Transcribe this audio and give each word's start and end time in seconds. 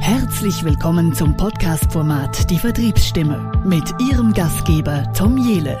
Herzlich 0.00 0.64
willkommen 0.64 1.14
zum 1.14 1.36
Podcast-Format 1.36 2.50
Die 2.50 2.58
Vertriebsstimme 2.58 3.52
mit 3.64 3.84
Ihrem 4.00 4.32
Gastgeber 4.32 5.04
Tom 5.12 5.36
Jele. 5.36 5.78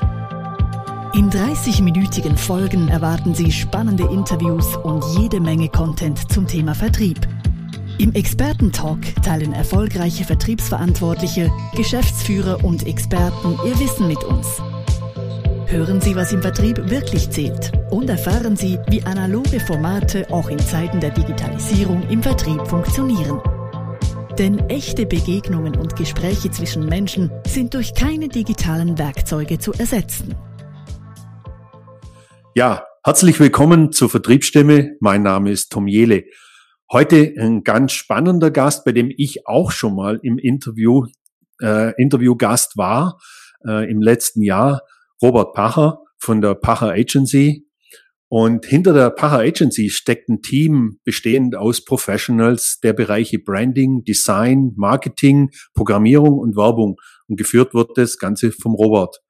In 1.14 1.30
30-minütigen 1.30 2.36
Folgen 2.36 2.88
erwarten 2.88 3.34
Sie 3.34 3.50
spannende 3.50 4.04
Interviews 4.04 4.76
und 4.76 5.02
jede 5.18 5.40
Menge 5.40 5.68
Content 5.70 6.30
zum 6.30 6.46
Thema 6.46 6.74
Vertrieb. 6.74 7.18
Im 7.98 8.12
Expertentalk 8.12 9.00
teilen 9.22 9.54
erfolgreiche 9.54 10.24
Vertriebsverantwortliche, 10.24 11.50
Geschäftsführer 11.74 12.62
und 12.62 12.86
Experten 12.86 13.58
ihr 13.66 13.80
Wissen 13.80 14.06
mit 14.06 14.22
uns. 14.22 14.46
Hören 15.66 16.00
Sie, 16.00 16.14
was 16.14 16.32
im 16.32 16.42
Vertrieb 16.42 16.90
wirklich 16.90 17.30
zählt 17.30 17.72
und 17.90 18.10
erfahren 18.10 18.56
Sie, 18.56 18.78
wie 18.88 19.02
analoge 19.02 19.60
Formate 19.60 20.26
auch 20.30 20.48
in 20.50 20.58
Zeiten 20.58 21.00
der 21.00 21.10
Digitalisierung 21.10 22.02
im 22.10 22.22
Vertrieb 22.22 22.66
funktionieren. 22.68 23.40
Denn 24.40 24.58
echte 24.70 25.04
Begegnungen 25.04 25.76
und 25.76 25.96
Gespräche 25.96 26.50
zwischen 26.50 26.86
Menschen 26.86 27.30
sind 27.46 27.74
durch 27.74 27.92
keine 27.92 28.26
digitalen 28.26 28.96
Werkzeuge 28.96 29.58
zu 29.58 29.74
ersetzen. 29.74 30.34
Ja, 32.54 32.86
herzlich 33.04 33.38
willkommen 33.38 33.92
zur 33.92 34.08
Vertriebsstimme. 34.08 34.96
Mein 35.00 35.22
Name 35.22 35.50
ist 35.50 35.70
Tom 35.72 35.86
Jele. 35.86 36.24
Heute 36.90 37.34
ein 37.38 37.64
ganz 37.64 37.92
spannender 37.92 38.50
Gast, 38.50 38.86
bei 38.86 38.92
dem 38.92 39.12
ich 39.14 39.46
auch 39.46 39.72
schon 39.72 39.94
mal 39.94 40.18
im 40.22 40.38
Interview 40.38 41.04
äh, 41.60 41.92
Interviewgast 42.00 42.78
war 42.78 43.18
äh, 43.68 43.90
im 43.90 44.00
letzten 44.00 44.40
Jahr. 44.40 44.80
Robert 45.20 45.52
Pacher 45.52 45.98
von 46.16 46.40
der 46.40 46.54
Pacher 46.54 46.92
Agency. 46.92 47.66
Und 48.32 48.64
hinter 48.64 48.92
der 48.92 49.10
Pacher 49.10 49.40
Agency 49.40 49.90
steckt 49.90 50.28
ein 50.28 50.40
Team 50.40 51.00
bestehend 51.02 51.56
aus 51.56 51.84
Professionals 51.84 52.78
der 52.80 52.92
Bereiche 52.92 53.40
Branding, 53.40 54.04
Design, 54.04 54.72
Marketing, 54.76 55.50
Programmierung 55.74 56.38
und 56.38 56.56
Werbung. 56.56 56.94
Und 57.26 57.36
geführt 57.36 57.74
wird 57.74 57.98
das 57.98 58.18
Ganze 58.18 58.52
vom 58.52 58.76
Robert. 58.76 59.20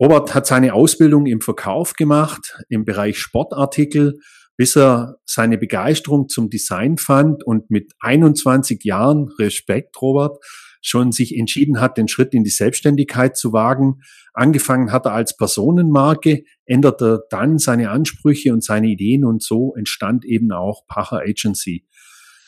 Robert 0.00 0.34
hat 0.34 0.48
seine 0.48 0.74
Ausbildung 0.74 1.26
im 1.26 1.40
Verkauf 1.40 1.92
gemacht, 1.92 2.58
im 2.68 2.84
Bereich 2.84 3.20
Sportartikel, 3.20 4.18
bis 4.56 4.74
er 4.76 5.18
seine 5.24 5.56
Begeisterung 5.56 6.28
zum 6.28 6.50
Design 6.50 6.98
fand 6.98 7.44
und 7.44 7.70
mit 7.70 7.92
21 8.00 8.82
Jahren, 8.82 9.28
Respekt 9.38 10.02
Robert, 10.02 10.38
schon 10.80 11.12
sich 11.12 11.36
entschieden 11.36 11.80
hat, 11.80 11.98
den 11.98 12.08
Schritt 12.08 12.34
in 12.34 12.44
die 12.44 12.50
Selbstständigkeit 12.50 13.36
zu 13.36 13.52
wagen. 13.52 14.00
Angefangen 14.32 14.92
hat 14.92 15.06
er 15.06 15.12
als 15.12 15.36
Personenmarke, 15.36 16.44
änderte 16.64 17.24
dann 17.30 17.58
seine 17.58 17.90
Ansprüche 17.90 18.52
und 18.52 18.62
seine 18.62 18.88
Ideen 18.88 19.24
und 19.24 19.42
so 19.42 19.74
entstand 19.76 20.24
eben 20.24 20.52
auch 20.52 20.86
Pacher 20.86 21.20
Agency. 21.20 21.86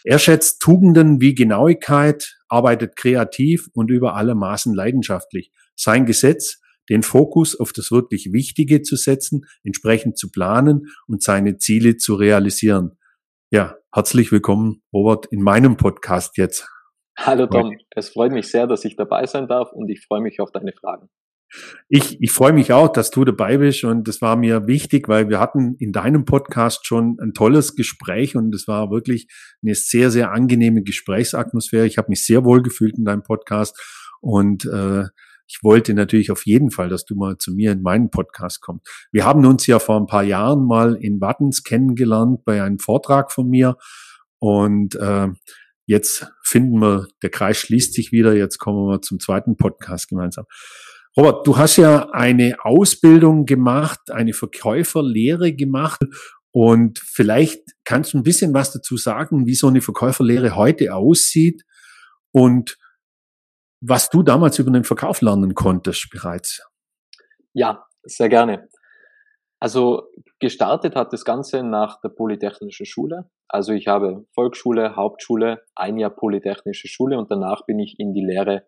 Er 0.04 0.18
schätzt 0.18 0.62
Tugenden 0.62 1.20
wie 1.20 1.34
Genauigkeit, 1.34 2.38
arbeitet 2.48 2.96
kreativ 2.96 3.68
und 3.74 3.90
über 3.90 4.14
alle 4.14 4.34
Maßen 4.34 4.74
leidenschaftlich. 4.74 5.52
Sein 5.76 6.06
Gesetz, 6.06 6.60
den 6.88 7.02
Fokus 7.02 7.58
auf 7.58 7.72
das 7.72 7.90
wirklich 7.90 8.32
Wichtige 8.32 8.82
zu 8.82 8.96
setzen, 8.96 9.42
entsprechend 9.62 10.18
zu 10.18 10.30
planen 10.30 10.88
und 11.06 11.22
seine 11.22 11.58
Ziele 11.58 11.96
zu 11.96 12.14
realisieren. 12.14 12.98
Ja, 13.50 13.76
herzlich 13.92 14.32
willkommen, 14.32 14.82
Robert, 14.92 15.26
in 15.26 15.42
meinem 15.42 15.76
Podcast 15.76 16.38
jetzt. 16.38 16.66
Hallo 17.22 17.46
Tom, 17.46 17.76
es 17.90 18.08
freut 18.08 18.32
mich 18.32 18.50
sehr, 18.50 18.66
dass 18.66 18.82
ich 18.86 18.96
dabei 18.96 19.26
sein 19.26 19.46
darf 19.46 19.72
und 19.72 19.90
ich 19.90 20.06
freue 20.06 20.22
mich 20.22 20.40
auf 20.40 20.52
deine 20.52 20.72
Fragen. 20.72 21.10
Ich, 21.90 22.18
ich 22.22 22.32
freue 22.32 22.54
mich 22.54 22.72
auch, 22.72 22.88
dass 22.88 23.10
du 23.10 23.26
dabei 23.26 23.58
bist 23.58 23.84
und 23.84 24.08
das 24.08 24.22
war 24.22 24.36
mir 24.36 24.66
wichtig, 24.66 25.06
weil 25.06 25.28
wir 25.28 25.38
hatten 25.38 25.74
in 25.78 25.92
deinem 25.92 26.24
Podcast 26.24 26.86
schon 26.86 27.18
ein 27.20 27.34
tolles 27.34 27.76
Gespräch 27.76 28.36
und 28.36 28.54
es 28.54 28.66
war 28.66 28.90
wirklich 28.90 29.26
eine 29.62 29.74
sehr, 29.74 30.10
sehr 30.10 30.32
angenehme 30.32 30.82
Gesprächsatmosphäre. 30.82 31.86
Ich 31.86 31.98
habe 31.98 32.08
mich 32.08 32.24
sehr 32.24 32.42
wohl 32.46 32.62
gefühlt 32.62 32.96
in 32.96 33.04
deinem 33.04 33.22
Podcast 33.22 33.78
und 34.22 34.64
äh, 34.64 35.04
ich 35.46 35.58
wollte 35.62 35.92
natürlich 35.92 36.30
auf 36.30 36.46
jeden 36.46 36.70
Fall, 36.70 36.88
dass 36.88 37.04
du 37.04 37.16
mal 37.16 37.36
zu 37.36 37.52
mir 37.52 37.72
in 37.72 37.82
meinen 37.82 38.10
Podcast 38.10 38.62
kommst. 38.62 38.88
Wir 39.12 39.26
haben 39.26 39.44
uns 39.44 39.66
ja 39.66 39.78
vor 39.78 40.00
ein 40.00 40.06
paar 40.06 40.22
Jahren 40.22 40.64
mal 40.64 40.94
in 40.94 41.20
Wattens 41.20 41.64
kennengelernt 41.64 42.46
bei 42.46 42.62
einem 42.62 42.78
Vortrag 42.78 43.30
von 43.30 43.50
mir 43.50 43.76
und 44.38 44.94
äh, 44.94 45.28
Jetzt 45.90 46.32
finden 46.44 46.78
wir, 46.78 47.08
der 47.20 47.30
Kreis 47.30 47.56
schließt 47.56 47.94
sich 47.94 48.12
wieder. 48.12 48.32
Jetzt 48.32 48.58
kommen 48.58 48.86
wir 48.86 49.02
zum 49.02 49.18
zweiten 49.18 49.56
Podcast 49.56 50.06
gemeinsam. 50.06 50.44
Robert, 51.16 51.44
du 51.44 51.56
hast 51.56 51.78
ja 51.78 52.10
eine 52.10 52.58
Ausbildung 52.62 53.44
gemacht, 53.44 53.98
eine 54.12 54.32
Verkäuferlehre 54.32 55.52
gemacht 55.52 56.00
und 56.52 57.00
vielleicht 57.00 57.62
kannst 57.84 58.12
du 58.12 58.18
ein 58.18 58.22
bisschen 58.22 58.54
was 58.54 58.70
dazu 58.70 58.96
sagen, 58.96 59.46
wie 59.46 59.56
so 59.56 59.66
eine 59.66 59.80
Verkäuferlehre 59.80 60.54
heute 60.54 60.94
aussieht 60.94 61.64
und 62.30 62.78
was 63.80 64.10
du 64.10 64.22
damals 64.22 64.60
über 64.60 64.70
den 64.70 64.84
Verkauf 64.84 65.22
lernen 65.22 65.56
konntest 65.56 66.08
bereits. 66.12 66.62
Ja, 67.52 67.84
sehr 68.04 68.28
gerne. 68.28 68.68
Also 69.60 70.08
gestartet 70.38 70.96
hat 70.96 71.12
das 71.12 71.24
Ganze 71.24 71.62
nach 71.62 72.00
der 72.00 72.08
Polytechnischen 72.08 72.86
Schule. 72.86 73.30
Also 73.46 73.72
ich 73.72 73.88
habe 73.88 74.24
Volksschule, 74.34 74.96
Hauptschule, 74.96 75.62
ein 75.76 75.98
Jahr 75.98 76.10
Polytechnische 76.10 76.88
Schule 76.88 77.18
und 77.18 77.30
danach 77.30 77.66
bin 77.66 77.78
ich 77.78 77.96
in 77.98 78.14
die 78.14 78.24
Lehre 78.24 78.66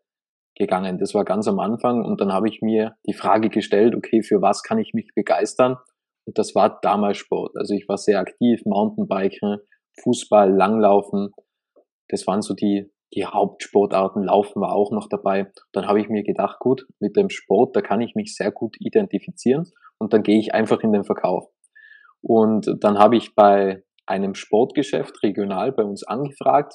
gegangen. 0.55 0.99
Das 0.99 1.15
war 1.15 1.25
ganz 1.25 1.49
am 1.49 1.59
Anfang 1.61 2.05
und 2.05 2.21
dann 2.21 2.33
habe 2.33 2.49
ich 2.49 2.61
mir 2.61 2.95
die 3.07 3.15
Frage 3.15 3.49
gestellt, 3.49 3.95
okay, 3.95 4.23
für 4.23 4.43
was 4.43 4.63
kann 4.63 4.79
ich 4.79 4.93
mich 4.93 5.09
begeistern? 5.15 5.79
Und 6.27 6.39
das 6.39 6.55
war 6.55 6.79
damals 6.83 7.17
Sport. 7.17 7.57
Also 7.57 7.75
ich 7.75 7.89
war 7.89 7.97
sehr 7.97 8.21
aktiv, 8.21 8.61
Mountainbiken, 8.67 9.59
Fußball, 10.03 10.53
Langlaufen. 10.55 11.31
Das 12.09 12.27
waren 12.27 12.43
so 12.43 12.55
die, 12.55 12.93
die 13.15 13.27
Hauptsportarten. 13.27 14.23
Laufen 14.23 14.61
war 14.61 14.75
auch 14.75 14.91
noch 14.91 15.09
dabei. 15.09 15.50
Dann 15.73 15.87
habe 15.87 16.00
ich 16.00 16.09
mir 16.09 16.23
gedacht, 16.23 16.59
gut, 16.59 16.87
mit 16.99 17.17
dem 17.17 17.31
Sport, 17.31 17.77
da 17.77 17.81
kann 17.81 18.00
ich 18.00 18.15
mich 18.15 18.34
sehr 18.34 18.50
gut 18.50 18.77
identifizieren 18.81 19.65
und 19.99 20.12
dann 20.12 20.23
gehe 20.23 20.39
ich 20.39 20.55
einfach 20.55 20.81
in 20.81 20.93
den 20.93 21.05
Verkauf. 21.05 21.45
Und 22.21 22.73
dann 22.81 22.99
habe 22.99 23.17
ich 23.17 23.34
bei 23.34 23.83
einem 24.06 24.34
Sportgeschäft 24.34 25.23
regional 25.23 25.73
bei 25.73 25.83
uns 25.83 26.05
angefragt. 26.06 26.75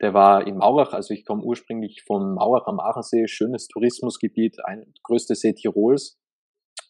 Der 0.00 0.14
war 0.14 0.46
in 0.46 0.56
Maurach, 0.56 0.94
also 0.94 1.12
ich 1.12 1.26
komme 1.26 1.42
ursprünglich 1.42 2.02
von 2.06 2.34
Maurach 2.34 2.66
am 2.66 2.80
Aachensee, 2.80 3.26
schönes 3.26 3.68
Tourismusgebiet, 3.68 4.56
ein 4.64 4.94
größte 5.02 5.34
See 5.34 5.52
Tirols. 5.52 6.18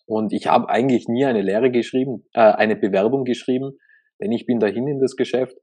Und 0.06 0.32
ich 0.32 0.46
habe 0.46 0.68
eigentlich 0.68 1.08
nie 1.08 1.24
eine 1.24 1.42
Lehre 1.42 1.70
geschrieben, 1.70 2.24
äh, 2.32 2.40
eine 2.40 2.76
Bewerbung 2.76 3.24
geschrieben, 3.24 3.72
denn 4.20 4.32
ich 4.32 4.46
bin 4.46 4.60
dahin 4.60 4.86
in 4.86 5.00
das 5.00 5.16
Geschäft, 5.16 5.56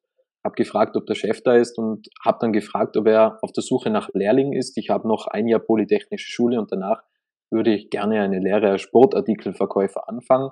habe 0.47 0.55
gefragt, 0.55 0.95
ob 0.95 1.05
der 1.05 1.15
Chef 1.15 1.43
da 1.43 1.55
ist 1.55 1.77
und 1.77 2.07
habe 2.23 2.37
dann 2.39 2.53
gefragt, 2.53 2.95
ob 2.95 3.07
er 3.07 3.37
auf 3.41 3.51
der 3.51 3.63
Suche 3.63 3.89
nach 3.89 4.09
Lehrling 4.13 4.53
ist. 4.53 4.77
Ich 4.77 4.89
habe 4.89 5.07
noch 5.07 5.27
ein 5.27 5.47
Jahr 5.47 5.59
Polytechnische 5.59 6.31
Schule 6.31 6.57
und 6.57 6.71
danach 6.71 7.03
würde 7.51 7.73
ich 7.73 7.89
gerne 7.89 8.21
eine 8.21 8.39
Lehre 8.39 8.69
als 8.71 8.81
Sportartikelverkäufer 8.81 10.07
anfangen 10.07 10.51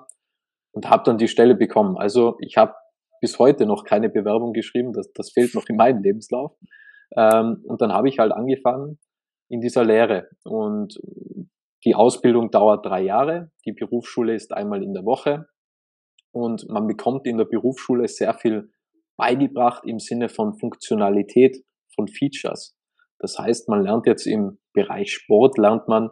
und 0.72 0.90
habe 0.90 1.02
dann 1.04 1.18
die 1.18 1.28
Stelle 1.28 1.54
bekommen. 1.54 1.96
Also 1.96 2.36
ich 2.40 2.58
habe 2.58 2.74
bis 3.22 3.38
heute 3.38 3.64
noch 3.64 3.84
keine 3.84 4.10
Bewerbung 4.10 4.52
geschrieben, 4.52 4.92
das, 4.92 5.10
das 5.14 5.30
fehlt 5.30 5.54
noch 5.54 5.66
in 5.68 5.76
meinem 5.76 6.02
Lebenslauf. 6.02 6.52
Ähm, 7.16 7.62
und 7.64 7.80
dann 7.80 7.92
habe 7.92 8.08
ich 8.08 8.18
halt 8.18 8.32
angefangen 8.32 8.98
in 9.48 9.60
dieser 9.60 9.84
Lehre. 9.84 10.28
Und 10.44 11.00
die 11.84 11.94
Ausbildung 11.94 12.50
dauert 12.50 12.84
drei 12.84 13.00
Jahre, 13.00 13.50
die 13.64 13.72
Berufsschule 13.72 14.34
ist 14.34 14.52
einmal 14.52 14.82
in 14.82 14.92
der 14.92 15.04
Woche 15.04 15.46
und 16.32 16.68
man 16.68 16.86
bekommt 16.86 17.26
in 17.26 17.38
der 17.38 17.46
Berufsschule 17.46 18.08
sehr 18.08 18.34
viel 18.34 18.70
beigebracht 19.16 19.84
im 19.86 19.98
Sinne 19.98 20.28
von 20.28 20.58
Funktionalität, 20.58 21.64
von 21.94 22.08
Features. 22.08 22.76
Das 23.18 23.38
heißt, 23.38 23.68
man 23.68 23.82
lernt 23.82 24.06
jetzt 24.06 24.26
im 24.26 24.58
Bereich 24.72 25.12
Sport, 25.12 25.58
lernt 25.58 25.88
man 25.88 26.10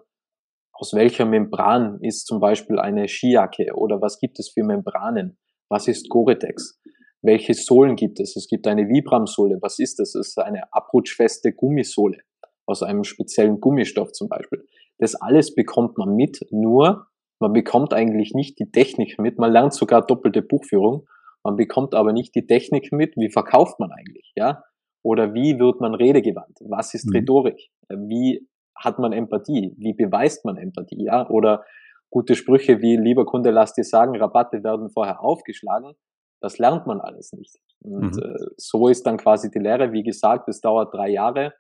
aus 0.72 0.92
welcher 0.92 1.24
Membran 1.24 1.98
ist 2.00 2.26
zum 2.26 2.40
Beispiel 2.40 2.80
eine 2.80 3.06
Skijacke 3.06 3.74
oder 3.76 4.00
was 4.00 4.18
gibt 4.18 4.40
es 4.40 4.50
für 4.50 4.64
Membranen? 4.64 5.38
Was 5.68 5.86
ist 5.86 6.08
Gore-Tex? 6.08 6.80
Welche 7.22 7.54
Sohlen 7.54 7.94
gibt 7.96 8.20
es? 8.20 8.36
Es 8.36 8.48
gibt 8.48 8.66
eine 8.66 8.88
Vibram-Sohle. 8.88 9.58
Was 9.62 9.78
ist 9.78 9.98
das? 9.98 10.14
Es 10.14 10.28
ist 10.28 10.38
eine 10.38 10.72
abrutschfeste 10.72 11.52
Gummisohle 11.52 12.18
aus 12.66 12.82
einem 12.82 13.04
speziellen 13.04 13.60
Gummistoff 13.60 14.12
zum 14.12 14.28
Beispiel. 14.28 14.66
Das 14.98 15.14
alles 15.14 15.54
bekommt 15.54 15.96
man 15.96 16.16
mit, 16.16 16.40
nur 16.50 17.06
man 17.40 17.52
bekommt 17.52 17.94
eigentlich 17.94 18.34
nicht 18.34 18.58
die 18.58 18.70
Technik 18.70 19.18
mit. 19.18 19.38
Man 19.38 19.52
lernt 19.52 19.74
sogar 19.74 20.04
doppelte 20.04 20.42
Buchführung. 20.42 21.06
Man 21.44 21.56
bekommt 21.56 21.94
aber 21.94 22.12
nicht 22.12 22.34
die 22.34 22.46
Technik 22.46 22.90
mit. 22.90 23.16
Wie 23.16 23.30
verkauft 23.30 23.78
man 23.78 23.92
eigentlich? 23.92 24.32
Ja? 24.34 24.64
Oder 25.02 25.34
wie 25.34 25.58
wird 25.58 25.80
man 25.80 25.94
redegewandt? 25.94 26.58
Was 26.60 26.94
ist 26.94 27.06
mhm. 27.06 27.16
Rhetorik? 27.16 27.60
Wie 27.88 28.48
hat 28.74 28.98
man 28.98 29.12
Empathie? 29.12 29.74
Wie 29.76 29.92
beweist 29.92 30.44
man 30.44 30.56
Empathie? 30.56 31.04
Ja? 31.04 31.28
Oder 31.28 31.64
gute 32.10 32.34
Sprüche 32.34 32.80
wie, 32.80 32.96
lieber 32.96 33.26
Kunde, 33.26 33.50
lass 33.50 33.74
dir 33.74 33.84
sagen, 33.84 34.16
Rabatte 34.16 34.64
werden 34.64 34.88
vorher 34.90 35.22
aufgeschlagen. 35.22 35.92
Das 36.40 36.58
lernt 36.58 36.86
man 36.86 37.00
alles 37.00 37.32
nicht. 37.32 37.56
Und 37.82 38.16
mhm. 38.16 38.22
äh, 38.22 38.46
so 38.56 38.88
ist 38.88 39.06
dann 39.06 39.18
quasi 39.18 39.50
die 39.50 39.58
Lehre. 39.58 39.92
Wie 39.92 40.02
gesagt, 40.02 40.48
es 40.48 40.60
dauert 40.60 40.94
drei 40.94 41.10
Jahre. 41.10 41.52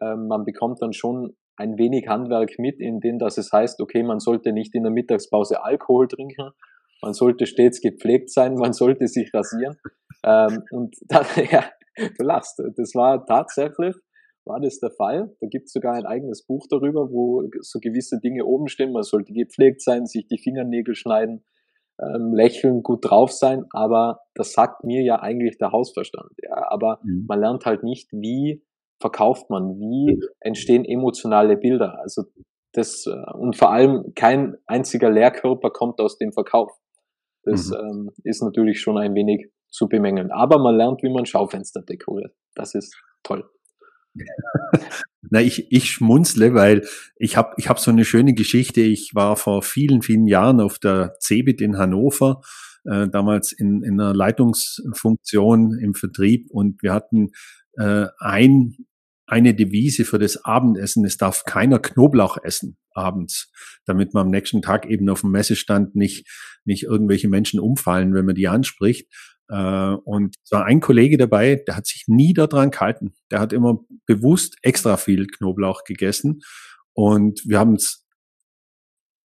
Äh, 0.00 0.16
man 0.16 0.44
bekommt 0.44 0.82
dann 0.82 0.92
schon 0.92 1.36
ein 1.56 1.76
wenig 1.76 2.08
Handwerk 2.08 2.58
mit, 2.58 2.80
in 2.80 3.00
dem 3.00 3.18
dass 3.18 3.36
es 3.36 3.52
heißt, 3.52 3.80
okay, 3.80 4.02
man 4.02 4.20
sollte 4.20 4.52
nicht 4.52 4.74
in 4.74 4.84
der 4.84 4.92
Mittagspause 4.92 5.62
Alkohol 5.62 6.06
trinken, 6.08 6.50
man 7.02 7.12
sollte 7.12 7.46
stets 7.46 7.80
gepflegt 7.80 8.30
sein, 8.30 8.54
man 8.54 8.72
sollte 8.72 9.06
sich 9.06 9.32
rasieren. 9.32 9.76
Ähm, 10.24 10.64
und 10.70 10.96
dann, 11.08 11.24
ja, 11.50 11.70
du 11.96 12.24
lachst. 12.24 12.60
Das 12.76 12.94
war 12.94 13.24
tatsächlich, 13.24 13.94
war 14.44 14.60
das 14.60 14.80
der 14.80 14.90
Fall. 14.90 15.34
Da 15.40 15.46
gibt 15.46 15.66
es 15.66 15.72
sogar 15.72 15.94
ein 15.94 16.06
eigenes 16.06 16.44
Buch 16.44 16.66
darüber, 16.68 17.10
wo 17.10 17.48
so 17.60 17.78
gewisse 17.80 18.18
Dinge 18.18 18.44
oben 18.44 18.68
stehen. 18.68 18.92
Man 18.92 19.02
sollte 19.02 19.32
gepflegt 19.32 19.82
sein, 19.82 20.06
sich 20.06 20.26
die 20.26 20.38
Fingernägel 20.38 20.94
schneiden, 20.94 21.44
ähm, 22.00 22.32
lächeln, 22.34 22.82
gut 22.82 23.08
drauf 23.08 23.30
sein. 23.30 23.64
Aber 23.70 24.20
das 24.34 24.52
sagt 24.52 24.84
mir 24.84 25.02
ja 25.02 25.20
eigentlich 25.20 25.58
der 25.58 25.72
Hausverstand. 25.72 26.30
Ja. 26.42 26.70
Aber 26.70 27.00
mhm. 27.04 27.26
man 27.28 27.40
lernt 27.40 27.66
halt 27.66 27.82
nicht, 27.82 28.10
wie 28.12 28.64
verkauft 29.00 29.48
man, 29.50 29.78
wie 29.78 30.20
entstehen 30.40 30.84
emotionale 30.84 31.56
Bilder. 31.56 32.00
Also 32.00 32.24
das, 32.72 33.06
äh, 33.06 33.32
und 33.34 33.56
vor 33.56 33.70
allem 33.70 34.12
kein 34.14 34.56
einziger 34.66 35.10
Lehrkörper 35.10 35.70
kommt 35.70 36.00
aus 36.00 36.18
dem 36.18 36.32
Verkauf. 36.32 36.72
Das 37.42 37.70
mhm. 37.70 37.76
ähm, 37.76 38.10
ist 38.24 38.42
natürlich 38.42 38.80
schon 38.80 38.98
ein 38.98 39.14
wenig 39.14 39.50
zu 39.70 39.88
bemängeln. 39.88 40.30
Aber 40.30 40.58
man 40.58 40.76
lernt, 40.76 41.02
wie 41.02 41.12
man 41.12 41.26
Schaufenster 41.26 41.82
dekoriert. 41.82 42.34
Das 42.54 42.74
ist 42.74 42.96
toll. 43.22 43.48
Na, 45.30 45.40
ich, 45.40 45.70
ich 45.70 45.90
schmunzle, 45.90 46.54
weil 46.54 46.86
ich 47.16 47.36
habe 47.36 47.54
ich 47.56 47.68
hab 47.68 47.78
so 47.78 47.90
eine 47.90 48.04
schöne 48.04 48.34
Geschichte. 48.34 48.80
Ich 48.80 49.14
war 49.14 49.36
vor 49.36 49.62
vielen, 49.62 50.02
vielen 50.02 50.26
Jahren 50.26 50.60
auf 50.60 50.78
der 50.78 51.14
CeBIT 51.20 51.60
in 51.60 51.76
Hannover, 51.76 52.40
äh, 52.84 53.08
damals 53.08 53.52
in, 53.52 53.82
in 53.82 54.00
einer 54.00 54.14
Leitungsfunktion 54.14 55.78
im 55.78 55.94
Vertrieb 55.94 56.50
und 56.50 56.82
wir 56.82 56.92
hatten 56.92 57.30
äh, 57.76 58.06
ein 58.18 58.76
eine 59.28 59.54
Devise 59.54 60.04
für 60.04 60.18
das 60.18 60.44
Abendessen. 60.44 61.04
Es 61.04 61.18
darf 61.18 61.44
keiner 61.44 61.78
Knoblauch 61.78 62.38
essen 62.42 62.78
abends, 62.92 63.52
damit 63.84 64.14
man 64.14 64.26
am 64.26 64.30
nächsten 64.30 64.62
Tag 64.62 64.86
eben 64.86 65.08
auf 65.08 65.20
dem 65.20 65.30
Messestand 65.30 65.94
nicht, 65.94 66.26
nicht 66.64 66.84
irgendwelche 66.84 67.28
Menschen 67.28 67.60
umfallen, 67.60 68.14
wenn 68.14 68.24
man 68.24 68.34
die 68.34 68.48
anspricht. 68.48 69.06
Äh, 69.50 69.92
und 70.04 70.34
es 70.42 70.50
war 70.50 70.64
ein 70.64 70.80
Kollege 70.80 71.18
dabei, 71.18 71.62
der 71.66 71.76
hat 71.76 71.86
sich 71.86 72.04
nie 72.06 72.32
daran 72.32 72.70
gehalten. 72.70 73.12
Der 73.30 73.40
hat 73.40 73.52
immer 73.52 73.80
bewusst 74.06 74.56
extra 74.62 74.96
viel 74.96 75.26
Knoblauch 75.26 75.84
gegessen. 75.84 76.40
Und 76.94 77.42
wir 77.46 77.58
haben 77.58 77.74
es 77.74 78.07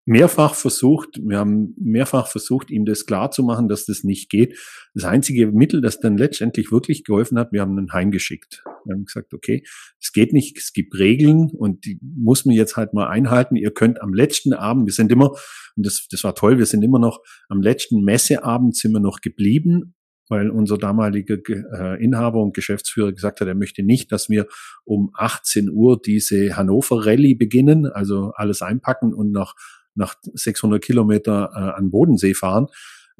mehrfach 0.05 0.55
versucht, 0.55 1.19
wir 1.23 1.38
haben 1.38 1.73
mehrfach 1.79 2.27
versucht, 2.27 2.71
ihm 2.71 2.85
das 2.85 3.05
klar 3.05 3.31
zu 3.31 3.44
machen, 3.44 3.69
dass 3.69 3.85
das 3.85 4.03
nicht 4.03 4.29
geht. 4.29 4.57
Das 4.94 5.05
einzige 5.05 5.47
Mittel, 5.47 5.81
das 5.81 6.00
dann 6.00 6.17
letztendlich 6.17 6.71
wirklich 6.71 7.03
geholfen 7.03 7.39
hat, 7.39 7.51
wir 7.53 7.61
haben 7.61 7.77
ihn 7.77 7.94
heimgeschickt. 7.94 8.63
Wir 8.85 8.95
haben 8.95 9.05
gesagt, 9.05 9.33
okay, 9.33 9.63
es 10.01 10.11
geht 10.11 10.33
nicht, 10.33 10.57
es 10.57 10.73
gibt 10.73 10.97
Regeln 11.00 11.51
und 11.51 11.85
die 11.85 12.00
muss 12.01 12.45
man 12.45 12.55
jetzt 12.55 12.75
halt 12.75 12.94
mal 12.94 13.07
einhalten. 13.07 13.55
Ihr 13.55 13.71
könnt 13.71 14.01
am 14.01 14.13
letzten 14.13 14.53
Abend, 14.53 14.88
wir 14.88 14.94
sind 14.94 15.11
immer, 15.11 15.31
und 15.75 15.85
das, 15.85 16.07
das 16.09 16.23
war 16.23 16.35
toll, 16.35 16.57
wir 16.57 16.65
sind 16.65 16.83
immer 16.83 16.99
noch, 16.99 17.21
am 17.47 17.61
letzten 17.61 18.03
Messeabend 18.03 18.75
sind 18.75 18.91
wir 18.91 18.99
noch 18.99 19.21
geblieben 19.21 19.95
weil 20.29 20.49
unser 20.49 20.77
damaliger 20.77 21.38
äh, 21.47 22.03
Inhaber 22.03 22.41
und 22.41 22.56
Geschäftsführer 22.56 23.11
gesagt 23.11 23.41
hat, 23.41 23.47
er 23.47 23.56
möchte 23.56 23.83
nicht, 23.83 24.11
dass 24.11 24.29
wir 24.29 24.47
um 24.85 25.11
18 25.13 25.69
Uhr 25.69 26.01
diese 26.01 26.56
Hannover 26.56 27.06
Rallye 27.06 27.35
beginnen, 27.35 27.85
also 27.85 28.31
alles 28.35 28.61
einpacken 28.61 29.13
und 29.13 29.31
nach 29.31 29.53
nach 29.95 30.16
600 30.22 30.84
Kilometer 30.84 31.51
äh, 31.54 31.78
an 31.78 31.92
Bodensee 31.92 32.34
fahren, 32.34 32.68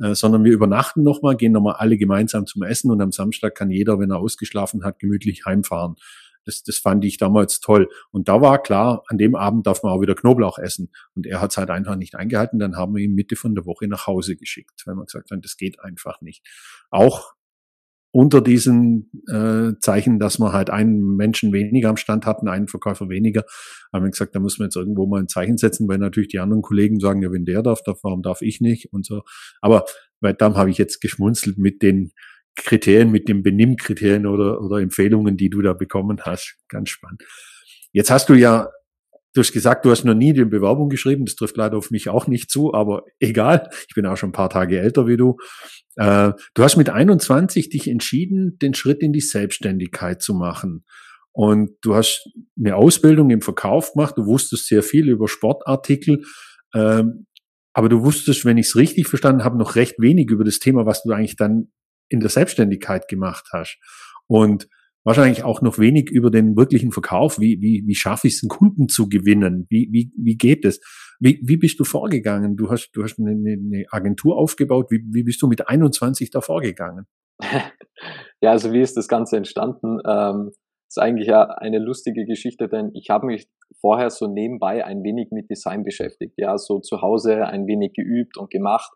äh, 0.02 0.16
sondern 0.16 0.44
wir 0.44 0.54
übernachten 0.54 1.04
nochmal, 1.04 1.36
gehen 1.36 1.52
nochmal 1.52 1.76
alle 1.78 1.98
gemeinsam 1.98 2.46
zum 2.46 2.64
Essen 2.64 2.92
und 2.92 3.02
am 3.02 3.12
Samstag 3.12 3.56
kann 3.56 3.70
jeder, 3.70 4.00
wenn 4.00 4.12
er 4.12 4.20
ausgeschlafen 4.20 4.84
hat, 4.84 5.00
gemütlich 5.00 5.46
heimfahren. 5.46 5.96
Das, 6.46 6.64
das 6.64 6.78
fand 6.78 7.06
ich 7.06 7.18
damals 7.18 7.62
toll. 7.62 7.90
Und 8.12 8.28
da 8.28 8.42
war 8.42 8.62
klar, 8.62 9.04
an 9.08 9.18
dem 9.18 9.36
Abend 9.36 9.66
darf 9.66 9.84
man 9.84 9.94
auch 9.94 10.02
wieder 10.02 10.16
Knoblauch 10.16 10.58
essen. 10.58 10.92
Und 11.16 11.26
er 11.26 11.42
hat 11.42 11.52
es 11.52 11.58
halt 11.58 11.70
einfach 11.70 11.96
nicht 11.96 12.16
eingehalten. 12.16 12.60
Dann 12.60 12.76
haben 12.76 12.96
wir 12.96 13.04
ihn 13.04 13.16
Mitte 13.16 13.36
von 13.38 13.56
der 13.56 13.66
Woche 13.66 13.88
nach 13.88 14.08
Hause 14.08 14.36
geschickt, 14.36 14.84
weil 14.86 14.96
wir 14.96 15.06
gesagt 15.06 15.32
haben, 15.32 15.42
das 15.42 15.56
geht 15.56 15.80
einfach 15.80 16.20
nicht. 16.22 16.46
Auch 16.90 17.34
unter 18.14 18.42
diesen 18.42 19.10
äh, 19.28 19.74
Zeichen, 19.80 20.20
dass 20.20 20.40
wir 20.40 20.54
halt 20.54 20.70
einen 20.70 21.16
Menschen 21.16 21.52
weniger 21.52 21.90
am 21.90 21.98
Stand 21.98 22.28
hatten, 22.28 22.48
einen 22.48 22.68
Verkäufer 22.68 23.10
weniger, 23.10 23.44
haben 23.92 24.06
wir 24.06 24.12
gesagt, 24.12 24.36
da 24.36 24.40
müssen 24.40 24.60
wir 24.60 24.66
jetzt 24.66 24.76
irgendwo 24.76 25.08
mal 25.08 25.20
ein 25.20 25.28
Zeichen 25.28 25.58
setzen, 25.58 25.88
weil 25.88 25.98
natürlich 25.98 26.30
die 26.30 26.38
anderen 26.38 26.62
Kollegen 26.62 27.00
sagen, 27.00 27.24
ja, 27.24 27.32
wenn 27.32 27.44
der 27.44 27.64
darf, 27.64 27.82
warum 28.04 28.22
darf 28.22 28.44
ich 28.44 28.62
nicht 28.62 28.94
und 28.94 29.04
so. 29.04 29.24
Aber 29.62 29.86
weil 30.22 30.36
dann 30.36 30.56
habe 30.56 30.70
ich 30.70 30.78
jetzt 30.78 31.02
geschmunzelt 31.02 31.58
mit 31.58 31.82
den 31.82 32.12
Kriterien, 32.56 33.12
mit 33.12 33.28
den 33.28 33.42
Benimmkriterien 33.42 34.28
oder, 34.28 34.62
oder 34.62 34.78
Empfehlungen, 34.78 35.36
die 35.36 35.50
du 35.50 35.64
da 35.64 35.74
bekommen 35.74 36.20
hast. 36.22 36.56
Ganz 36.70 36.90
spannend. 36.90 37.24
Jetzt 37.94 38.12
hast 38.12 38.30
du 38.30 38.36
ja 38.36 38.70
Du 39.34 39.42
hast 39.42 39.52
gesagt, 39.52 39.86
du 39.86 39.92
hast 39.92 40.04
noch 40.06 40.14
nie 40.14 40.34
die 40.34 40.46
Bewerbung 40.46 40.90
geschrieben. 40.90 41.26
Das 41.26 41.36
trifft 41.36 41.58
leider 41.58 41.78
auf 41.78 41.92
mich 41.92 42.10
auch 42.10 42.28
nicht 42.28 42.52
zu, 42.52 42.74
aber 42.74 43.04
egal. 43.20 43.70
Ich 43.88 43.96
bin 43.96 44.06
auch 44.06 44.18
schon 44.18 44.30
ein 44.30 44.34
paar 44.34 44.50
Tage 44.50 44.80
älter 44.80 45.08
wie 45.08 45.18
du. 45.18 45.38
Äh, 45.96 46.32
du 46.54 46.64
hast 46.64 46.78
mit 46.78 46.90
21 46.90 47.70
dich 47.70 47.88
entschieden, 47.88 48.58
den 48.60 48.74
Schritt 48.74 49.02
in 49.02 49.14
die 49.14 49.22
Selbstständigkeit 49.22 50.22
zu 50.22 50.34
machen. 50.34 50.86
Und 51.32 51.72
du 51.82 51.96
hast 51.96 52.30
eine 52.58 52.76
Ausbildung 52.76 53.32
im 53.32 53.42
Verkauf 53.42 53.94
gemacht. 53.94 54.16
Du 54.18 54.26
wusstest 54.28 54.68
sehr 54.68 54.84
viel 54.84 55.10
über 55.10 55.28
Sportartikel. 55.28 56.24
Ähm, 56.76 57.26
aber 57.74 57.90
du 57.90 58.04
wusstest, 58.04 58.46
wenn 58.46 58.58
ich 58.58 58.68
es 58.68 58.76
richtig 58.76 59.08
verstanden 59.08 59.44
habe, 59.44 59.58
noch 59.58 59.76
recht 59.76 59.96
wenig 59.98 60.30
über 60.30 60.44
das 60.44 60.60
Thema, 60.60 60.86
was 60.86 61.02
du 61.02 61.12
eigentlich 61.12 61.36
dann 61.36 61.72
in 62.08 62.20
der 62.20 62.30
Selbstständigkeit 62.30 63.08
gemacht 63.08 63.48
hast. 63.52 63.80
Und 64.28 64.68
wahrscheinlich 65.04 65.44
auch 65.44 65.62
noch 65.62 65.80
wenig 65.80 66.10
über 66.10 66.32
den 66.32 66.56
wirklichen 66.56 66.92
Verkauf. 66.92 67.40
Wie, 67.40 67.62
wie, 67.62 67.84
wie 67.86 67.96
schaffe 67.96 68.28
ich 68.28 68.36
es, 68.36 68.44
einen 68.44 68.50
Kunden 68.50 68.88
zu 68.88 69.10
gewinnen? 69.10 69.66
Wie, 69.70 69.90
wie, 69.92 70.12
wie 70.18 70.36
geht 70.36 70.66
es? 70.66 70.80
Wie, 71.20 71.40
wie 71.44 71.58
bist 71.58 71.80
du 71.80 71.84
vorgegangen? 71.84 72.56
Du 72.56 72.70
hast, 72.70 72.92
du 72.94 73.04
hast 73.04 73.20
eine, 73.20 73.32
eine 73.32 73.86
Agentur 73.90 74.38
aufgebaut. 74.38 74.92
Wie, 74.92 75.04
wie 75.12 75.24
bist 75.24 75.42
du 75.42 75.48
mit 75.48 75.68
21 75.68 76.32
da 76.32 76.42
vorgegangen? 76.42 77.06
Ja, 78.42 78.52
also 78.52 78.74
wie 78.74 78.82
ist 78.82 78.98
das 78.98 79.08
Ganze 79.08 79.38
entstanden? 79.38 80.00
Ähm, 80.06 80.52
ist 80.90 81.00
eigentlich 81.00 81.28
ja 81.30 81.46
eine 81.46 81.80
lustige 81.80 82.26
Geschichte, 82.26 82.68
denn 82.68 82.92
ich 82.94 83.10
habe 83.10 83.26
mich 83.26 83.48
vorher 83.80 84.10
so 84.10 84.28
nebenbei 84.28 84.84
ein 84.84 85.02
wenig 85.02 85.30
mit 85.32 85.50
Design 85.50 85.86
beschäftigt. 85.86 86.34
Ja, 86.36 86.58
so 86.58 86.80
zu 86.80 87.02
Hause 87.02 87.48
ein 87.48 87.68
wenig 87.68 87.94
geübt 87.94 88.38
und 88.38 88.50
gemacht 88.50 88.92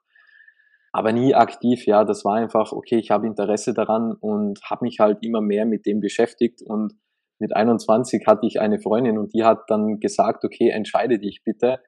aber 0.92 1.12
nie 1.12 1.36
aktiv. 1.36 1.86
Ja, 1.86 2.04
das 2.04 2.26
war 2.26 2.36
einfach, 2.36 2.72
okay, 2.72 2.98
ich 2.98 3.12
habe 3.12 3.28
Interesse 3.28 3.74
daran 3.74 4.14
und 4.14 4.60
habe 4.64 4.86
mich 4.86 5.00
halt 5.00 5.20
immer 5.22 5.42
mehr 5.42 5.66
mit 5.66 5.86
dem 5.86 6.00
beschäftigt 6.00 6.62
und 6.62 6.94
mit 7.40 7.56
21 7.56 8.26
hatte 8.26 8.48
ich 8.48 8.60
eine 8.60 8.80
Freundin 8.80 9.18
und 9.18 9.34
die 9.34 9.44
hat 9.44 9.66
dann 9.68 10.00
gesagt, 10.00 10.44
okay, 10.44 10.70
entscheide 10.70 11.20
dich 11.20 11.44
bitte. 11.44 11.80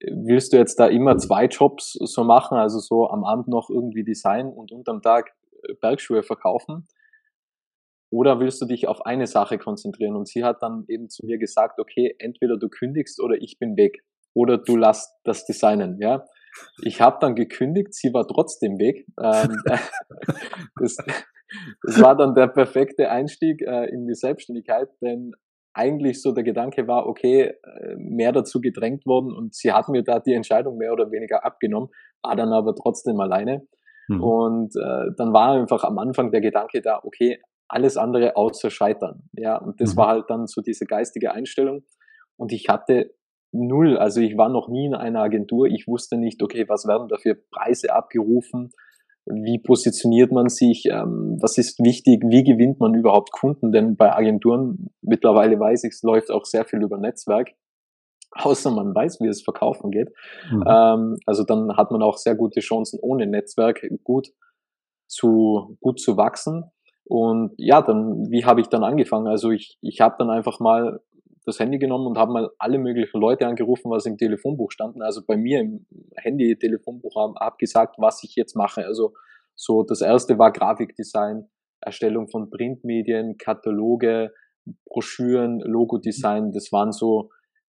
Willst 0.00 0.52
du 0.52 0.58
jetzt 0.58 0.78
da 0.78 0.86
immer 0.86 1.16
zwei 1.16 1.46
Jobs 1.46 1.92
so 1.92 2.24
machen, 2.24 2.58
also 2.58 2.78
so 2.78 3.08
am 3.08 3.24
Abend 3.24 3.48
noch 3.48 3.70
irgendwie 3.70 4.04
Design 4.04 4.48
und 4.48 4.72
unterm 4.72 5.00
Tag 5.00 5.32
äh, 5.62 5.74
Bergschuhe 5.80 6.22
verkaufen? 6.22 6.86
Oder 8.10 8.38
willst 8.38 8.60
du 8.60 8.66
dich 8.66 8.86
auf 8.86 9.06
eine 9.06 9.26
Sache 9.26 9.58
konzentrieren? 9.58 10.14
Und 10.14 10.28
sie 10.28 10.44
hat 10.44 10.62
dann 10.62 10.84
eben 10.88 11.08
zu 11.08 11.24
mir 11.24 11.38
gesagt, 11.38 11.80
okay, 11.80 12.14
entweder 12.18 12.58
du 12.58 12.68
kündigst 12.68 13.20
oder 13.20 13.36
ich 13.36 13.58
bin 13.58 13.76
weg. 13.76 14.04
Oder 14.34 14.58
du 14.58 14.76
lässt 14.76 15.10
das 15.24 15.46
Designen, 15.46 15.98
ja. 15.98 16.24
Ich 16.82 17.00
habe 17.00 17.18
dann 17.20 17.34
gekündigt, 17.34 17.94
sie 17.94 18.12
war 18.12 18.26
trotzdem 18.26 18.78
weg. 18.78 19.06
Ähm, 19.20 19.56
das, 20.80 20.96
das 21.82 22.00
war 22.00 22.16
dann 22.16 22.34
der 22.34 22.48
perfekte 22.48 23.10
Einstieg 23.10 23.62
äh, 23.62 23.86
in 23.90 24.06
die 24.06 24.14
Selbstständigkeit, 24.14 24.88
denn 25.00 25.32
eigentlich 25.74 26.22
so 26.22 26.32
der 26.32 26.44
Gedanke 26.44 26.86
war, 26.86 27.06
okay, 27.06 27.54
äh, 27.62 27.96
mehr 27.96 28.32
dazu 28.32 28.60
gedrängt 28.60 29.04
worden 29.06 29.34
und 29.34 29.54
sie 29.54 29.72
hat 29.72 29.88
mir 29.88 30.04
da 30.04 30.20
die 30.20 30.34
Entscheidung 30.34 30.78
mehr 30.78 30.92
oder 30.92 31.10
weniger 31.10 31.44
abgenommen, 31.44 31.88
war 32.22 32.36
dann 32.36 32.52
aber 32.52 32.74
trotzdem 32.74 33.18
alleine. 33.18 33.66
Mhm. 34.08 34.22
Und 34.22 34.76
äh, 34.76 35.10
dann 35.16 35.32
war 35.32 35.52
einfach 35.52 35.82
am 35.82 35.98
Anfang 35.98 36.30
der 36.30 36.40
Gedanke 36.40 36.80
da, 36.80 37.00
okay, 37.02 37.40
alles 37.68 37.96
andere 37.96 38.36
außer 38.36 38.70
Scheitern. 38.70 39.28
Ja, 39.32 39.56
und 39.56 39.80
das 39.80 39.94
mhm. 39.94 39.98
war 39.98 40.08
halt 40.08 40.24
dann 40.28 40.46
so 40.46 40.60
diese 40.60 40.84
geistige 40.84 41.32
Einstellung. 41.32 41.84
Und 42.36 42.52
ich 42.52 42.68
hatte 42.68 43.14
null. 43.54 43.96
Also 43.96 44.20
ich 44.20 44.36
war 44.36 44.48
noch 44.48 44.68
nie 44.68 44.86
in 44.86 44.94
einer 44.94 45.20
Agentur. 45.20 45.66
Ich 45.66 45.86
wusste 45.86 46.16
nicht, 46.16 46.42
okay, 46.42 46.68
was 46.68 46.86
werden 46.86 47.08
da 47.08 47.16
für 47.16 47.34
Preise 47.34 47.94
abgerufen? 47.94 48.70
Wie 49.26 49.58
positioniert 49.58 50.32
man 50.32 50.48
sich? 50.48 50.86
Ähm, 50.90 51.38
was 51.40 51.56
ist 51.56 51.82
wichtig? 51.82 52.22
Wie 52.26 52.44
gewinnt 52.44 52.80
man 52.80 52.94
überhaupt 52.94 53.32
Kunden? 53.32 53.72
Denn 53.72 53.96
bei 53.96 54.12
Agenturen, 54.12 54.90
mittlerweile 55.00 55.58
weiß 55.58 55.84
ich, 55.84 55.94
es 55.94 56.02
läuft 56.02 56.30
auch 56.30 56.44
sehr 56.44 56.64
viel 56.64 56.82
über 56.82 56.98
Netzwerk. 56.98 57.52
Außer 58.32 58.70
man 58.70 58.94
weiß, 58.94 59.20
wie 59.20 59.28
es 59.28 59.42
verkaufen 59.42 59.90
geht. 59.90 60.10
Mhm. 60.50 60.64
Ähm, 60.66 61.16
also 61.24 61.44
dann 61.44 61.76
hat 61.76 61.90
man 61.90 62.02
auch 62.02 62.18
sehr 62.18 62.34
gute 62.34 62.60
Chancen, 62.60 62.98
ohne 63.00 63.26
Netzwerk 63.26 63.86
gut 64.02 64.28
zu, 65.06 65.78
gut 65.80 66.00
zu 66.00 66.16
wachsen. 66.16 66.64
Und 67.06 67.52
ja, 67.56 67.80
dann, 67.80 68.30
wie 68.30 68.44
habe 68.44 68.60
ich 68.60 68.68
dann 68.68 68.82
angefangen? 68.82 69.28
Also 69.28 69.50
ich, 69.50 69.78
ich 69.80 70.00
habe 70.00 70.16
dann 70.18 70.30
einfach 70.30 70.58
mal 70.58 71.00
das 71.44 71.58
Handy 71.58 71.78
genommen 71.78 72.06
und 72.06 72.18
habe 72.18 72.32
mal 72.32 72.50
alle 72.58 72.78
möglichen 72.78 73.20
Leute 73.20 73.46
angerufen, 73.46 73.90
was 73.90 74.06
im 74.06 74.16
Telefonbuch 74.16 74.70
standen. 74.70 75.02
Also 75.02 75.22
bei 75.26 75.36
mir 75.36 75.60
im 75.60 75.86
Handy-Telefonbuch 76.16 77.16
habe 77.16 77.34
hab 77.38 77.58
gesagt, 77.58 77.96
was 77.98 78.22
ich 78.24 78.34
jetzt 78.34 78.56
mache. 78.56 78.84
Also 78.84 79.14
so 79.54 79.82
das 79.82 80.00
erste 80.00 80.38
war 80.38 80.52
Grafikdesign, 80.52 81.48
Erstellung 81.80 82.28
von 82.28 82.50
Printmedien, 82.50 83.36
Kataloge, 83.36 84.32
Broschüren, 84.86 85.60
Logodesign. 85.60 86.52
Das 86.52 86.72
waren 86.72 86.92
so 86.92 87.30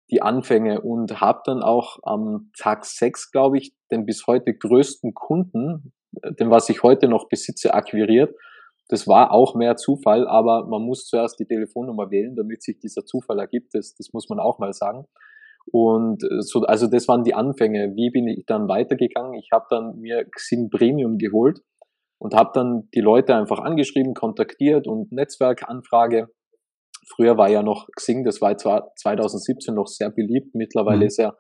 die 0.10 0.22
Anfänge 0.22 0.82
und 0.82 1.20
habe 1.20 1.42
dann 1.46 1.62
auch 1.62 2.00
am 2.04 2.52
Tag 2.58 2.86
sechs, 2.86 3.32
glaube 3.32 3.58
ich, 3.58 3.76
den 3.92 4.06
bis 4.06 4.26
heute 4.26 4.54
größten 4.54 5.14
Kunden, 5.14 5.94
den 6.40 6.50
was 6.50 6.70
ich 6.70 6.84
heute 6.84 7.10
noch 7.10 7.28
besitze, 7.28 7.74
akquiriert 7.74 8.34
das 8.90 9.08
war 9.08 9.32
auch 9.32 9.56
mehr 9.56 9.76
Zufall, 9.76 10.28
aber 10.28 10.66
man 10.68 10.82
muss 10.82 11.06
zuerst 11.06 11.40
die 11.40 11.46
Telefonnummer 11.46 12.10
wählen, 12.10 12.36
damit 12.36 12.64
sich 12.64 12.80
dieser 12.80 13.06
Zufall 13.06 13.40
ergibt. 13.40 13.74
Das, 13.74 13.96
das 13.96 14.14
muss 14.14 14.30
man 14.30 14.40
auch 14.40 14.60
mal 14.60 14.74
sagen. 14.74 15.06
Und 15.72 16.24
äh, 16.24 16.42
so, 16.42 16.62
also 16.62 16.88
das 16.88 17.08
waren 17.08 17.24
die 17.24 17.34
Anfänge. 17.34 17.94
Wie 17.96 18.10
bin 18.10 18.28
ich 18.28 18.46
dann 18.46 18.70
weitergegangen? 18.70 19.34
Ich 19.34 19.50
habe 19.52 19.66
dann 19.70 20.00
mir 20.00 20.26
Xing 20.30 20.70
Premium 20.70 21.18
geholt 21.18 21.60
und 22.20 22.34
habe 22.34 22.52
dann 22.54 22.88
die 22.96 23.02
Leute 23.02 23.36
einfach 23.36 23.60
angeschrieben, 23.60 24.14
kontaktiert 24.14 24.88
und 24.88 25.12
Netzwerkanfrage. 25.12 26.30
Früher 27.14 27.38
war 27.38 27.50
ja 27.50 27.64
noch 27.64 27.88
Xing, 27.96 28.24
das 28.24 28.42
war 28.42 28.58
zwar 28.58 28.94
2017 28.96 29.74
noch 29.76 29.88
sehr 29.88 30.10
beliebt, 30.10 30.56
mittlerweile 30.56 31.02
mhm. 31.02 31.08
ist 31.08 31.18
ja 31.18 31.34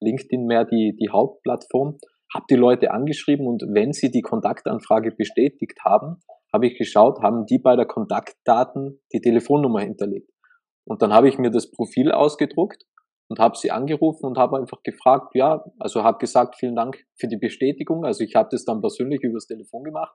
LinkedIn 0.00 0.46
mehr 0.46 0.64
die, 0.64 0.96
die 0.98 1.10
Hauptplattform. 1.10 1.98
Habe 2.34 2.44
die 2.48 2.56
Leute 2.56 2.92
angeschrieben 2.92 3.46
und 3.46 3.62
wenn 3.72 3.92
sie 3.92 4.10
die 4.10 4.22
Kontaktanfrage 4.22 5.12
bestätigt 5.12 5.78
haben, 5.84 6.22
habe 6.52 6.66
ich 6.66 6.76
geschaut, 6.76 7.20
haben 7.22 7.46
die 7.46 7.58
bei 7.58 7.76
der 7.76 7.86
Kontaktdaten 7.86 9.00
die 9.12 9.20
Telefonnummer 9.20 9.80
hinterlegt. 9.80 10.30
Und 10.84 11.02
dann 11.02 11.12
habe 11.12 11.28
ich 11.28 11.38
mir 11.38 11.50
das 11.50 11.70
Profil 11.70 12.12
ausgedruckt 12.12 12.84
und 13.28 13.38
habe 13.38 13.56
sie 13.56 13.70
angerufen 13.70 14.26
und 14.26 14.36
habe 14.36 14.58
einfach 14.58 14.82
gefragt, 14.82 15.34
ja, 15.34 15.64
also 15.78 16.02
habe 16.02 16.18
gesagt, 16.18 16.56
vielen 16.56 16.76
Dank 16.76 17.04
für 17.18 17.28
die 17.28 17.38
Bestätigung. 17.38 18.04
Also 18.04 18.24
ich 18.24 18.34
habe 18.34 18.48
das 18.50 18.64
dann 18.64 18.80
persönlich 18.80 19.22
übers 19.22 19.46
Telefon 19.46 19.84
gemacht 19.84 20.14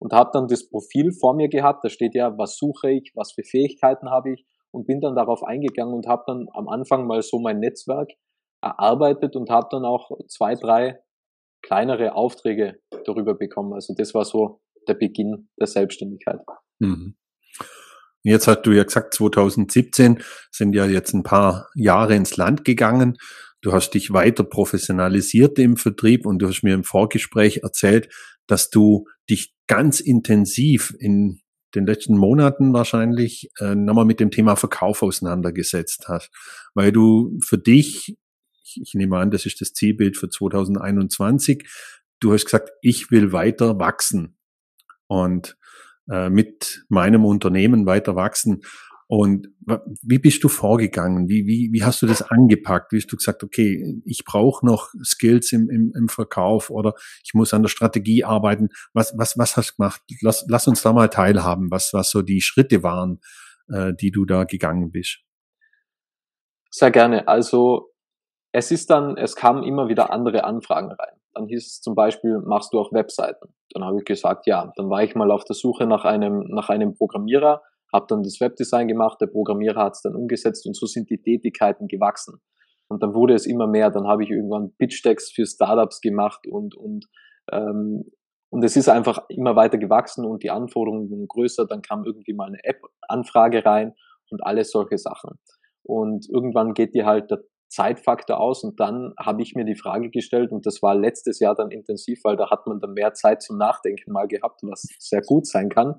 und 0.00 0.12
habe 0.12 0.30
dann 0.32 0.48
das 0.48 0.68
Profil 0.68 1.12
vor 1.12 1.34
mir 1.34 1.48
gehabt. 1.48 1.84
Da 1.84 1.88
steht 1.88 2.14
ja, 2.14 2.36
was 2.36 2.56
suche 2.56 2.90
ich, 2.90 3.12
was 3.14 3.32
für 3.32 3.44
Fähigkeiten 3.44 4.10
habe 4.10 4.32
ich 4.32 4.44
und 4.72 4.86
bin 4.86 5.00
dann 5.00 5.14
darauf 5.14 5.42
eingegangen 5.44 5.94
und 5.94 6.06
habe 6.08 6.24
dann 6.26 6.48
am 6.52 6.68
Anfang 6.68 7.06
mal 7.06 7.22
so 7.22 7.38
mein 7.38 7.60
Netzwerk 7.60 8.10
erarbeitet 8.60 9.36
und 9.36 9.50
habe 9.50 9.68
dann 9.70 9.84
auch 9.84 10.10
zwei, 10.26 10.54
drei 10.54 10.98
kleinere 11.62 12.14
Aufträge 12.14 12.80
darüber 13.04 13.34
bekommen. 13.34 13.72
Also 13.72 13.94
das 13.96 14.14
war 14.14 14.24
so 14.24 14.60
der 14.88 14.94
Beginn 14.94 15.48
der 15.58 15.66
Selbstständigkeit. 15.66 16.40
Mhm. 16.78 17.16
Jetzt 18.24 18.48
hast 18.48 18.62
du 18.62 18.72
ja 18.72 18.82
gesagt, 18.82 19.14
2017 19.14 20.22
sind 20.50 20.74
ja 20.74 20.86
jetzt 20.86 21.14
ein 21.14 21.22
paar 21.22 21.68
Jahre 21.74 22.14
ins 22.14 22.36
Land 22.36 22.64
gegangen. 22.64 23.16
Du 23.60 23.72
hast 23.72 23.90
dich 23.90 24.12
weiter 24.12 24.44
professionalisiert 24.44 25.58
im 25.58 25.76
Vertrieb 25.76 26.26
und 26.26 26.40
du 26.40 26.48
hast 26.48 26.62
mir 26.62 26.74
im 26.74 26.84
Vorgespräch 26.84 27.60
erzählt, 27.62 28.12
dass 28.46 28.70
du 28.70 29.06
dich 29.30 29.54
ganz 29.66 30.00
intensiv 30.00 30.94
in 30.98 31.40
den 31.74 31.86
letzten 31.86 32.16
Monaten 32.16 32.72
wahrscheinlich 32.72 33.50
äh, 33.60 33.74
nochmal 33.74 34.06
mit 34.06 34.20
dem 34.20 34.30
Thema 34.30 34.56
Verkauf 34.56 35.02
auseinandergesetzt 35.02 36.06
hast, 36.08 36.30
weil 36.74 36.92
du 36.92 37.38
für 37.44 37.58
dich, 37.58 38.16
ich, 38.62 38.80
ich 38.82 38.94
nehme 38.94 39.18
an, 39.18 39.30
das 39.30 39.44
ist 39.44 39.60
das 39.60 39.74
Zielbild 39.74 40.16
für 40.16 40.30
2021, 40.30 41.68
du 42.20 42.32
hast 42.32 42.46
gesagt, 42.46 42.70
ich 42.80 43.10
will 43.10 43.32
weiter 43.32 43.78
wachsen 43.78 44.37
und 45.08 45.56
äh, 46.10 46.30
mit 46.30 46.84
meinem 46.88 47.24
Unternehmen 47.24 47.86
weiter 47.86 48.16
wachsen. 48.16 48.62
Und 49.10 49.48
wie 50.02 50.18
bist 50.18 50.44
du 50.44 50.48
vorgegangen? 50.48 51.28
Wie, 51.28 51.46
wie, 51.46 51.70
wie 51.72 51.82
hast 51.82 52.02
du 52.02 52.06
das 52.06 52.20
angepackt? 52.20 52.92
Wie 52.92 52.98
hast 52.98 53.10
du 53.10 53.16
gesagt, 53.16 53.42
okay, 53.42 54.02
ich 54.04 54.22
brauche 54.24 54.64
noch 54.66 54.92
Skills 55.02 55.50
im, 55.52 55.70
im, 55.70 55.92
im 55.96 56.08
Verkauf 56.10 56.68
oder 56.68 56.92
ich 57.24 57.32
muss 57.32 57.54
an 57.54 57.62
der 57.62 57.70
Strategie 57.70 58.24
arbeiten? 58.24 58.68
Was, 58.92 59.14
was, 59.16 59.38
was 59.38 59.56
hast 59.56 59.70
du 59.70 59.76
gemacht? 59.76 60.02
Lass, 60.20 60.44
lass 60.48 60.68
uns 60.68 60.82
da 60.82 60.92
mal 60.92 61.08
teilhaben, 61.08 61.70
was, 61.70 61.94
was 61.94 62.10
so 62.10 62.20
die 62.20 62.42
Schritte 62.42 62.82
waren, 62.82 63.20
äh, 63.72 63.94
die 63.98 64.10
du 64.10 64.26
da 64.26 64.44
gegangen 64.44 64.90
bist. 64.90 65.20
Sehr 66.70 66.90
gerne. 66.90 67.28
Also 67.28 67.94
es 68.52 68.70
ist 68.70 68.90
dann, 68.90 69.16
es 69.16 69.36
kamen 69.36 69.62
immer 69.62 69.88
wieder 69.88 70.12
andere 70.12 70.44
Anfragen 70.44 70.92
rein. 70.92 71.17
Dann 71.38 71.46
hieß 71.46 71.66
es 71.66 71.80
zum 71.80 71.94
Beispiel, 71.94 72.40
machst 72.44 72.72
du 72.72 72.80
auch 72.80 72.92
Webseiten? 72.92 73.54
Dann 73.72 73.84
habe 73.84 73.98
ich 73.98 74.04
gesagt, 74.04 74.48
ja. 74.48 74.72
Dann 74.74 74.90
war 74.90 75.04
ich 75.04 75.14
mal 75.14 75.30
auf 75.30 75.44
der 75.44 75.54
Suche 75.54 75.86
nach 75.86 76.04
einem, 76.04 76.44
nach 76.48 76.68
einem 76.68 76.96
Programmierer, 76.96 77.62
habe 77.92 78.06
dann 78.08 78.24
das 78.24 78.40
Webdesign 78.40 78.88
gemacht, 78.88 79.20
der 79.20 79.28
Programmierer 79.28 79.84
hat 79.84 79.92
es 79.92 80.02
dann 80.02 80.16
umgesetzt 80.16 80.66
und 80.66 80.76
so 80.76 80.86
sind 80.86 81.08
die 81.10 81.22
Tätigkeiten 81.22 81.86
gewachsen. 81.86 82.40
Und 82.88 83.04
dann 83.04 83.14
wurde 83.14 83.34
es 83.34 83.46
immer 83.46 83.68
mehr. 83.68 83.90
Dann 83.90 84.08
habe 84.08 84.24
ich 84.24 84.30
irgendwann 84.30 84.72
Pitch-Decks 84.78 85.30
für 85.30 85.46
Startups 85.46 86.00
gemacht 86.00 86.40
und, 86.48 86.74
und, 86.74 87.06
ähm, 87.52 88.10
und 88.50 88.64
es 88.64 88.76
ist 88.76 88.88
einfach 88.88 89.24
immer 89.28 89.54
weiter 89.54 89.78
gewachsen 89.78 90.24
und 90.24 90.42
die 90.42 90.50
Anforderungen 90.50 91.08
wurden 91.08 91.28
größer. 91.28 91.66
Dann 91.66 91.82
kam 91.82 92.04
irgendwie 92.04 92.32
mal 92.32 92.48
eine 92.48 92.58
App-Anfrage 92.64 93.64
rein 93.64 93.94
und 94.30 94.44
alles 94.44 94.72
solche 94.72 94.98
Sachen. 94.98 95.38
Und 95.84 96.28
irgendwann 96.28 96.74
geht 96.74 96.94
dir 96.94 97.06
halt 97.06 97.30
der 97.30 97.44
Zeitfaktor 97.68 98.40
aus 98.40 98.64
und 98.64 98.80
dann 98.80 99.12
habe 99.18 99.42
ich 99.42 99.54
mir 99.54 99.64
die 99.64 99.76
Frage 99.76 100.10
gestellt 100.10 100.52
und 100.52 100.64
das 100.66 100.82
war 100.82 100.94
letztes 100.94 101.38
Jahr 101.38 101.54
dann 101.54 101.70
intensiv, 101.70 102.20
weil 102.24 102.36
da 102.36 102.50
hat 102.50 102.66
man 102.66 102.80
dann 102.80 102.94
mehr 102.94 103.12
Zeit 103.12 103.42
zum 103.42 103.58
Nachdenken 103.58 104.12
mal 104.12 104.26
gehabt, 104.26 104.60
was 104.62 104.86
sehr 104.98 105.20
gut 105.20 105.46
sein 105.46 105.68
kann. 105.68 105.94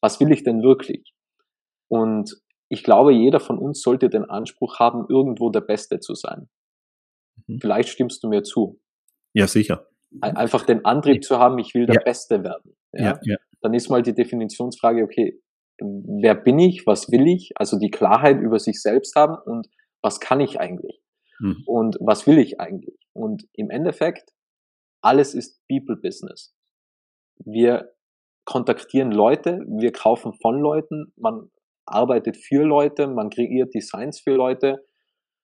Was 0.00 0.20
will 0.20 0.32
ich 0.32 0.42
denn 0.42 0.62
wirklich? 0.62 1.14
Und 1.88 2.34
ich 2.68 2.82
glaube, 2.82 3.12
jeder 3.12 3.40
von 3.40 3.58
uns 3.58 3.80
sollte 3.80 4.08
den 4.08 4.24
Anspruch 4.24 4.78
haben, 4.78 5.06
irgendwo 5.08 5.50
der 5.50 5.60
Beste 5.60 6.00
zu 6.00 6.14
sein. 6.14 6.48
Mhm. 7.46 7.60
Vielleicht 7.60 7.88
stimmst 7.88 8.24
du 8.24 8.28
mir 8.28 8.42
zu. 8.42 8.80
Ja, 9.32 9.46
sicher. 9.46 9.86
Einfach 10.20 10.64
den 10.64 10.84
Antrieb 10.84 11.24
zu 11.24 11.38
haben, 11.38 11.58
ich 11.58 11.74
will 11.74 11.86
der 11.86 11.96
ja. 11.96 12.02
Beste 12.02 12.42
werden. 12.42 12.76
Ja? 12.92 13.04
Ja, 13.04 13.20
ja. 13.22 13.36
Dann 13.60 13.74
ist 13.74 13.90
mal 13.90 14.02
die 14.02 14.14
Definitionsfrage, 14.14 15.02
okay, 15.02 15.40
wer 15.78 16.34
bin 16.34 16.58
ich, 16.58 16.86
was 16.86 17.10
will 17.10 17.26
ich? 17.26 17.52
Also 17.54 17.78
die 17.78 17.90
Klarheit 17.90 18.40
über 18.40 18.58
sich 18.58 18.80
selbst 18.80 19.14
haben 19.14 19.36
und 19.44 19.68
was 20.06 20.20
kann 20.20 20.38
ich 20.40 20.60
eigentlich? 20.60 21.02
Mhm. 21.40 21.64
Und 21.66 21.96
was 22.00 22.28
will 22.28 22.38
ich 22.38 22.60
eigentlich? 22.60 22.96
Und 23.12 23.48
im 23.52 23.70
Endeffekt, 23.70 24.30
alles 25.02 25.34
ist 25.34 25.60
People 25.68 25.96
Business. 25.96 26.54
Wir 27.44 27.92
kontaktieren 28.44 29.10
Leute, 29.10 29.64
wir 29.66 29.90
kaufen 29.90 30.32
von 30.34 30.60
Leuten, 30.60 31.12
man 31.16 31.50
arbeitet 31.86 32.36
für 32.36 32.62
Leute, 32.62 33.08
man 33.08 33.30
kreiert 33.30 33.74
Designs 33.74 34.20
für 34.20 34.34
Leute, 34.34 34.86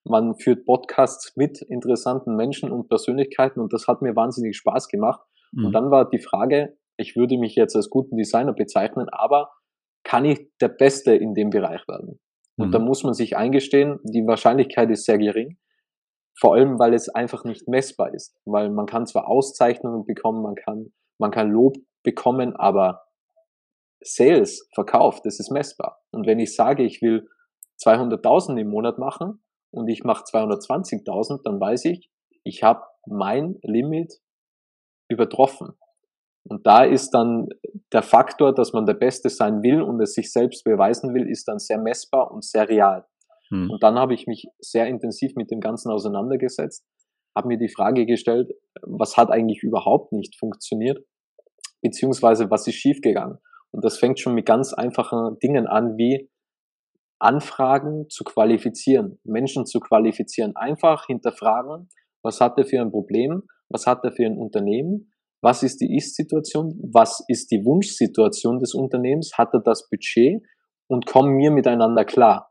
man 0.04 0.36
führt 0.36 0.64
Podcasts 0.64 1.36
mit 1.36 1.60
interessanten 1.62 2.36
Menschen 2.36 2.70
und 2.70 2.88
Persönlichkeiten 2.88 3.60
und 3.60 3.72
das 3.72 3.88
hat 3.88 4.00
mir 4.00 4.14
wahnsinnig 4.14 4.56
Spaß 4.56 4.86
gemacht. 4.88 5.20
Mhm. 5.50 5.66
Und 5.66 5.72
dann 5.72 5.90
war 5.90 6.08
die 6.08 6.20
Frage, 6.20 6.78
ich 6.96 7.16
würde 7.16 7.36
mich 7.36 7.56
jetzt 7.56 7.74
als 7.74 7.90
guten 7.90 8.16
Designer 8.16 8.52
bezeichnen, 8.52 9.08
aber 9.08 9.50
kann 10.04 10.24
ich 10.24 10.48
der 10.60 10.68
Beste 10.68 11.14
in 11.16 11.34
dem 11.34 11.50
Bereich 11.50 11.86
werden? 11.88 12.20
Und 12.56 12.68
mhm. 12.68 12.72
da 12.72 12.78
muss 12.78 13.04
man 13.04 13.14
sich 13.14 13.36
eingestehen, 13.36 13.98
die 14.04 14.26
Wahrscheinlichkeit 14.26 14.90
ist 14.90 15.04
sehr 15.04 15.18
gering. 15.18 15.58
Vor 16.38 16.54
allem, 16.54 16.78
weil 16.78 16.94
es 16.94 17.08
einfach 17.08 17.44
nicht 17.44 17.68
messbar 17.68 18.14
ist. 18.14 18.36
Weil 18.44 18.70
man 18.70 18.86
kann 18.86 19.06
zwar 19.06 19.28
Auszeichnungen 19.28 20.04
bekommen, 20.04 20.42
man 20.42 20.54
kann, 20.54 20.92
man 21.18 21.30
kann 21.30 21.50
Lob 21.50 21.76
bekommen, 22.02 22.56
aber 22.56 23.02
Sales, 24.00 24.68
Verkauf, 24.74 25.20
das 25.22 25.38
ist 25.38 25.50
messbar. 25.50 26.00
Und 26.10 26.26
wenn 26.26 26.40
ich 26.40 26.56
sage, 26.56 26.82
ich 26.82 27.00
will 27.02 27.28
200.000 27.80 28.58
im 28.58 28.68
Monat 28.68 28.98
machen 28.98 29.42
und 29.70 29.88
ich 29.88 30.04
mache 30.04 30.24
220.000, 30.24 31.42
dann 31.44 31.60
weiß 31.60 31.84
ich, 31.86 32.10
ich 32.44 32.62
habe 32.62 32.82
mein 33.06 33.58
Limit 33.62 34.14
übertroffen. 35.08 35.78
Und 36.44 36.66
da 36.66 36.84
ist 36.84 37.10
dann 37.10 37.48
der 37.92 38.02
Faktor, 38.02 38.52
dass 38.52 38.72
man 38.72 38.86
der 38.86 38.94
Beste 38.94 39.28
sein 39.28 39.62
will 39.62 39.80
und 39.80 40.00
es 40.00 40.14
sich 40.14 40.32
selbst 40.32 40.64
beweisen 40.64 41.14
will, 41.14 41.28
ist 41.28 41.46
dann 41.46 41.58
sehr 41.58 41.78
messbar 41.78 42.30
und 42.32 42.44
sehr 42.44 42.68
real. 42.68 43.06
Hm. 43.50 43.70
Und 43.70 43.82
dann 43.82 43.98
habe 43.98 44.14
ich 44.14 44.26
mich 44.26 44.46
sehr 44.58 44.86
intensiv 44.86 45.34
mit 45.36 45.50
dem 45.50 45.60
Ganzen 45.60 45.90
auseinandergesetzt, 45.90 46.84
habe 47.36 47.48
mir 47.48 47.58
die 47.58 47.68
Frage 47.68 48.06
gestellt, 48.06 48.50
was 48.82 49.16
hat 49.16 49.30
eigentlich 49.30 49.62
überhaupt 49.62 50.12
nicht 50.12 50.36
funktioniert, 50.38 51.04
beziehungsweise 51.80 52.50
was 52.50 52.66
ist 52.66 52.74
schiefgegangen. 52.74 53.38
Und 53.70 53.84
das 53.84 53.98
fängt 53.98 54.18
schon 54.18 54.34
mit 54.34 54.46
ganz 54.46 54.74
einfachen 54.74 55.38
Dingen 55.38 55.66
an, 55.66 55.96
wie 55.96 56.28
Anfragen 57.18 58.08
zu 58.08 58.24
qualifizieren, 58.24 59.20
Menschen 59.22 59.64
zu 59.64 59.78
qualifizieren. 59.78 60.56
Einfach 60.56 61.06
hinterfragen, 61.06 61.88
was 62.22 62.40
hat 62.40 62.58
er 62.58 62.64
für 62.64 62.80
ein 62.80 62.90
Problem, 62.90 63.44
was 63.68 63.86
hat 63.86 64.04
er 64.04 64.12
für 64.12 64.26
ein 64.26 64.36
Unternehmen, 64.36 65.11
was 65.42 65.62
ist 65.62 65.80
die 65.80 65.96
Ist-Situation, 65.96 66.78
was 66.92 67.22
ist 67.28 67.50
die 67.50 67.64
Wunschsituation 67.64 68.60
des 68.60 68.74
Unternehmens, 68.74 69.32
hat 69.36 69.52
er 69.52 69.60
das 69.60 69.88
Budget 69.90 70.42
und 70.88 71.06
kommen 71.06 71.36
wir 71.38 71.50
miteinander 71.50 72.04
klar. 72.04 72.48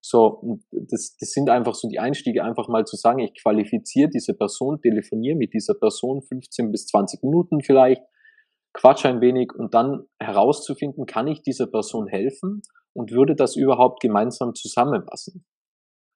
So, 0.00 0.60
das, 0.70 1.16
das 1.18 1.30
sind 1.30 1.50
einfach 1.50 1.74
so 1.74 1.88
die 1.88 1.98
Einstiege, 1.98 2.44
einfach 2.44 2.68
mal 2.68 2.84
zu 2.84 2.96
sagen, 2.96 3.18
ich 3.18 3.32
qualifiziere 3.42 4.08
diese 4.08 4.34
Person, 4.34 4.80
telefoniere 4.80 5.36
mit 5.36 5.54
dieser 5.54 5.74
Person 5.74 6.22
15 6.22 6.70
bis 6.70 6.86
20 6.86 7.22
Minuten 7.24 7.62
vielleicht, 7.62 8.02
quatsch 8.74 9.06
ein 9.06 9.20
wenig 9.20 9.52
und 9.54 9.74
dann 9.74 10.04
herauszufinden, 10.20 11.06
kann 11.06 11.26
ich 11.26 11.42
dieser 11.42 11.66
Person 11.66 12.06
helfen 12.06 12.62
und 12.92 13.10
würde 13.10 13.34
das 13.34 13.56
überhaupt 13.56 14.00
gemeinsam 14.00 14.54
zusammenpassen. 14.54 15.44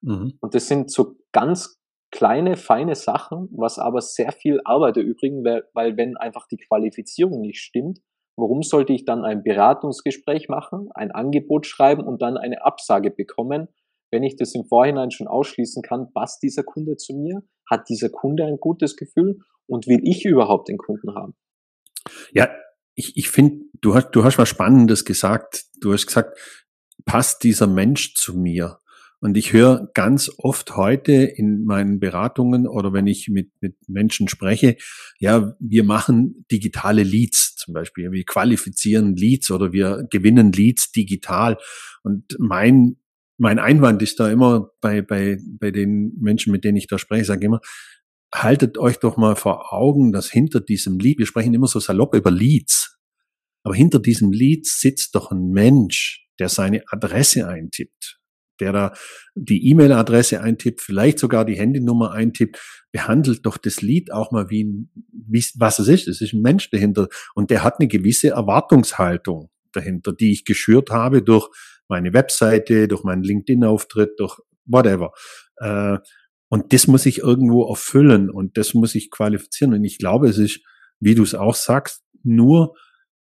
Mhm. 0.03 0.39
Und 0.41 0.55
das 0.55 0.69
sind 0.69 0.91
so 0.91 1.17
ganz 1.33 1.82
kleine, 2.13 2.57
feine 2.57 2.95
Sachen, 2.95 3.49
was 3.53 3.79
aber 3.79 4.01
sehr 4.01 4.31
viel 4.31 4.61
Arbeit 4.65 4.97
erübrigen, 4.99 5.45
weil, 5.45 5.65
weil 5.73 5.97
wenn 5.97 6.17
einfach 6.17 6.47
die 6.47 6.59
Qualifizierung 6.59 7.41
nicht 7.41 7.59
stimmt, 7.59 8.01
warum 8.37 8.63
sollte 8.63 8.93
ich 8.93 9.05
dann 9.05 9.25
ein 9.25 9.43
Beratungsgespräch 9.43 10.49
machen, 10.49 10.89
ein 10.95 11.11
Angebot 11.11 11.67
schreiben 11.67 12.05
und 12.05 12.23
dann 12.23 12.37
eine 12.37 12.65
Absage 12.65 13.11
bekommen, 13.11 13.69
wenn 14.13 14.23
ich 14.23 14.37
das 14.37 14.55
im 14.55 14.67
Vorhinein 14.67 15.11
schon 15.11 15.27
ausschließen 15.27 15.83
kann, 15.83 16.13
passt 16.13 16.43
dieser 16.43 16.63
Kunde 16.63 16.97
zu 16.97 17.15
mir, 17.15 17.43
hat 17.69 17.89
dieser 17.89 18.11
Kunde 18.11 18.45
ein 18.45 18.59
gutes 18.59 18.97
Gefühl 18.97 19.39
und 19.67 19.87
will 19.87 20.01
ich 20.03 20.27
überhaupt 20.27 20.69
den 20.69 20.77
Kunden 20.77 21.15
haben? 21.15 21.35
Ja, 22.33 22.51
ich, 22.95 23.17
ich 23.17 23.31
finde, 23.31 23.65
du 23.81 23.95
hast, 23.95 24.11
du 24.11 24.23
hast 24.23 24.37
was 24.37 24.51
Spannendes 24.51 25.07
gesagt. 25.07 25.65
Du 25.81 25.95
hast 25.95 26.07
gesagt, 26.07 26.37
passt 27.07 27.43
dieser 27.43 27.67
Mensch 27.67 28.15
zu 28.15 28.37
mir? 28.37 28.79
Und 29.23 29.37
ich 29.37 29.53
höre 29.53 29.89
ganz 29.95 30.33
oft 30.37 30.77
heute 30.77 31.13
in 31.13 31.65
meinen 31.65 32.01
Beratungen 32.01 32.67
oder 32.67 32.93
wenn 32.93 33.07
ich 33.07 33.29
mit, 33.29 33.53
mit 33.61 33.77
Menschen 33.87 34.27
spreche, 34.27 34.77
ja, 35.21 35.55
wir 35.61 35.85
machen 35.85 36.45
digitale 36.51 37.05
Leads 37.05 37.55
zum 37.55 37.73
Beispiel. 37.73 38.11
Wir 38.11 38.25
qualifizieren 38.25 39.15
Leads 39.15 39.53
oder 39.53 39.73
wir 39.73 40.09
gewinnen 40.11 40.51
Leads 40.51 40.91
digital. 40.91 41.57
Und 42.03 42.37
mein, 42.41 42.97
mein 43.39 43.61
Einwand 43.61 44.03
ist 44.03 44.19
da 44.19 44.29
immer 44.29 44.71
bei, 44.81 45.03
bei, 45.03 45.39
bei 45.61 45.71
den 45.71 46.19
Menschen, 46.21 46.51
mit 46.51 46.65
denen 46.65 46.77
ich 46.77 46.89
da 46.89 46.99
spreche, 46.99 47.25
sage 47.25 47.47
immer, 47.47 47.61
haltet 48.35 48.77
euch 48.77 48.99
doch 48.99 49.17
mal 49.17 49.37
vor 49.37 49.73
Augen, 49.73 50.11
dass 50.11 50.33
hinter 50.33 50.59
diesem 50.59 50.99
Lead, 50.99 51.21
wir 51.21 51.27
sprechen 51.27 51.55
immer 51.55 51.69
so 51.69 51.79
salopp 51.79 52.17
über 52.17 52.33
Leads, 52.33 52.99
aber 53.63 53.77
hinter 53.77 54.01
diesem 54.01 54.33
Lead 54.33 54.67
sitzt 54.67 55.15
doch 55.15 55.31
ein 55.31 55.51
Mensch, 55.51 56.27
der 56.41 56.49
seine 56.49 56.83
Adresse 56.89 57.47
eintippt 57.47 58.19
der 58.63 58.73
da 58.73 58.93
die 59.35 59.69
E-Mail-Adresse 59.71 60.41
eintippt, 60.41 60.81
vielleicht 60.81 61.19
sogar 61.19 61.45
die 61.45 61.57
Handynummer 61.57 62.13
eintippt, 62.13 62.59
behandelt 62.93 63.45
doch 63.45 63.59
das 63.59 63.83
Lied 63.83 64.13
auch 64.13 64.31
mal 64.31 64.51
wie, 64.51 64.65
ein, 64.65 64.91
wie 65.13 65.45
was 65.57 65.79
es 65.79 65.89
ist. 65.89 66.09
Es 66.09 66.21
ist 66.21 66.33
ein 66.33 66.43
Mensch 66.43 66.71
dahinter 66.71 67.09
und 67.35 67.51
der 67.51 67.65
hat 67.65 67.81
eine 67.81 67.89
gewisse 67.89 68.29
Erwartungshaltung 68.29 69.51
dahinter, 69.73 70.13
die 70.13 70.33
ich 70.33 70.45
geschürt 70.45 70.91
habe 70.91 71.23
durch 71.23 71.49
meine 71.89 72.13
Webseite, 72.13 72.89
durch 72.89 73.03
meinen 73.03 73.25
LinkedIn-Auftritt, 73.25 74.19
durch 74.19 74.39
whatever. 74.65 75.13
Äh, 75.57 75.99
und 76.49 76.73
das 76.73 76.87
muss 76.87 77.07
ich 77.07 77.19
irgendwo 77.19 77.69
erfüllen 77.69 78.31
und 78.31 78.59
das 78.59 78.75
muss 78.75 78.95
ich 78.95 79.11
qualifizieren. 79.11 79.73
Und 79.75 79.85
ich 79.85 79.99
glaube, 79.99 80.29
es 80.29 80.39
ist, 80.39 80.61
wie 81.01 81.15
du 81.15 81.23
es 81.23 81.35
auch 81.35 81.55
sagst, 81.55 82.03
nur 82.23 82.77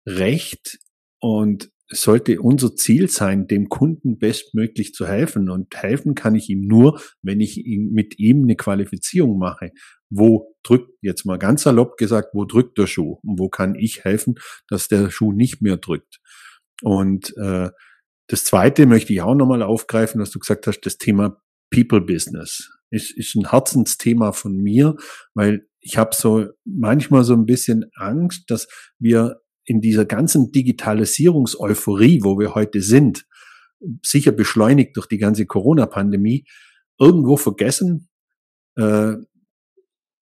recht 0.07 0.79
und 1.21 1.71
sollte 1.95 2.41
unser 2.41 2.75
Ziel 2.75 3.09
sein, 3.09 3.47
dem 3.47 3.69
Kunden 3.69 4.19
bestmöglich 4.19 4.93
zu 4.95 5.07
helfen. 5.07 5.49
Und 5.51 5.75
helfen 5.75 6.15
kann 6.15 6.35
ich 6.35 6.49
ihm 6.49 6.63
nur, 6.63 7.01
wenn 7.23 7.41
ich 7.41 7.65
ihm, 7.67 7.93
mit 7.93 8.19
ihm 8.19 8.43
eine 8.43 8.57
Qualifizierung 8.57 9.39
mache. 9.39 9.73
Wo 10.11 10.55
drückt, 10.63 10.91
jetzt 11.01 11.25
mal 11.25 11.39
ganz 11.39 11.63
salopp 11.63 11.97
gesagt, 11.97 12.31
wo 12.35 12.45
drückt 12.45 12.79
der 12.79 12.87
Schuh? 12.87 13.19
Und 13.23 13.39
wo 13.39 13.49
kann 13.49 13.75
ich 13.75 14.05
helfen, 14.05 14.35
dass 14.69 14.89
der 14.89 15.11
Schuh 15.11 15.33
nicht 15.33 15.63
mehr 15.63 15.77
drückt? 15.77 16.21
Und 16.83 17.37
äh, 17.37 17.71
das 18.29 18.45
Zweite 18.45 18.87
möchte 18.87 19.13
ich 19.13 19.23
auch 19.23 19.35
nochmal 19.35 19.63
aufgreifen, 19.63 20.21
was 20.21 20.31
du 20.31 20.39
gesagt 20.39 20.67
hast, 20.67 20.81
das 20.81 20.99
Thema 20.99 21.41
People 21.71 22.01
Business. 22.01 22.71
Ist, 22.91 23.17
ist 23.17 23.35
ein 23.35 23.51
Herzensthema 23.51 24.33
von 24.33 24.57
mir, 24.57 24.97
weil 25.35 25.67
ich 25.81 25.99
habe 25.99 26.15
so 26.15 26.47
manchmal 26.65 27.25
so 27.25 27.35
ein 27.35 27.47
bisschen 27.47 27.91
Angst, 27.95 28.51
dass 28.51 28.69
wir 28.99 29.41
in 29.65 29.81
dieser 29.81 30.05
ganzen 30.05 30.53
Digitalisierungseuphorie, 30.53 32.21
wo 32.23 32.39
wir 32.39 32.55
heute 32.55 32.81
sind, 32.81 33.27
sicher 34.03 34.33
beschleunigt 34.33 34.97
durch 34.97 35.07
die 35.07 35.19
ganze 35.19 35.47
Corona-Pandemie, 35.47 36.47
irgendwo 36.99 37.37
vergessen, 37.37 38.09
äh, 38.77 39.15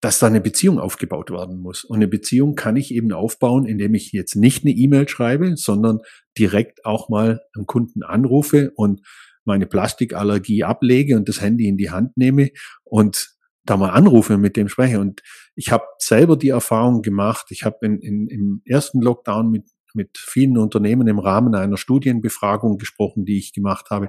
dass 0.01 0.19
da 0.19 0.27
eine 0.27 0.41
Beziehung 0.41 0.81
aufgebaut 0.81 1.31
werden 1.31 1.61
muss. 1.61 1.85
Und 1.85 1.97
eine 1.97 2.09
Beziehung 2.09 2.57
kann 2.57 2.77
ich 2.77 2.93
eben 2.93 3.13
aufbauen, 3.13 3.67
indem 3.67 3.95
ich 3.95 4.11
jetzt 4.11 4.35
nicht 4.35 4.65
eine 4.65 4.75
E-Mail 4.75 5.09
schreibe, 5.09 5.57
sondern 5.57 6.01
direkt 6.37 6.85
auch 6.85 7.09
mal 7.09 7.41
einen 7.55 7.67
Kunden 7.67 8.03
anrufe 8.03 8.73
und 8.75 9.03
meine 9.45 9.67
Plastikallergie 9.67 10.65
ablege 10.65 11.17
und 11.17 11.29
das 11.29 11.41
Handy 11.41 11.69
in 11.69 11.77
die 11.77 11.91
Hand 11.91 12.17
nehme 12.17 12.51
und 12.83 13.32
da 13.65 13.77
mal 13.77 13.91
anrufe 13.91 14.35
und 14.35 14.41
mit 14.41 14.57
dem 14.57 14.69
spreche. 14.69 15.01
Und 15.01 15.23
ich 15.55 15.71
habe 15.71 15.85
selber 15.99 16.37
die 16.37 16.49
Erfahrung 16.49 17.03
gemacht, 17.03 17.47
ich 17.51 17.65
habe 17.65 17.79
in, 17.83 17.99
in, 18.01 18.27
im 18.29 18.63
ersten 18.65 19.01
Lockdown 19.01 19.51
mit, 19.51 19.65
mit 19.95 20.19
vielen 20.19 20.59
Unternehmen 20.59 21.07
im 21.07 21.19
Rahmen 21.19 21.55
einer 21.55 21.77
Studienbefragung 21.77 22.79
gesprochen, 22.79 23.25
die 23.25 23.39
ich 23.39 23.53
gemacht 23.53 23.91
habe. 23.91 24.09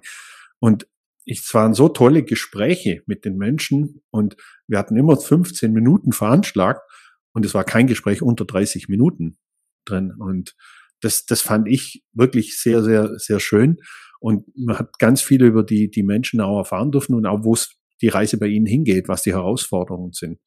Und 0.60 0.88
es 1.26 1.54
waren 1.54 1.74
so 1.74 1.90
tolle 1.90 2.24
Gespräche 2.24 3.04
mit 3.06 3.26
den 3.26 3.38
Menschen 3.38 4.02
und 4.10 4.36
wir 4.68 4.78
hatten 4.78 4.98
immer 4.98 5.18
15 5.18 5.72
Minuten 5.72 6.12
veranschlagt 6.12 6.82
und 7.34 7.46
es 7.46 7.54
war 7.54 7.63
kein 7.63 7.88
Gespräch 7.88 8.22
unter 8.22 8.46
30 8.46 8.89
Minuten 8.89 9.38
drin. 9.86 10.13
Und 10.18 10.56
das, 11.02 11.26
das 11.26 11.42
fand 11.42 11.68
ich 11.68 12.04
wirklich 12.13 12.60
sehr, 12.60 12.84
sehr, 12.84 13.18
sehr 13.18 13.39
schön. 13.39 13.78
Und 14.20 14.46
man 14.58 14.80
hat 14.80 15.00
ganz 15.00 15.22
viel 15.22 15.44
über 15.44 15.63
die, 15.63 15.89
die 15.89 16.04
Menschen 16.04 16.39
auch 16.39 16.60
erfahren 16.60 16.92
dürfen 16.92 17.13
und 17.16 17.26
auch, 17.26 17.44
wo 17.44 17.54
es 17.54 17.78
die 18.04 18.10
Reise 18.10 18.38
bei 18.38 18.48
Ihnen 18.48 18.68
hingeht, 18.68 19.08
was 19.08 19.24
die 19.24 19.34
Herausforderungen 19.34 20.12
sind. 20.12 20.39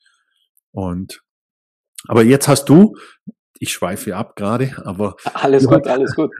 Und 0.73 1.23
aber 2.07 2.23
jetzt 2.23 2.47
hast 2.47 2.69
du, 2.69 2.95
ich 3.59 3.73
schweife 3.73 4.14
ab 4.14 4.37
gerade, 4.37 4.77
aber 4.85 5.16
alles 5.35 5.66
gut, 5.66 5.87
alles 5.87 6.14
gut. 6.14 6.31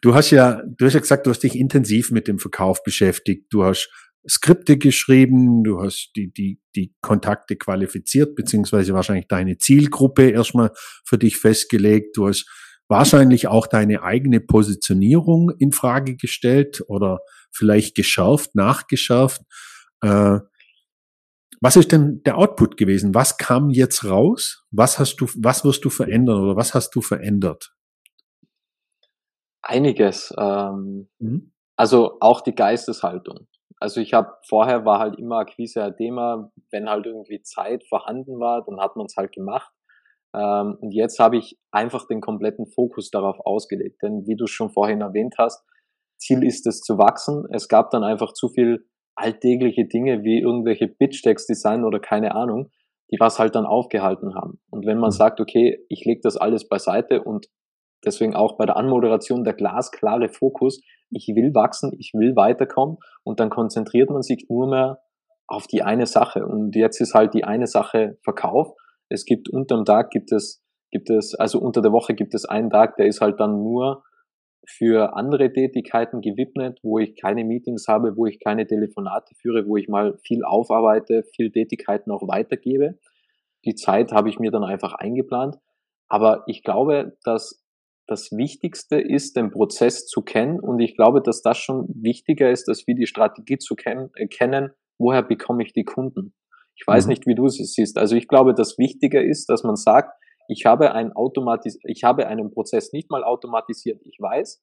Du 0.00 0.14
hast 0.14 0.30
ja, 0.30 0.62
du 0.66 0.86
hast 0.86 0.94
ja 0.94 1.00
gesagt, 1.00 1.26
du 1.26 1.30
hast 1.30 1.42
dich 1.42 1.56
intensiv 1.56 2.10
mit 2.10 2.26
dem 2.26 2.38
Verkauf 2.38 2.82
beschäftigt. 2.82 3.46
Du 3.50 3.64
hast 3.64 3.90
Skripte 4.26 4.78
geschrieben, 4.78 5.62
du 5.62 5.82
hast 5.82 6.12
die, 6.16 6.32
die, 6.32 6.60
die 6.74 6.94
Kontakte 7.02 7.56
qualifiziert, 7.56 8.34
beziehungsweise 8.34 8.94
wahrscheinlich 8.94 9.28
deine 9.28 9.58
Zielgruppe 9.58 10.30
erstmal 10.30 10.70
für 11.04 11.18
dich 11.18 11.36
festgelegt. 11.36 12.16
Du 12.16 12.28
hast 12.28 12.48
wahrscheinlich 12.88 13.48
auch 13.48 13.66
deine 13.66 14.02
eigene 14.02 14.40
Positionierung 14.40 15.50
in 15.58 15.72
Frage 15.72 16.16
gestellt 16.16 16.82
oder 16.86 17.18
vielleicht 17.52 17.94
geschärft, 17.94 18.54
nachgeschärft. 18.54 19.42
Äh, 20.00 20.38
was 21.62 21.76
ist 21.76 21.92
denn 21.92 22.22
der 22.24 22.38
Output 22.38 22.76
gewesen? 22.76 23.14
Was 23.14 23.38
kam 23.38 23.70
jetzt 23.70 24.04
raus? 24.04 24.66
Was 24.72 24.98
hast 24.98 25.16
du, 25.18 25.26
was 25.36 25.64
wirst 25.64 25.84
du 25.84 25.90
verändern 25.90 26.42
oder 26.42 26.56
was 26.56 26.74
hast 26.74 26.90
du 26.96 27.00
verändert? 27.00 27.72
Einiges. 29.62 30.34
Ähm, 30.36 31.08
mhm. 31.20 31.52
Also 31.76 32.16
auch 32.20 32.40
die 32.40 32.56
Geisteshaltung. 32.56 33.46
Also 33.78 34.00
ich 34.00 34.12
habe 34.12 34.32
vorher 34.48 34.84
war 34.84 34.98
halt 34.98 35.20
immer 35.20 35.38
Akquise 35.38 35.84
ein 35.84 35.96
Thema, 35.96 36.50
wenn 36.72 36.90
halt 36.90 37.06
irgendwie 37.06 37.42
Zeit 37.42 37.84
vorhanden 37.88 38.40
war, 38.40 38.64
dann 38.64 38.80
hat 38.80 38.96
man 38.96 39.06
es 39.06 39.14
halt 39.16 39.32
gemacht. 39.32 39.72
Ähm, 40.34 40.78
und 40.80 40.90
jetzt 40.90 41.20
habe 41.20 41.36
ich 41.36 41.60
einfach 41.70 42.08
den 42.08 42.20
kompletten 42.20 42.66
Fokus 42.66 43.10
darauf 43.10 43.38
ausgelegt. 43.38 44.02
Denn 44.02 44.26
wie 44.26 44.34
du 44.34 44.48
schon 44.48 44.70
vorhin 44.70 45.00
erwähnt 45.00 45.36
hast, 45.38 45.64
Ziel 46.18 46.42
ist 46.42 46.66
es 46.66 46.80
zu 46.80 46.98
wachsen. 46.98 47.44
Es 47.52 47.68
gab 47.68 47.90
dann 47.90 48.02
einfach 48.02 48.32
zu 48.32 48.48
viel 48.48 48.84
alltägliche 49.14 49.86
Dinge 49.86 50.22
wie 50.24 50.40
irgendwelche 50.40 50.88
Pitch-Text-Design 50.88 51.84
oder 51.84 52.00
keine 52.00 52.34
Ahnung, 52.34 52.70
die 53.10 53.18
was 53.20 53.38
halt 53.38 53.54
dann 53.54 53.66
aufgehalten 53.66 54.34
haben. 54.34 54.58
Und 54.70 54.86
wenn 54.86 54.98
man 54.98 55.08
mhm. 55.08 55.16
sagt, 55.16 55.40
okay, 55.40 55.84
ich 55.88 56.04
lege 56.04 56.20
das 56.22 56.36
alles 56.36 56.68
beiseite 56.68 57.22
und 57.22 57.46
deswegen 58.04 58.34
auch 58.34 58.56
bei 58.56 58.66
der 58.66 58.76
Anmoderation 58.76 59.44
der 59.44 59.54
glasklare 59.54 60.28
Fokus, 60.28 60.80
ich 61.10 61.28
will 61.34 61.54
wachsen, 61.54 61.92
ich 61.98 62.12
will 62.14 62.34
weiterkommen 62.36 62.96
und 63.22 63.38
dann 63.38 63.50
konzentriert 63.50 64.10
man 64.10 64.22
sich 64.22 64.46
nur 64.48 64.68
mehr 64.68 64.98
auf 65.46 65.66
die 65.66 65.82
eine 65.82 66.06
Sache. 66.06 66.46
Und 66.46 66.74
jetzt 66.74 67.00
ist 67.00 67.14
halt 67.14 67.34
die 67.34 67.44
eine 67.44 67.66
Sache 67.66 68.18
Verkauf. 68.22 68.72
Es 69.10 69.26
gibt 69.26 69.50
unterm 69.50 69.84
Tag 69.84 70.10
gibt 70.10 70.32
es, 70.32 70.64
gibt 70.90 71.10
es, 71.10 71.34
also 71.34 71.60
unter 71.60 71.82
der 71.82 71.92
Woche 71.92 72.14
gibt 72.14 72.34
es 72.34 72.46
einen 72.46 72.70
Tag, 72.70 72.96
der 72.96 73.06
ist 73.06 73.20
halt 73.20 73.38
dann 73.38 73.62
nur 73.62 74.02
für 74.66 75.16
andere 75.16 75.52
Tätigkeiten 75.52 76.20
gewidmet, 76.20 76.78
wo 76.82 76.98
ich 76.98 77.20
keine 77.20 77.44
Meetings 77.44 77.88
habe, 77.88 78.16
wo 78.16 78.26
ich 78.26 78.38
keine 78.38 78.66
Telefonate 78.66 79.34
führe, 79.34 79.66
wo 79.66 79.76
ich 79.76 79.88
mal 79.88 80.16
viel 80.18 80.44
aufarbeite, 80.44 81.24
viel 81.34 81.50
Tätigkeiten 81.50 82.10
auch 82.10 82.28
weitergebe. 82.28 82.98
Die 83.64 83.74
Zeit 83.74 84.12
habe 84.12 84.28
ich 84.28 84.38
mir 84.38 84.50
dann 84.50 84.64
einfach 84.64 84.94
eingeplant. 84.94 85.56
Aber 86.08 86.44
ich 86.46 86.62
glaube, 86.62 87.16
dass 87.24 87.64
das 88.06 88.30
Wichtigste 88.32 89.00
ist, 89.00 89.36
den 89.36 89.50
Prozess 89.50 90.06
zu 90.06 90.22
kennen. 90.22 90.60
Und 90.60 90.80
ich 90.80 90.96
glaube, 90.96 91.22
dass 91.22 91.42
das 91.42 91.58
schon 91.58 91.86
wichtiger 91.88 92.50
ist, 92.50 92.68
als 92.68 92.86
wie 92.86 92.94
die 92.94 93.06
Strategie 93.06 93.58
zu 93.58 93.74
äh, 93.76 94.26
kennen, 94.26 94.70
woher 94.98 95.22
bekomme 95.22 95.62
ich 95.62 95.72
die 95.72 95.84
Kunden. 95.84 96.34
Ich 96.74 96.86
weiß 96.86 97.06
mhm. 97.06 97.10
nicht, 97.10 97.26
wie 97.26 97.34
du 97.34 97.46
es 97.46 97.56
siehst. 97.56 97.98
Also 97.98 98.16
ich 98.16 98.28
glaube, 98.28 98.54
das 98.54 98.78
Wichtiger 98.78 99.22
ist, 99.22 99.48
dass 99.48 99.62
man 99.62 99.76
sagt, 99.76 100.12
ich 100.48 100.66
habe, 100.66 100.92
ein 100.92 101.12
Automatis 101.12 101.78
ich 101.84 102.04
habe 102.04 102.26
einen 102.26 102.50
Prozess 102.52 102.92
nicht 102.92 103.10
mal 103.10 103.24
automatisiert. 103.24 104.00
Ich 104.04 104.18
weiß, 104.20 104.62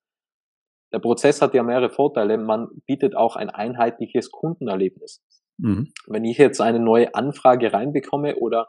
der 0.92 1.00
Prozess 1.00 1.42
hat 1.42 1.54
ja 1.54 1.64
mehrere 1.64 1.90
Vorteile. 1.90 2.38
Man 2.38 2.68
bietet 2.86 3.16
auch 3.16 3.36
ein 3.36 3.50
einheitliches 3.50 4.32
Kundenerlebnis. 4.32 5.24
Mhm. 5.58 5.92
Wenn 6.08 6.26
ich 6.26 6.38
jetzt 6.38 6.62
eine 6.62 6.80
neue 6.80 7.14
Anfrage 7.14 7.74
reinbekomme 7.74 8.38
oder 8.38 8.68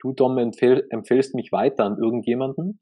du, 0.00 0.12
Dom, 0.12 0.38
empfehl, 0.38 0.86
empfehlst 0.90 1.34
mich 1.34 1.50
weiter 1.52 1.84
an 1.84 1.98
irgendjemanden, 1.98 2.80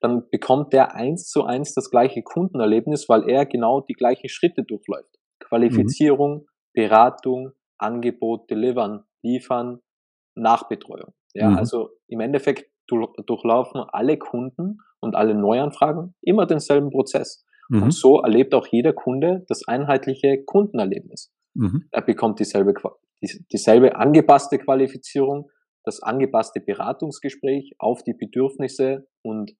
dann 0.00 0.28
bekommt 0.30 0.72
der 0.72 0.94
eins 0.94 1.28
zu 1.28 1.44
eins 1.44 1.74
das 1.74 1.90
gleiche 1.90 2.22
Kundenerlebnis, 2.22 3.08
weil 3.08 3.28
er 3.28 3.46
genau 3.46 3.80
die 3.80 3.94
gleichen 3.94 4.28
Schritte 4.28 4.62
durchläuft. 4.62 5.16
Qualifizierung, 5.40 6.40
mhm. 6.40 6.46
Beratung, 6.74 7.52
Angebot, 7.78 8.50
delivern, 8.50 9.04
liefern, 9.22 9.80
Nachbetreuung. 10.34 11.14
Ja, 11.34 11.50
mhm. 11.50 11.56
also 11.56 11.90
im 12.08 12.20
Endeffekt 12.20 12.70
durchlaufen 12.88 13.82
alle 13.88 14.18
Kunden 14.18 14.78
und 15.00 15.14
alle 15.14 15.34
Neuanfragen 15.34 16.14
immer 16.22 16.46
denselben 16.46 16.90
Prozess. 16.90 17.44
Mhm. 17.68 17.84
Und 17.84 17.90
so 17.94 18.20
erlebt 18.20 18.54
auch 18.54 18.66
jeder 18.66 18.92
Kunde 18.92 19.44
das 19.48 19.66
einheitliche 19.66 20.44
Kundenerlebnis. 20.44 21.32
Mhm. 21.54 21.84
Er 21.90 22.02
bekommt 22.02 22.40
dieselbe, 22.40 22.74
dieselbe 23.52 23.96
angepasste 23.96 24.58
Qualifizierung, 24.58 25.50
das 25.84 26.02
angepasste 26.02 26.60
Beratungsgespräch 26.60 27.74
auf 27.78 28.02
die 28.02 28.14
Bedürfnisse 28.14 29.06
und 29.22 29.52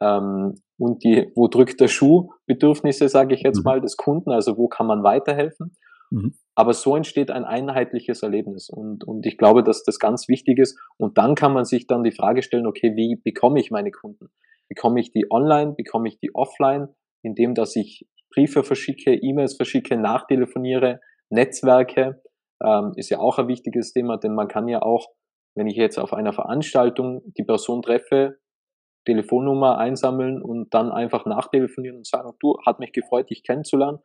ähm, 0.00 0.54
und 0.78 1.04
die, 1.04 1.30
wo 1.34 1.48
drückt 1.48 1.80
der 1.80 1.88
Schuh, 1.88 2.30
Bedürfnisse, 2.46 3.08
sage 3.08 3.34
ich 3.34 3.42
jetzt 3.42 3.58
mhm. 3.58 3.64
mal, 3.64 3.80
des 3.80 3.96
Kunden, 3.96 4.30
also 4.30 4.56
wo 4.56 4.66
kann 4.66 4.86
man 4.86 5.02
weiterhelfen. 5.04 5.76
Mhm. 6.10 6.34
Aber 6.54 6.74
so 6.74 6.96
entsteht 6.96 7.30
ein 7.30 7.44
einheitliches 7.44 8.22
Erlebnis 8.22 8.68
und, 8.68 9.04
und 9.04 9.24
ich 9.24 9.38
glaube, 9.38 9.62
dass 9.62 9.84
das 9.84 9.98
ganz 9.98 10.28
wichtig 10.28 10.58
ist. 10.58 10.78
Und 10.98 11.16
dann 11.16 11.34
kann 11.34 11.54
man 11.54 11.64
sich 11.64 11.86
dann 11.86 12.04
die 12.04 12.12
Frage 12.12 12.42
stellen, 12.42 12.66
okay, 12.66 12.94
wie 12.94 13.16
bekomme 13.16 13.58
ich 13.58 13.70
meine 13.70 13.90
Kunden? 13.90 14.30
Bekomme 14.68 15.00
ich 15.00 15.12
die 15.12 15.26
online, 15.30 15.72
bekomme 15.72 16.08
ich 16.08 16.18
die 16.18 16.34
offline, 16.34 16.88
indem 17.22 17.54
dass 17.54 17.74
ich 17.76 18.06
Briefe 18.34 18.64
verschicke, 18.64 19.14
E-Mails 19.14 19.56
verschicke, 19.56 19.96
nachtelefoniere, 19.96 21.00
Netzwerke, 21.30 22.22
ähm, 22.62 22.92
ist 22.96 23.10
ja 23.10 23.18
auch 23.18 23.38
ein 23.38 23.48
wichtiges 23.48 23.92
Thema, 23.92 24.18
denn 24.18 24.34
man 24.34 24.48
kann 24.48 24.68
ja 24.68 24.82
auch, 24.82 25.08
wenn 25.54 25.66
ich 25.66 25.76
jetzt 25.76 25.98
auf 25.98 26.12
einer 26.12 26.32
Veranstaltung 26.32 27.22
die 27.36 27.44
Person 27.44 27.82
treffe, 27.82 28.38
Telefonnummer 29.04 29.78
einsammeln 29.78 30.40
und 30.40 30.72
dann 30.72 30.92
einfach 30.92 31.26
nachtelefonieren 31.26 31.98
und 31.98 32.06
sagen, 32.06 32.32
du, 32.40 32.56
hat 32.64 32.78
mich 32.78 32.92
gefreut, 32.92 33.30
dich 33.30 33.42
kennenzulernen. 33.42 33.98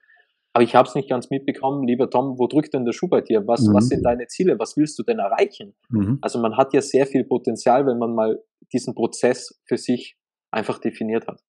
Aber 0.57 0.63
ich 0.63 0.73
habe 0.73 0.89
es 0.89 0.95
nicht 0.95 1.07
ganz 1.07 1.29
mitbekommen, 1.29 1.85
lieber 1.85 2.09
Tom, 2.09 2.39
wo 2.39 2.47
drückt 2.47 2.73
denn 2.73 2.83
der 2.83 2.91
Schuh 2.91 3.07
bei 3.07 3.21
dir? 3.21 3.45
Was, 3.45 3.61
mhm. 3.61 3.75
was 3.75 3.89
sind 3.89 4.01
deine 4.03 4.25
Ziele? 4.25 4.57
Was 4.57 4.75
willst 4.75 4.97
du 4.97 5.03
denn 5.03 5.19
erreichen? 5.19 5.75
Mhm. 5.89 6.17
Also 6.19 6.39
man 6.39 6.57
hat 6.57 6.73
ja 6.73 6.81
sehr 6.81 7.05
viel 7.05 7.25
Potenzial, 7.25 7.85
wenn 7.85 7.99
man 7.99 8.15
mal 8.15 8.39
diesen 8.73 8.95
Prozess 8.95 9.61
für 9.67 9.77
sich 9.77 10.17
einfach 10.49 10.79
definiert 10.79 11.27
hat. 11.27 11.43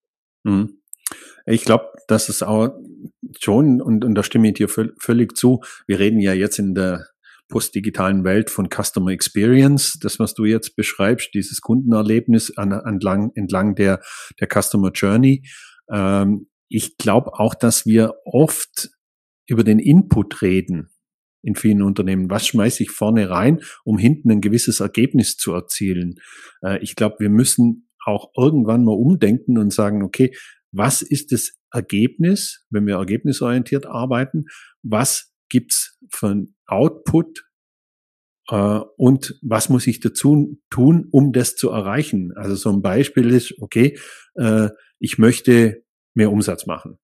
Mhm. 0.45 0.83
Ich 1.47 1.65
glaube, 1.65 1.87
das 2.07 2.29
ist 2.29 2.43
auch 2.43 2.69
schon, 3.41 3.81
und, 3.81 4.05
und 4.05 4.15
da 4.15 4.23
stimme 4.23 4.49
ich 4.49 4.55
dir 4.57 4.69
völlig 4.69 5.39
zu, 5.39 5.63
wir 5.87 6.01
reden 6.01 6.21
ja 6.21 6.35
jetzt 6.35 6.59
in 6.59 6.75
der 6.75 7.07
postdigitalen 7.49 8.25
Welt 8.25 8.51
von 8.51 8.69
Customer 8.69 9.11
Experience, 9.11 9.99
das, 10.03 10.19
was 10.19 10.35
du 10.35 10.45
jetzt 10.45 10.77
beschreibst, 10.77 11.31
dieses 11.33 11.63
Kundenerlebnis 11.63 12.59
an, 12.59 12.73
entlang, 12.73 13.33
entlang 13.35 13.75
der, 13.75 14.03
der 14.39 14.49
Customer 14.53 14.91
Journey. 14.91 15.45
Ähm, 15.91 16.51
ich 16.69 16.99
glaube 16.99 17.33
auch, 17.33 17.55
dass 17.55 17.87
wir 17.87 18.13
oft 18.27 18.91
über 19.49 19.65
den 19.65 19.79
Input 19.79 20.43
reden 20.43 20.91
in 21.43 21.55
vielen 21.55 21.83
Unternehmen. 21.83 22.31
Was 22.31 22.47
schmeiße 22.47 22.83
ich 22.83 22.91
vorne 22.91 23.31
rein, 23.31 23.63
um 23.85 23.99
hinten 23.99 24.31
ein 24.31 24.41
gewisses 24.41 24.81
Ergebnis 24.81 25.37
zu 25.37 25.53
erzielen? 25.53 26.17
Äh, 26.63 26.79
ich 26.83 26.97
glaube, 26.97 27.17
wir 27.19 27.31
müssen 27.31 27.89
auch 28.05 28.31
irgendwann 28.37 28.85
mal 28.85 28.93
umdenken 28.93 29.59
und 29.59 29.73
sagen, 29.73 30.03
okay, 30.03 30.35
was 30.73 31.03
ist 31.03 31.33
das 31.33 31.59
Ergebnis, 31.73 32.67
wenn 32.71 32.87
wir 32.87 32.97
ergebnisorientiert 32.97 33.87
arbeiten? 33.87 34.47
Was 34.83 35.33
gibt's 35.49 35.99
für 36.11 36.29
ein 36.29 36.55
Output 36.67 37.47
äh, 38.51 38.81
und 38.97 39.39
was 39.43 39.69
muss 39.69 39.87
ich 39.87 40.01
dazu 40.01 40.59
tun, 40.71 41.09
um 41.11 41.33
das 41.33 41.57
zu 41.57 41.71
erreichen? 41.71 42.33
Also 42.37 42.55
so 42.55 42.71
ein 42.71 42.83
Beispiel 42.83 43.31
ist, 43.31 43.55
okay, 43.61 43.99
äh, 44.35 44.71
ich 44.99 45.19
möchte 45.19 45.85
mehr 46.15 46.33
Umsatz 46.33 46.67
machen. 46.67 46.99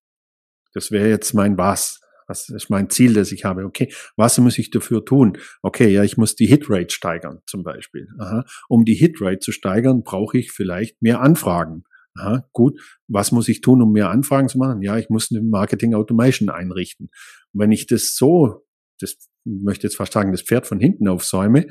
Das 0.72 0.90
wäre 0.90 1.08
jetzt 1.08 1.32
mein 1.34 1.56
Was. 1.56 2.00
Was 2.26 2.48
ist 2.48 2.70
mein 2.70 2.90
Ziel, 2.90 3.14
das 3.14 3.32
ich 3.32 3.44
habe? 3.44 3.64
Okay, 3.64 3.92
was 4.16 4.38
muss 4.38 4.58
ich 4.58 4.70
dafür 4.70 5.04
tun? 5.04 5.38
Okay, 5.62 5.88
ja, 5.88 6.04
ich 6.04 6.16
muss 6.16 6.36
die 6.36 6.46
Hitrate 6.46 6.92
steigern, 6.92 7.40
zum 7.46 7.62
Beispiel. 7.62 8.08
Aha. 8.18 8.44
Um 8.68 8.84
die 8.84 8.94
Hitrate 8.94 9.38
zu 9.38 9.52
steigern, 9.52 10.02
brauche 10.02 10.38
ich 10.38 10.52
vielleicht 10.52 11.00
mehr 11.02 11.20
Anfragen. 11.20 11.84
Aha, 12.16 12.48
gut, 12.52 12.80
was 13.08 13.32
muss 13.32 13.48
ich 13.48 13.60
tun, 13.60 13.82
um 13.82 13.92
mehr 13.92 14.10
Anfragen 14.10 14.48
zu 14.48 14.58
machen? 14.58 14.82
Ja, 14.82 14.96
ich 14.98 15.08
muss 15.08 15.30
eine 15.32 15.42
Marketing 15.42 15.94
Automation 15.94 16.48
einrichten. 16.48 17.10
Und 17.52 17.60
wenn 17.60 17.72
ich 17.72 17.86
das 17.86 18.14
so, 18.14 18.64
das 19.00 19.16
möchte 19.44 19.86
jetzt 19.86 19.96
fast 19.96 20.12
sagen, 20.12 20.30
das 20.30 20.42
Pferd 20.42 20.66
von 20.66 20.78
hinten 20.78 21.08
aufsäume, 21.08 21.66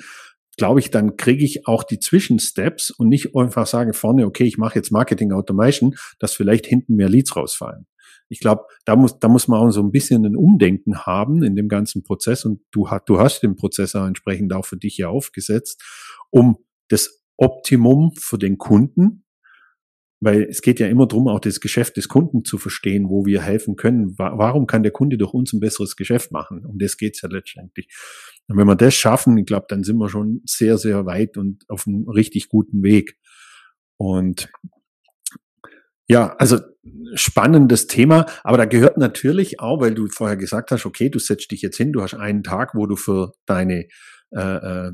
glaube 0.57 0.79
ich, 0.79 0.91
dann 0.91 1.17
kriege 1.17 1.43
ich 1.43 1.67
auch 1.67 1.83
die 1.83 1.99
Zwischensteps 1.99 2.91
und 2.91 3.09
nicht 3.09 3.35
einfach 3.35 3.67
sage 3.67 3.93
vorne, 3.93 4.25
okay, 4.25 4.43
ich 4.43 4.57
mache 4.57 4.75
jetzt 4.75 4.91
Marketing 4.91 5.31
Automation, 5.31 5.95
dass 6.19 6.33
vielleicht 6.33 6.65
hinten 6.65 6.95
mehr 6.95 7.09
Leads 7.09 7.35
rausfallen. 7.35 7.87
Ich 8.33 8.39
glaube, 8.39 8.63
da 8.85 8.95
muss, 8.95 9.19
da 9.19 9.27
muss 9.27 9.47
man 9.47 9.59
auch 9.59 9.71
so 9.71 9.81
ein 9.81 9.91
bisschen 9.91 10.25
ein 10.25 10.35
Umdenken 10.35 11.05
haben 11.05 11.43
in 11.43 11.55
dem 11.55 11.69
ganzen 11.69 12.03
Prozess 12.03 12.45
und 12.45 12.61
du, 12.71 12.87
du 13.05 13.19
hast 13.19 13.41
den 13.41 13.55
Prozess 13.55 13.95
auch 13.95 14.05
entsprechend 14.05 14.53
auch 14.53 14.65
für 14.65 14.77
dich 14.77 14.97
ja 14.97 15.07
aufgesetzt, 15.07 15.81
um 16.29 16.57
das 16.89 17.23
Optimum 17.37 18.11
für 18.15 18.37
den 18.37 18.57
Kunden 18.57 19.23
weil 20.23 20.43
es 20.43 20.61
geht 20.61 20.79
ja 20.79 20.87
immer 20.87 21.05
darum, 21.05 21.27
auch 21.27 21.41
das 21.41 21.59
Geschäft 21.59 21.97
des 21.97 22.07
Kunden 22.07 22.45
zu 22.45 22.57
verstehen, 22.57 23.09
wo 23.09 23.25
wir 23.25 23.41
helfen 23.41 23.75
können. 23.75 24.17
Warum 24.17 24.67
kann 24.67 24.81
der 24.81 24.93
Kunde 24.93 25.17
durch 25.17 25.33
uns 25.33 25.51
ein 25.51 25.59
besseres 25.59 25.97
Geschäft 25.97 26.31
machen? 26.31 26.65
Um 26.65 26.79
das 26.79 26.95
geht's 26.95 27.21
ja 27.21 27.29
letztendlich. 27.29 27.89
Und 28.47 28.57
wenn 28.57 28.67
wir 28.67 28.77
das 28.77 28.95
schaffen, 28.95 29.37
ich 29.37 29.45
glaube, 29.45 29.65
dann 29.67 29.83
sind 29.83 29.97
wir 29.97 30.07
schon 30.07 30.41
sehr, 30.45 30.77
sehr 30.77 31.05
weit 31.05 31.35
und 31.35 31.65
auf 31.67 31.87
einem 31.87 32.07
richtig 32.07 32.47
guten 32.47 32.83
Weg. 32.83 33.17
Und 33.97 34.49
ja, 36.07 36.35
also 36.37 36.59
spannendes 37.15 37.87
Thema, 37.87 38.25
aber 38.43 38.57
da 38.57 38.65
gehört 38.65 38.97
natürlich 38.97 39.59
auch, 39.59 39.79
weil 39.79 39.93
du 39.93 40.07
vorher 40.07 40.37
gesagt 40.37 40.71
hast, 40.71 40.85
okay, 40.85 41.09
du 41.09 41.19
setzt 41.19 41.51
dich 41.51 41.61
jetzt 41.61 41.77
hin, 41.77 41.93
du 41.93 42.01
hast 42.01 42.13
einen 42.13 42.43
Tag, 42.43 42.75
wo 42.75 42.85
du 42.87 42.95
für 42.95 43.33
deine 43.45 43.87
äh, 44.31 44.39
äh 44.87 44.91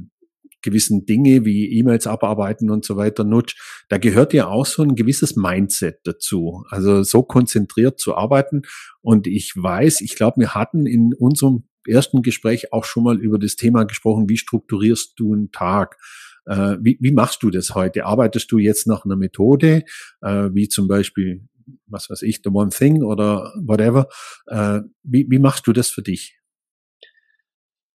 gewissen 0.62 1.06
Dinge 1.06 1.46
wie 1.46 1.72
E-Mails 1.78 2.08
abarbeiten 2.08 2.70
und 2.70 2.86
so 2.86 2.98
weiter 2.98 3.24
nutzt, 3.24 3.58
da 3.90 3.98
gehört 3.98 4.34
ja 4.34 4.48
auch 4.48 4.66
so 4.66 4.84
ein 4.84 4.96
gewisses 4.96 5.36
Mindset 5.36 6.00
dazu. 6.04 6.66
Also 6.70 7.04
so 7.04 7.24
konzentriert 7.24 8.00
zu 8.00 8.16
arbeiten. 8.16 8.64
Und 9.02 9.28
ich 9.28 9.54
weiß, 9.56 10.02
ich 10.02 10.16
glaube, 10.16 10.42
wir 10.42 10.56
hatten 10.56 10.86
in 10.86 11.14
unserem 11.18 11.64
ersten 11.88 12.22
Gespräch 12.22 12.74
auch 12.74 12.86
schon 12.86 13.04
mal 13.04 13.20
über 13.20 13.40
das 13.40 13.56
Thema 13.56 13.86
gesprochen, 13.86 14.30
wie 14.30 14.38
strukturierst 14.38 15.14
du 15.18 15.34
einen 15.34 15.52
Tag? 15.52 15.98
Äh, 16.46 16.78
wie, 16.82 16.98
wie 17.00 17.12
machst 17.12 17.44
du 17.44 17.50
das 17.50 17.76
heute? 17.76 18.06
Arbeitest 18.06 18.52
du 18.52 18.58
jetzt 18.58 18.88
nach 18.88 19.06
einer 19.06 19.16
Methode, 19.16 19.84
äh, 20.22 20.50
wie 20.54 20.68
zum 20.68 20.88
Beispiel, 20.88 21.48
was 21.88 22.10
weiß 22.10 22.22
ich, 22.24 22.42
The 22.44 22.50
One 22.50 22.70
Thing 22.70 23.04
oder 23.04 23.54
whatever? 23.62 24.08
Äh, 24.48 24.82
wie, 25.04 25.28
wie 25.30 25.40
machst 25.40 25.68
du 25.68 25.74
das 25.74 25.90
für 25.90 26.02
dich? 26.02 26.40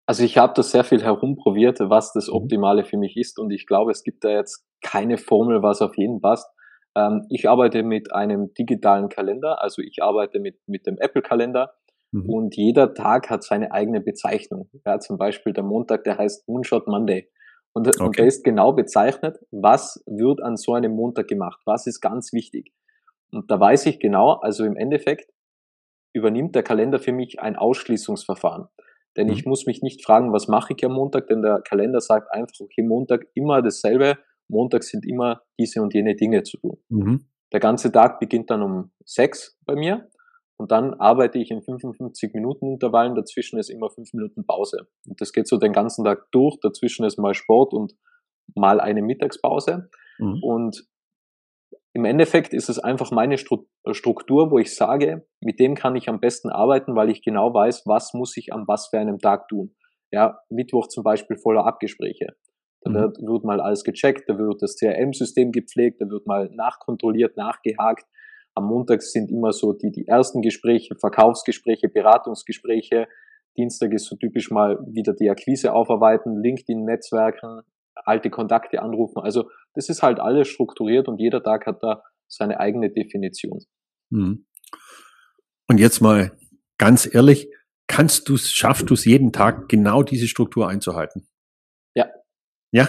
Also 0.06 0.22
ich 0.22 0.36
habe 0.36 0.52
das 0.54 0.70
sehr 0.70 0.84
viel 0.84 1.02
herumprobiert, 1.02 1.80
was 1.80 2.12
das 2.12 2.28
mhm. 2.28 2.34
Optimale 2.34 2.84
für 2.84 2.98
mich 2.98 3.16
ist 3.16 3.38
und 3.38 3.50
ich 3.50 3.66
glaube, 3.66 3.90
es 3.90 4.02
gibt 4.02 4.24
da 4.24 4.30
jetzt 4.30 4.64
keine 4.82 5.16
Formel, 5.16 5.62
was 5.62 5.80
auf 5.80 5.96
jeden 5.96 6.20
passt. 6.20 6.46
Ähm, 6.94 7.26
ich 7.30 7.48
arbeite 7.48 7.82
mit 7.82 8.12
einem 8.12 8.52
digitalen 8.54 9.08
Kalender, 9.08 9.62
also 9.62 9.80
ich 9.80 10.02
arbeite 10.02 10.40
mit, 10.40 10.58
mit 10.66 10.86
dem 10.86 10.98
Apple-Kalender 10.98 11.72
mhm. 12.12 12.28
und 12.28 12.56
jeder 12.56 12.92
Tag 12.92 13.30
hat 13.30 13.44
seine 13.44 13.72
eigene 13.72 14.00
Bezeichnung. 14.00 14.68
Ja, 14.84 15.00
zum 15.00 15.16
Beispiel 15.16 15.54
der 15.54 15.64
Montag, 15.64 16.04
der 16.04 16.18
heißt 16.18 16.46
Moonshot 16.48 16.86
Monday. 16.86 17.30
Und, 17.74 17.88
okay. 17.88 18.02
und 18.02 18.18
der 18.18 18.26
ist 18.26 18.44
genau 18.44 18.72
bezeichnet, 18.72 19.38
was 19.50 20.02
wird 20.06 20.40
an 20.42 20.56
so 20.56 20.74
einem 20.74 20.92
Montag 20.92 21.28
gemacht, 21.28 21.60
was 21.66 21.86
ist 21.86 22.00
ganz 22.00 22.32
wichtig. 22.32 22.72
Und 23.32 23.50
da 23.50 23.58
weiß 23.58 23.86
ich 23.86 23.98
genau, 23.98 24.34
also 24.34 24.64
im 24.64 24.76
Endeffekt 24.76 25.32
übernimmt 26.14 26.54
der 26.54 26.62
Kalender 26.62 27.00
für 27.00 27.12
mich 27.12 27.40
ein 27.40 27.56
Ausschließungsverfahren. 27.56 28.68
Denn 29.16 29.28
ich 29.28 29.44
mhm. 29.44 29.50
muss 29.50 29.66
mich 29.66 29.82
nicht 29.82 30.04
fragen, 30.04 30.32
was 30.32 30.48
mache 30.48 30.74
ich 30.76 30.84
am 30.84 30.92
Montag, 30.92 31.26
denn 31.26 31.42
der 31.42 31.60
Kalender 31.62 32.00
sagt 32.00 32.32
einfach, 32.32 32.60
okay, 32.60 32.82
Montag 32.82 33.26
immer 33.34 33.60
dasselbe, 33.62 34.18
Montag 34.48 34.84
sind 34.84 35.06
immer 35.06 35.42
diese 35.58 35.82
und 35.82 35.94
jene 35.94 36.14
Dinge 36.14 36.42
zu 36.44 36.58
tun. 36.58 36.78
Mhm. 36.88 37.26
Der 37.52 37.60
ganze 37.60 37.90
Tag 37.90 38.20
beginnt 38.20 38.50
dann 38.50 38.62
um 38.62 38.90
sechs 39.04 39.58
bei 39.64 39.74
mir 39.74 40.08
und 40.56 40.70
dann 40.70 40.94
arbeite 40.94 41.38
ich 41.38 41.50
in 41.50 41.62
55 41.62 42.32
Minuten 42.32 42.66
Intervallen, 42.74 43.14
dazwischen 43.14 43.58
ist 43.58 43.70
immer 43.70 43.90
fünf 43.90 44.12
Minuten 44.12 44.46
Pause. 44.46 44.86
Und 45.06 45.20
das 45.20 45.32
geht 45.32 45.48
so 45.48 45.58
den 45.58 45.72
ganzen 45.72 46.04
Tag 46.04 46.30
durch, 46.30 46.58
dazwischen 46.60 47.04
ist 47.04 47.18
mal 47.18 47.34
Sport 47.34 47.72
und 47.72 47.94
mal 48.54 48.80
eine 48.80 49.02
Mittagspause. 49.02 49.88
Mhm. 50.18 50.42
Und 50.42 50.86
im 51.92 52.04
Endeffekt 52.04 52.52
ist 52.52 52.68
es 52.68 52.78
einfach 52.78 53.10
meine 53.10 53.36
Struktur, 53.38 54.50
wo 54.50 54.58
ich 54.58 54.74
sage, 54.74 55.26
mit 55.40 55.60
dem 55.60 55.74
kann 55.74 55.94
ich 55.94 56.08
am 56.08 56.20
besten 56.20 56.50
arbeiten, 56.50 56.96
weil 56.96 57.10
ich 57.10 57.22
genau 57.22 57.54
weiß, 57.54 57.84
was 57.86 58.14
muss 58.14 58.36
ich 58.36 58.52
an 58.52 58.64
was 58.66 58.88
für 58.88 58.98
einem 58.98 59.18
Tag 59.18 59.48
tun. 59.48 59.74
Ja, 60.10 60.40
Mittwoch 60.50 60.88
zum 60.88 61.04
Beispiel 61.04 61.36
voller 61.36 61.66
Abgespräche. 61.66 62.36
Da 62.82 62.90
mhm. 62.90 62.94
wird, 62.94 63.18
wird 63.18 63.44
mal 63.44 63.60
alles 63.60 63.84
gecheckt, 63.84 64.28
da 64.28 64.38
wird 64.38 64.60
das 64.60 64.76
CRM-System 64.76 65.52
gepflegt, 65.52 66.00
da 66.00 66.08
wird 66.08 66.26
mal 66.26 66.50
nachkontrolliert, 66.52 67.36
nachgehakt. 67.36 68.04
Am 68.54 68.66
Montag 68.66 69.02
sind 69.02 69.30
immer 69.30 69.52
so 69.52 69.72
die, 69.72 69.90
die 69.90 70.06
ersten 70.06 70.40
Gespräche, 70.40 70.94
Verkaufsgespräche, 70.94 71.88
Beratungsgespräche. 71.88 73.08
Dienstag 73.56 73.92
ist 73.92 74.06
so 74.06 74.16
typisch 74.16 74.50
mal 74.50 74.78
wieder 74.86 75.12
die 75.12 75.30
Akquise 75.30 75.72
aufarbeiten, 75.72 76.40
LinkedIn-Netzwerken, 76.40 77.62
alte 77.94 78.30
Kontakte 78.30 78.82
anrufen. 78.82 79.20
Also 79.22 79.50
das 79.74 79.88
ist 79.88 80.02
halt 80.02 80.20
alles 80.20 80.48
strukturiert 80.48 81.08
und 81.08 81.18
jeder 81.18 81.42
Tag 81.42 81.66
hat 81.66 81.82
da 81.82 82.02
seine 82.28 82.60
eigene 82.60 82.90
Definition. 82.90 83.60
Mhm. 84.10 84.46
Und 85.68 85.78
jetzt 85.78 86.00
mal 86.00 86.36
ganz 86.78 87.12
ehrlich, 87.12 87.48
kannst 87.86 88.28
du 88.28 88.34
es, 88.34 88.50
schaffst 88.50 88.90
du 88.90 88.94
es 88.94 89.04
jeden 89.04 89.32
Tag 89.32 89.68
genau 89.68 90.02
diese 90.02 90.26
Struktur 90.26 90.68
einzuhalten? 90.68 91.26
Ja. 91.94 92.08
Ja? 92.72 92.88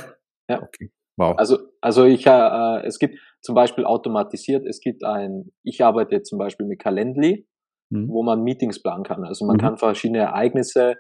Ja. 0.50 0.62
Okay. 0.62 0.92
Wow. 1.18 1.38
Also, 1.38 1.60
also 1.82 2.04
ich, 2.04 2.26
äh, 2.26 2.86
es 2.86 3.00
gibt 3.00 3.18
zum 3.46 3.56
Beispiel 3.56 3.86
automatisiert, 3.86 4.66
es 4.66 4.80
gibt 4.80 5.04
ein, 5.04 5.52
ich 5.64 5.84
arbeite 5.84 6.24
zum 6.24 6.40
Beispiel 6.40 6.66
mit 6.66 6.80
Calendly, 6.82 7.48
mhm. 7.92 8.10
wo 8.10 8.24
man 8.24 8.42
Meetings 8.42 8.82
planen 8.82 9.04
kann. 9.04 9.24
Also 9.24 9.46
man 9.46 9.58
mhm. 9.58 9.62
kann 9.62 9.78
verschiedene 9.78 10.20
Ereignisse 10.20 10.96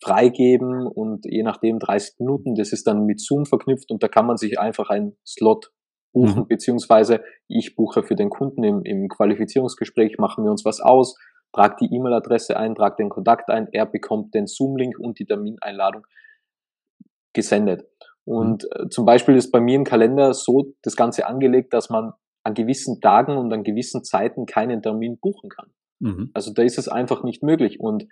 freigeben 0.00 0.86
und 0.86 1.26
je 1.26 1.42
nachdem 1.42 1.80
30 1.80 2.20
Minuten, 2.20 2.54
das 2.54 2.72
ist 2.72 2.86
dann 2.86 3.04
mit 3.04 3.20
Zoom 3.20 3.46
verknüpft 3.46 3.90
und 3.90 4.02
da 4.02 4.08
kann 4.08 4.26
man 4.26 4.36
sich 4.36 4.60
einfach 4.60 4.90
einen 4.90 5.16
Slot 5.26 5.72
buchen, 6.12 6.42
mhm. 6.42 6.48
beziehungsweise 6.48 7.22
ich 7.48 7.74
buche 7.74 8.04
für 8.04 8.14
den 8.14 8.30
Kunden 8.30 8.62
im, 8.62 8.82
im 8.84 9.08
Qualifizierungsgespräch, 9.08 10.18
machen 10.18 10.44
wir 10.44 10.50
uns 10.50 10.64
was 10.64 10.80
aus, 10.80 11.18
trag 11.52 11.78
die 11.78 11.92
E-Mail-Adresse 11.92 12.56
ein, 12.56 12.76
trag 12.76 12.96
den 12.96 13.08
Kontakt 13.08 13.50
ein, 13.50 13.68
er 13.72 13.86
bekommt 13.86 14.34
den 14.34 14.46
Zoom-Link 14.46 14.98
und 14.98 15.18
die 15.18 15.26
Termineinladung 15.26 16.06
gesendet. 17.32 17.84
Und 18.24 18.64
mhm. 18.64 18.86
äh, 18.86 18.88
zum 18.88 19.04
Beispiel 19.04 19.36
ist 19.36 19.50
bei 19.50 19.60
mir 19.60 19.76
im 19.76 19.84
Kalender 19.84 20.34
so 20.34 20.72
das 20.82 20.96
Ganze 20.96 21.26
angelegt, 21.26 21.72
dass 21.74 21.90
man 21.90 22.12
an 22.44 22.54
gewissen 22.54 23.00
Tagen 23.00 23.36
und 23.36 23.52
an 23.52 23.62
gewissen 23.62 24.04
Zeiten 24.04 24.46
keinen 24.46 24.82
Termin 24.82 25.18
buchen 25.18 25.48
kann. 25.48 25.70
Mhm. 26.00 26.30
Also 26.34 26.52
da 26.52 26.62
ist 26.62 26.78
es 26.78 26.88
einfach 26.88 27.22
nicht 27.22 27.42
möglich. 27.42 27.80
Und 27.80 28.06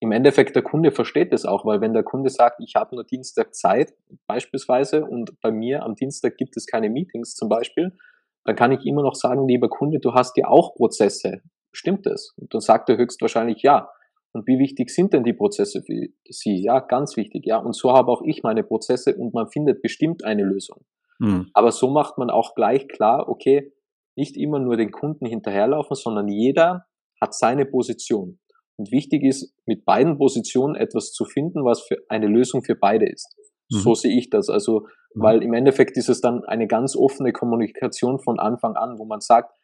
im 0.00 0.12
Endeffekt 0.12 0.54
der 0.54 0.62
Kunde 0.62 0.92
versteht 0.92 1.32
das 1.32 1.44
auch, 1.44 1.64
weil 1.64 1.80
wenn 1.80 1.94
der 1.94 2.02
Kunde 2.02 2.30
sagt, 2.30 2.60
ich 2.60 2.74
habe 2.76 2.94
nur 2.94 3.04
Dienstag 3.04 3.54
Zeit 3.54 3.94
beispielsweise 4.26 5.04
und 5.04 5.40
bei 5.40 5.50
mir 5.50 5.82
am 5.82 5.94
Dienstag 5.94 6.36
gibt 6.36 6.56
es 6.56 6.66
keine 6.66 6.90
Meetings 6.90 7.34
zum 7.34 7.48
Beispiel, 7.48 7.96
dann 8.44 8.56
kann 8.56 8.72
ich 8.72 8.84
immer 8.84 9.02
noch 9.02 9.14
sagen, 9.14 9.48
lieber 9.48 9.68
Kunde, 9.68 9.98
du 9.98 10.14
hast 10.14 10.36
ja 10.36 10.46
auch 10.48 10.74
Prozesse. 10.74 11.40
Stimmt 11.72 12.06
das? 12.06 12.32
Und 12.36 12.54
dann 12.54 12.60
sagt 12.60 12.88
er 12.88 12.96
höchstwahrscheinlich 12.96 13.62
ja. 13.62 13.88
Und 14.32 14.46
wie 14.46 14.58
wichtig 14.58 14.90
sind 14.90 15.12
denn 15.12 15.24
die 15.24 15.32
Prozesse 15.32 15.82
für 15.82 16.08
Sie? 16.28 16.62
Ja, 16.62 16.80
ganz 16.80 17.16
wichtig. 17.16 17.46
Ja, 17.46 17.58
und 17.58 17.74
so 17.74 17.92
habe 17.92 18.10
auch 18.10 18.22
ich 18.24 18.42
meine 18.42 18.62
Prozesse 18.62 19.16
und 19.16 19.32
man 19.32 19.48
findet 19.48 19.80
bestimmt 19.80 20.24
eine 20.24 20.44
Lösung. 20.44 20.84
Mhm. 21.18 21.50
Aber 21.54 21.72
so 21.72 21.90
macht 21.90 22.18
man 22.18 22.30
auch 22.30 22.54
gleich 22.54 22.88
klar, 22.88 23.28
okay, 23.28 23.72
nicht 24.16 24.36
immer 24.36 24.58
nur 24.58 24.76
den 24.76 24.90
Kunden 24.90 25.26
hinterherlaufen, 25.26 25.94
sondern 25.94 26.28
jeder 26.28 26.86
hat 27.20 27.34
seine 27.34 27.66
Position. 27.66 28.38
Und 28.76 28.90
wichtig 28.92 29.22
ist, 29.24 29.54
mit 29.64 29.84
beiden 29.84 30.18
Positionen 30.18 30.74
etwas 30.74 31.12
zu 31.12 31.24
finden, 31.24 31.64
was 31.64 31.82
für 31.82 31.96
eine 32.08 32.26
Lösung 32.26 32.62
für 32.62 32.74
beide 32.74 33.06
ist. 33.06 33.34
Mhm. 33.70 33.78
So 33.78 33.94
sehe 33.94 34.16
ich 34.16 34.28
das. 34.30 34.50
Also, 34.50 34.80
mhm. 35.14 35.22
weil 35.22 35.42
im 35.42 35.54
Endeffekt 35.54 35.96
ist 35.96 36.08
es 36.08 36.20
dann 36.20 36.44
eine 36.44 36.66
ganz 36.66 36.94
offene 36.96 37.32
Kommunikation 37.32 38.18
von 38.18 38.38
Anfang 38.38 38.76
an, 38.76 38.98
wo 38.98 39.04
man 39.06 39.20
sagt, 39.20 39.56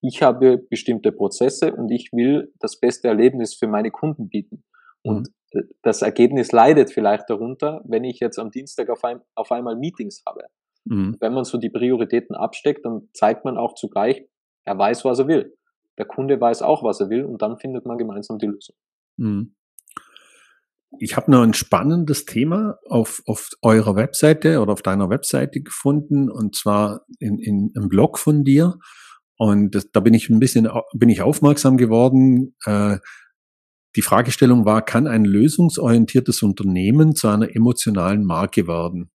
ich 0.00 0.22
habe 0.22 0.58
bestimmte 0.58 1.12
Prozesse 1.12 1.74
und 1.74 1.90
ich 1.90 2.10
will 2.12 2.52
das 2.60 2.78
beste 2.78 3.08
Erlebnis 3.08 3.54
für 3.54 3.66
meine 3.66 3.90
Kunden 3.90 4.28
bieten. 4.28 4.64
Und 5.02 5.28
mhm. 5.52 5.62
das 5.82 6.02
Ergebnis 6.02 6.52
leidet 6.52 6.90
vielleicht 6.90 7.28
darunter, 7.28 7.82
wenn 7.84 8.04
ich 8.04 8.20
jetzt 8.20 8.38
am 8.38 8.50
Dienstag 8.50 8.90
auf, 8.90 9.04
ein, 9.04 9.20
auf 9.34 9.50
einmal 9.50 9.76
Meetings 9.76 10.22
habe. 10.26 10.44
Mhm. 10.84 11.16
Wenn 11.20 11.32
man 11.32 11.44
so 11.44 11.58
die 11.58 11.70
Prioritäten 11.70 12.34
absteckt, 12.34 12.84
dann 12.84 13.08
zeigt 13.12 13.44
man 13.44 13.56
auch 13.56 13.74
zugleich, 13.74 14.26
er 14.64 14.78
weiß, 14.78 15.04
was 15.04 15.18
er 15.18 15.28
will. 15.28 15.54
Der 15.98 16.06
Kunde 16.06 16.40
weiß 16.40 16.62
auch, 16.62 16.84
was 16.84 17.00
er 17.00 17.10
will 17.10 17.24
und 17.24 17.42
dann 17.42 17.58
findet 17.58 17.86
man 17.86 17.98
gemeinsam 17.98 18.38
die 18.38 18.46
Lösung. 18.46 18.76
Mhm. 19.16 19.54
Ich 21.00 21.16
habe 21.16 21.30
noch 21.30 21.42
ein 21.42 21.52
spannendes 21.52 22.24
Thema 22.24 22.78
auf, 22.86 23.22
auf 23.26 23.50
eurer 23.60 23.94
Webseite 23.94 24.60
oder 24.60 24.72
auf 24.72 24.82
deiner 24.82 25.10
Webseite 25.10 25.60
gefunden 25.60 26.30
und 26.30 26.56
zwar 26.56 27.04
in, 27.18 27.38
in 27.38 27.72
einem 27.76 27.88
Blog 27.88 28.18
von 28.18 28.42
dir. 28.42 28.78
Und 29.38 29.74
das, 29.74 29.90
da 29.92 30.00
bin 30.00 30.14
ich 30.14 30.28
ein 30.28 30.40
bisschen 30.40 30.68
bin 30.92 31.08
ich 31.08 31.22
aufmerksam 31.22 31.76
geworden. 31.76 32.56
Äh, 32.64 32.98
die 33.96 34.02
Fragestellung 34.02 34.64
war, 34.64 34.84
kann 34.84 35.06
ein 35.06 35.24
lösungsorientiertes 35.24 36.42
Unternehmen 36.42 37.14
zu 37.14 37.28
einer 37.28 37.54
emotionalen 37.54 38.24
Marke 38.24 38.66
werden? 38.66 39.10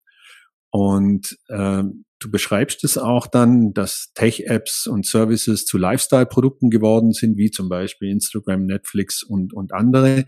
Und 0.72 1.38
äh, 1.50 1.84
du 2.20 2.32
beschreibst 2.32 2.84
es 2.84 2.98
auch 2.98 3.28
dann, 3.28 3.74
dass 3.74 4.12
Tech-Apps 4.16 4.88
und 4.88 5.06
Services 5.06 5.66
zu 5.66 5.78
Lifestyle-Produkten 5.78 6.70
geworden 6.70 7.12
sind, 7.12 7.38
wie 7.38 7.52
zum 7.52 7.70
Beispiel 7.70 8.10
Instagram, 8.10 8.66
Netflix 8.66 9.24
und, 9.24 9.54
und 9.54 9.74
andere. 9.74 10.26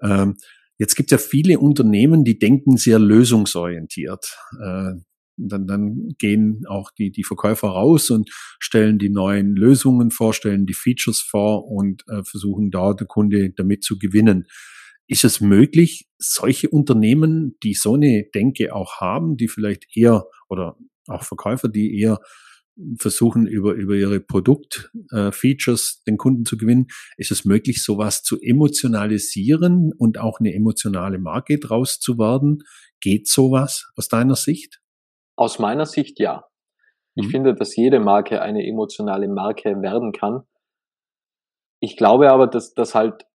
Ähm, 0.00 0.36
jetzt 0.78 0.94
gibt 0.94 1.12
es 1.12 1.20
ja 1.20 1.28
viele 1.28 1.58
Unternehmen, 1.58 2.24
die 2.24 2.38
denken 2.38 2.76
sehr 2.76 2.98
lösungsorientiert. 2.98 4.36
Äh, 4.62 4.92
dann, 5.36 5.66
dann 5.66 6.14
gehen 6.18 6.64
auch 6.68 6.90
die, 6.90 7.10
die 7.10 7.24
Verkäufer 7.24 7.68
raus 7.68 8.10
und 8.10 8.30
stellen 8.58 8.98
die 8.98 9.10
neuen 9.10 9.56
Lösungen 9.56 10.10
vor, 10.10 10.34
stellen 10.34 10.66
die 10.66 10.74
Features 10.74 11.20
vor 11.20 11.68
und 11.68 12.04
äh, 12.08 12.22
versuchen 12.24 12.70
da 12.70 12.94
der 12.94 13.06
Kunde 13.06 13.50
damit 13.50 13.82
zu 13.84 13.98
gewinnen. 13.98 14.46
Ist 15.06 15.24
es 15.24 15.40
möglich, 15.40 16.08
solche 16.18 16.70
Unternehmen, 16.70 17.56
die 17.62 17.74
so 17.74 17.94
eine 17.94 18.24
Denke 18.34 18.74
auch 18.74 19.00
haben, 19.00 19.36
die 19.36 19.48
vielleicht 19.48 19.96
eher 19.96 20.26
oder 20.48 20.76
auch 21.08 21.24
Verkäufer, 21.24 21.68
die 21.68 21.98
eher 21.98 22.20
versuchen, 22.98 23.46
über, 23.46 23.74
über 23.74 23.94
ihre 23.94 24.20
Produktfeatures 24.20 26.00
äh, 26.00 26.10
den 26.10 26.16
Kunden 26.16 26.44
zu 26.44 26.56
gewinnen, 26.56 26.86
ist 27.16 27.30
es 27.30 27.44
möglich, 27.44 27.82
sowas 27.82 28.22
zu 28.22 28.40
emotionalisieren 28.40 29.92
und 29.96 30.18
auch 30.18 30.40
eine 30.40 30.54
emotionale 30.54 31.18
Marke 31.18 31.58
draus 31.58 32.00
zu 32.00 32.18
werden? 32.18 32.62
Geht 33.00 33.28
sowas 33.28 33.90
aus 33.96 34.08
deiner 34.08 34.36
Sicht? 34.36 34.81
Aus 35.42 35.58
meiner 35.58 35.86
Sicht 35.86 36.20
ja. 36.20 36.44
Ich 37.16 37.26
mhm. 37.26 37.30
finde, 37.30 37.54
dass 37.56 37.74
jede 37.74 37.98
Marke 37.98 38.40
eine 38.42 38.64
emotionale 38.64 39.26
Marke 39.26 39.82
werden 39.82 40.12
kann. 40.12 40.44
Ich 41.80 41.96
glaube 41.96 42.30
aber, 42.30 42.46
dass 42.46 42.74
das 42.74 42.94
halt 42.94 43.26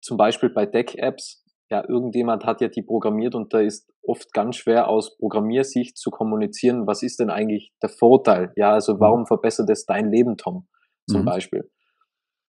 zum 0.00 0.16
Beispiel 0.16 0.48
bei 0.48 0.64
Deck-Apps, 0.64 1.44
ja, 1.70 1.86
irgendjemand 1.86 2.46
hat 2.46 2.62
ja 2.62 2.68
die 2.68 2.80
programmiert 2.80 3.34
und 3.34 3.52
da 3.52 3.60
ist 3.60 3.92
oft 4.02 4.32
ganz 4.32 4.56
schwer 4.56 4.88
aus 4.88 5.18
Programmiersicht 5.18 5.98
zu 5.98 6.10
kommunizieren, 6.10 6.86
was 6.86 7.02
ist 7.02 7.20
denn 7.20 7.28
eigentlich 7.28 7.72
der 7.82 7.90
Vorteil? 7.90 8.50
Ja, 8.56 8.72
also 8.72 8.94
mhm. 8.94 9.00
warum 9.00 9.26
verbessert 9.26 9.68
es 9.68 9.84
dein 9.84 10.10
Leben, 10.10 10.38
Tom, 10.38 10.66
zum 11.06 11.20
mhm. 11.20 11.26
Beispiel? 11.26 11.70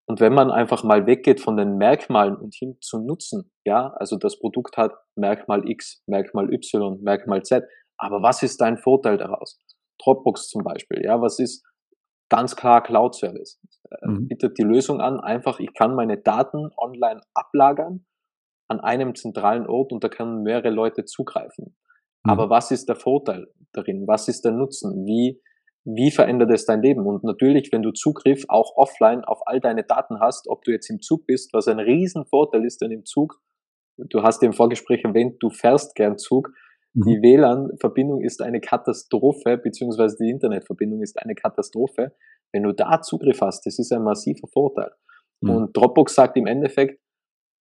Und 0.07 0.21
wenn 0.21 0.35
man 0.35 0.51
einfach 0.51 0.85
mal 0.85 1.07
weggeht 1.07 1.41
von 1.41 1.57
den 1.57 1.79
Merkmalen 1.79 2.37
und 2.37 2.55
hin 2.55 2.77
zu 2.83 2.99
Nutzen, 2.99 3.51
ja, 3.65 3.95
also 3.97 4.19
das 4.19 4.39
Produkt 4.39 4.77
hat 4.77 4.93
Merkmal 5.17 5.67
X, 5.67 6.03
Merkmal 6.07 6.53
Y, 6.53 7.01
Merkmal 7.03 7.43
Z, 7.43 7.65
aber 7.97 8.23
was 8.23 8.43
ist 8.43 8.61
dein 8.61 8.79
Vorteil 8.79 9.17
daraus? 9.17 9.61
Dropbox 10.03 10.49
zum 10.49 10.63
Beispiel, 10.63 11.03
ja, 11.05 11.21
was 11.21 11.39
ist 11.39 11.65
ganz 12.29 12.57
klar 12.57 12.83
Cloud 12.83 13.15
Service? 13.15 13.61
Äh, 13.91 14.09
mhm. 14.09 14.29
Bietet 14.29 14.59
die 14.59 14.65
Lösung 14.65 15.01
an, 15.01 15.21
einfach, 15.21 15.61
ich 15.61 15.73
kann 15.75 15.95
meine 15.95 16.19
Daten 16.19 16.71
online 16.77 17.21
ablagern 17.35 18.05
an 18.69 18.81
einem 18.81 19.15
zentralen 19.15 19.67
Ort 19.67 19.93
und 19.93 20.03
da 20.03 20.09
können 20.09 20.43
mehrere 20.43 20.71
Leute 20.71 21.05
zugreifen. 21.05 21.77
Mhm. 22.25 22.31
Aber 22.31 22.51
was 22.51 22.71
ist 22.71 22.89
der 22.89 22.97
Vorteil 22.97 23.49
darin? 23.73 24.07
Was 24.07 24.29
ist 24.29 24.45
der 24.45 24.53
Nutzen? 24.53 25.05
Wie, 25.05 25.41
wie 25.85 26.11
verändert 26.11 26.51
es 26.53 26.65
dein 26.65 26.83
Leben? 26.83 27.07
Und 27.07 27.23
natürlich, 27.25 27.71
wenn 27.73 27.83
du 27.83 27.93
Zugriff 27.93 28.45
auch 28.49 28.77
offline 28.77 29.25
auf 29.25 29.47
all 29.47 29.61
deine 29.61 29.85
Daten 29.85 30.21
hast, 30.21 30.49
ob 30.49 30.63
du 30.65 30.71
jetzt 30.71 30.89
im 30.91 31.01
Zug 31.01 31.27
bist, 31.27 31.53
was 31.53 31.69
ein 31.69 31.81
Riesenvorteil 31.81 32.65
ist 32.65 32.81
denn 32.81 32.93
im 32.93 33.05
Zug, 33.05 33.41
du 33.99 34.23
hast 34.23 34.43
im 34.43 34.53
Vorgespräch 34.53 35.05
erwähnt, 35.05 35.37
du 35.41 35.51
fährst 35.51 35.95
gern 35.95 36.17
Zug, 36.17 36.51
mhm. 36.95 37.03
die 37.03 37.23
WLAN-Verbindung 37.23 38.23
ist 38.23 38.43
eine 38.43 38.61
Katastrophe, 38.61 39.59
beziehungsweise 39.59 40.17
die 40.21 40.31
Internetverbindung 40.31 41.03
ist 41.03 41.21
eine 41.23 41.35
Katastrophe. 41.35 42.15
Wenn 42.53 42.65
du 42.65 42.73
da 42.73 43.01
Zugriff 43.01 43.41
hast, 43.41 43.65
das 43.67 43.79
ist 43.79 43.93
ein 43.93 44.03
massiver 44.03 44.49
Vorteil. 44.49 44.91
Mhm. 45.41 45.51
Und 45.51 45.77
Dropbox 45.77 46.15
sagt 46.15 46.37
im 46.37 46.47
Endeffekt, 46.47 46.99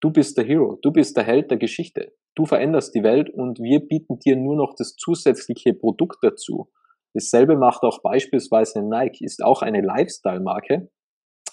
Du 0.01 0.09
bist 0.09 0.35
der 0.35 0.45
Hero, 0.45 0.79
du 0.81 0.91
bist 0.91 1.15
der 1.15 1.23
Held 1.23 1.51
der 1.51 1.59
Geschichte. 1.59 2.11
Du 2.33 2.45
veränderst 2.45 2.95
die 2.95 3.03
Welt 3.03 3.29
und 3.29 3.59
wir 3.59 3.81
bieten 3.81 4.17
dir 4.17 4.35
nur 4.35 4.55
noch 4.55 4.73
das 4.75 4.95
zusätzliche 4.95 5.75
Produkt 5.75 6.17
dazu. 6.23 6.71
Dasselbe 7.13 7.55
macht 7.55 7.83
auch 7.83 8.01
beispielsweise 8.01 8.81
Nike, 8.81 9.23
ist 9.23 9.43
auch 9.43 9.61
eine 9.61 9.81
Lifestyle-Marke. 9.81 10.89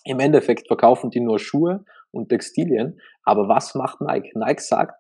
Im 0.05 0.19
Endeffekt 0.19 0.67
verkaufen 0.67 1.11
die 1.11 1.21
nur 1.21 1.39
Schuhe 1.39 1.85
und 2.11 2.31
Textilien. 2.31 2.99
Aber 3.23 3.49
was 3.49 3.75
macht 3.75 4.01
Nike? 4.01 4.33
Nike 4.35 4.63
sagt, 4.63 4.95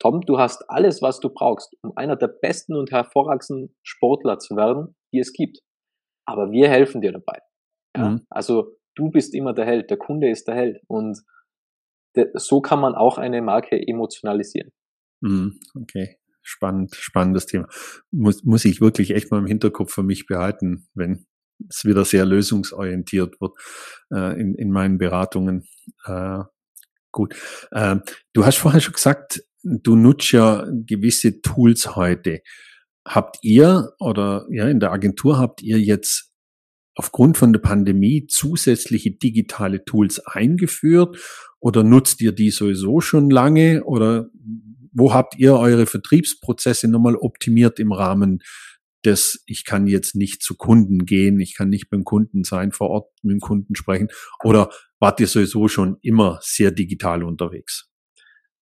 Tom, 0.00 0.22
du 0.22 0.38
hast 0.38 0.68
alles, 0.68 1.02
was 1.02 1.20
du 1.20 1.28
brauchst, 1.28 1.76
um 1.82 1.92
einer 1.96 2.16
der 2.16 2.28
besten 2.28 2.74
und 2.74 2.90
hervorragendsten 2.90 3.76
Sportler 3.82 4.38
zu 4.38 4.56
werden, 4.56 4.96
die 5.12 5.20
es 5.20 5.32
gibt. 5.32 5.58
Aber 6.26 6.50
wir 6.50 6.68
helfen 6.68 7.00
dir 7.00 7.12
dabei. 7.12 7.38
Ja? 7.96 8.10
Mhm. 8.10 8.26
Also 8.30 8.76
du 8.96 9.10
bist 9.10 9.34
immer 9.34 9.52
der 9.52 9.66
Held, 9.66 9.90
der 9.90 9.98
Kunde 9.98 10.30
ist 10.30 10.48
der 10.48 10.54
Held. 10.54 10.78
Und 10.88 11.20
so 12.34 12.60
kann 12.60 12.80
man 12.80 12.94
auch 12.94 13.18
eine 13.18 13.42
Marke 13.42 13.76
emotionalisieren. 13.76 14.72
Mhm, 15.20 15.60
okay, 15.74 16.16
spannend, 16.42 16.94
spannendes 16.94 17.46
Thema. 17.46 17.68
Muss, 18.10 18.42
muss 18.44 18.64
ich 18.64 18.80
wirklich 18.80 19.10
echt 19.10 19.30
mal 19.30 19.38
im 19.38 19.46
Hinterkopf 19.46 19.92
für 19.92 20.02
mich 20.02 20.26
behalten, 20.26 20.88
wenn 20.94 21.26
es 21.68 21.84
wieder 21.84 22.04
sehr 22.04 22.24
lösungsorientiert 22.24 23.40
wird 23.40 23.54
äh, 24.12 24.40
in, 24.40 24.54
in 24.54 24.70
meinen 24.70 24.98
Beratungen. 24.98 25.68
Äh, 26.06 26.40
gut. 27.12 27.36
Äh, 27.70 27.96
du 28.32 28.46
hast 28.46 28.56
vorher 28.56 28.80
schon 28.80 28.94
gesagt, 28.94 29.44
du 29.62 29.96
nutzt 29.96 30.32
ja 30.32 30.66
gewisse 30.70 31.40
Tools 31.42 31.96
heute. 31.96 32.40
Habt 33.06 33.38
ihr 33.42 33.92
oder 33.98 34.46
ja 34.50 34.68
in 34.68 34.80
der 34.80 34.92
Agentur 34.92 35.38
habt 35.38 35.62
ihr 35.62 35.80
jetzt 35.80 36.30
aufgrund 36.94 37.38
von 37.38 37.52
der 37.52 37.60
Pandemie 37.60 38.26
zusätzliche 38.26 39.12
digitale 39.12 39.84
Tools 39.84 40.20
eingeführt 40.20 41.18
oder 41.58 41.82
nutzt 41.82 42.20
ihr 42.20 42.32
die 42.32 42.50
sowieso 42.50 43.00
schon 43.00 43.30
lange 43.30 43.84
oder 43.84 44.28
wo 44.92 45.14
habt 45.14 45.38
ihr 45.38 45.54
eure 45.54 45.86
Vertriebsprozesse 45.86 46.88
nochmal 46.88 47.16
optimiert 47.16 47.78
im 47.78 47.92
Rahmen 47.92 48.42
des, 49.04 49.42
ich 49.46 49.64
kann 49.64 49.86
jetzt 49.86 50.14
nicht 50.14 50.42
zu 50.42 50.56
Kunden 50.56 51.06
gehen, 51.06 51.40
ich 51.40 51.54
kann 51.56 51.70
nicht 51.70 51.88
beim 51.88 52.04
Kunden 52.04 52.44
sein, 52.44 52.72
vor 52.72 52.90
Ort 52.90 53.10
mit 53.22 53.32
dem 53.32 53.40
Kunden 53.40 53.74
sprechen 53.74 54.08
oder 54.44 54.70
wart 54.98 55.20
ihr 55.20 55.26
sowieso 55.26 55.68
schon 55.68 55.96
immer 56.02 56.38
sehr 56.42 56.70
digital 56.70 57.22
unterwegs? 57.22 57.89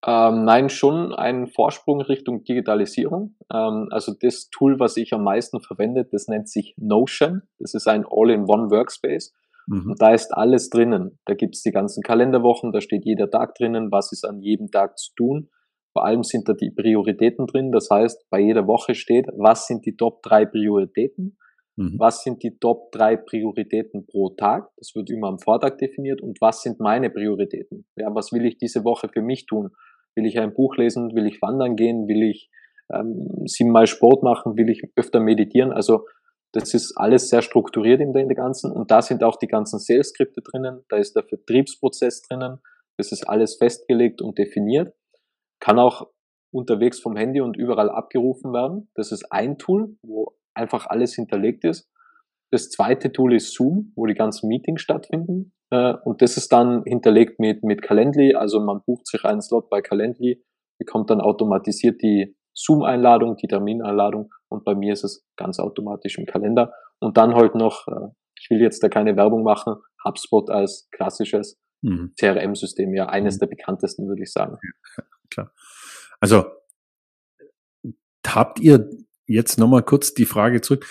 Ähm, 0.07 0.45
nein, 0.45 0.69
schon 0.69 1.13
ein 1.13 1.49
Vorsprung 1.49 2.01
Richtung 2.01 2.45
Digitalisierung. 2.45 3.35
Ähm, 3.53 3.89
also 3.91 4.13
das 4.21 4.49
Tool, 4.51 4.79
was 4.79 4.97
ich 4.97 5.13
am 5.13 5.25
meisten 5.25 5.61
verwende, 5.61 6.05
das 6.05 6.29
nennt 6.29 6.49
sich 6.49 6.75
Notion. 6.77 7.43
Das 7.59 7.75
ist 7.75 7.89
ein 7.89 8.05
All-in-One-Workspace. 8.09 9.35
Mhm. 9.67 9.91
Und 9.91 10.03
da 10.03 10.15
ist 10.15 10.33
alles 10.35 10.71
drinnen. 10.71 11.19
Da 11.25 11.35
gibt's 11.35 11.63
die 11.63 11.73
ganzen 11.73 12.03
Kalenderwochen, 12.03 12.73
da 12.73 12.81
steht 12.81 13.05
jeder 13.05 13.29
Tag 13.31 13.55
drinnen, 13.55 13.91
was 13.91 14.13
ist 14.13 14.25
an 14.25 14.41
jedem 14.41 14.71
Tag 14.71 14.99
zu 14.99 15.13
tun. 15.17 15.51
Vor 15.93 16.05
allem 16.05 16.23
sind 16.23 16.49
da 16.49 16.53
die 16.53 16.71
Prioritäten 16.71 17.47
drin. 17.47 17.73
Das 17.73 17.89
heißt, 17.91 18.27
bei 18.31 18.41
jeder 18.41 18.67
Woche 18.69 18.95
steht, 18.95 19.27
was 19.37 19.67
sind 19.67 19.85
die 19.85 19.97
Top 19.97 20.23
drei 20.23 20.47
Prioritäten? 20.47 21.37
Mhm. 21.77 21.97
Was 21.99 22.23
sind 22.23 22.43
die 22.43 22.59
Top 22.59 22.93
drei 22.93 23.17
Prioritäten 23.17 24.07
pro 24.07 24.31
Tag? 24.31 24.69
Das 24.77 24.93
wird 24.95 25.11
immer 25.11 25.29
am 25.29 25.39
Vortag 25.39 25.77
definiert. 25.79 26.21
Und 26.21 26.41
was 26.41 26.63
sind 26.63 26.79
meine 26.79 27.11
Prioritäten? 27.11 27.87
Ja, 27.97 28.15
was 28.15 28.33
will 28.33 28.45
ich 28.47 28.59
diese 28.59 28.85
Woche 28.85 29.09
für 29.09 29.23
mich 29.23 29.47
tun? 29.47 29.71
Will 30.19 30.27
ich 30.27 30.41
ein 30.41 30.53
Buch 30.53 30.77
lesen? 30.77 31.15
Will 31.15 31.27
ich 31.27 31.41
wandern 31.41 31.77
gehen? 31.77 32.09
Will 32.09 32.25
ich 32.25 32.51
ähm, 32.93 33.47
siebenmal 33.47 33.87
Sport 33.87 34.25
machen? 34.25 34.57
Will 34.57 34.69
ich 34.69 34.83
öfter 34.97 35.21
meditieren? 35.21 35.71
Also 35.73 36.01
das 36.53 36.75
ist 36.75 36.95
alles 36.97 37.29
sehr 37.29 37.43
strukturiert 37.43 38.01
in 38.01 38.13
der, 38.13 38.27
ganzen 38.27 38.73
und 38.73 38.91
da 38.91 39.01
sind 39.01 39.23
auch 39.23 39.37
die 39.37 39.47
ganzen 39.47 39.79
Sales-Skripte 39.79 40.41
drinnen, 40.41 40.83
da 40.89 40.97
ist 40.97 41.15
der 41.15 41.23
Vertriebsprozess 41.23 42.23
drinnen, 42.23 42.59
das 42.97 43.13
ist 43.13 43.29
alles 43.29 43.57
festgelegt 43.57 44.23
und 44.23 44.39
definiert, 44.39 44.95
kann 45.61 45.79
auch 45.79 46.09
unterwegs 46.51 47.01
vom 47.01 47.17
Handy 47.17 47.41
und 47.41 47.57
überall 47.57 47.91
abgerufen 47.91 48.53
werden. 48.53 48.91
Das 48.95 49.13
ist 49.13 49.31
ein 49.31 49.59
Tool, 49.59 49.97
wo 50.03 50.35
einfach 50.55 50.87
alles 50.87 51.15
hinterlegt 51.15 51.65
ist. 51.65 51.91
Das 52.51 52.71
zweite 52.71 53.13
Tool 53.13 53.35
ist 53.35 53.53
Zoom, 53.53 53.93
wo 53.95 54.07
die 54.07 54.15
ganzen 54.15 54.49
Meetings 54.49 54.81
stattfinden. 54.81 55.53
Äh, 55.71 55.95
und 56.05 56.23
das 56.23 56.37
ist 56.37 56.53
dann 56.53 56.83
hinterlegt 56.85 57.39
mit, 57.41 57.63
mit 57.63 57.83
Calendly. 57.83 58.35
Also 58.35 58.61
man 58.61 58.83
bucht 58.85 59.07
sich 59.07 59.25
einen 59.25 59.43
Slot 59.43 59.69
bei 59.71 59.81
Calendly, 59.81 60.45
bekommt 60.79 61.11
dann 61.11 61.21
automatisiert 61.21 62.03
die 62.03 62.37
Zoom-Einladung, 62.55 63.37
die 63.37 63.47
Termineinladung 63.47 64.31
und 64.49 64.65
bei 64.65 64.75
mir 64.75 64.93
ist 64.93 65.05
es 65.05 65.25
ganz 65.37 65.61
automatisch 65.61 66.19
im 66.19 66.27
Kalender. 66.27 66.73
Und 66.99 67.17
dann 67.17 67.35
halt 67.35 67.55
noch, 67.55 67.87
äh, 67.87 68.09
ich 68.41 68.51
will 68.51 68.61
jetzt 68.61 68.83
da 68.83 68.89
keine 68.89 69.17
Werbung 69.17 69.43
machen, 69.43 69.77
HubSpot 70.05 70.51
als 70.51 70.89
klassisches 70.91 71.61
mhm. 71.83 72.13
CRM-System, 72.19 72.95
ja, 72.95 73.07
eines 73.07 73.37
mhm. 73.37 73.41
der 73.41 73.47
bekanntesten, 73.47 74.09
würde 74.09 74.23
ich 74.23 74.33
sagen. 74.33 74.59
Ja, 74.97 75.05
klar. 75.31 75.53
Also 76.21 76.47
habt 78.27 78.61
ihr 78.61 78.91
jetzt 79.27 79.59
nochmal 79.59 79.83
kurz 79.83 80.15
die 80.15 80.27
Frage 80.27 80.61
zurück. 80.61 80.87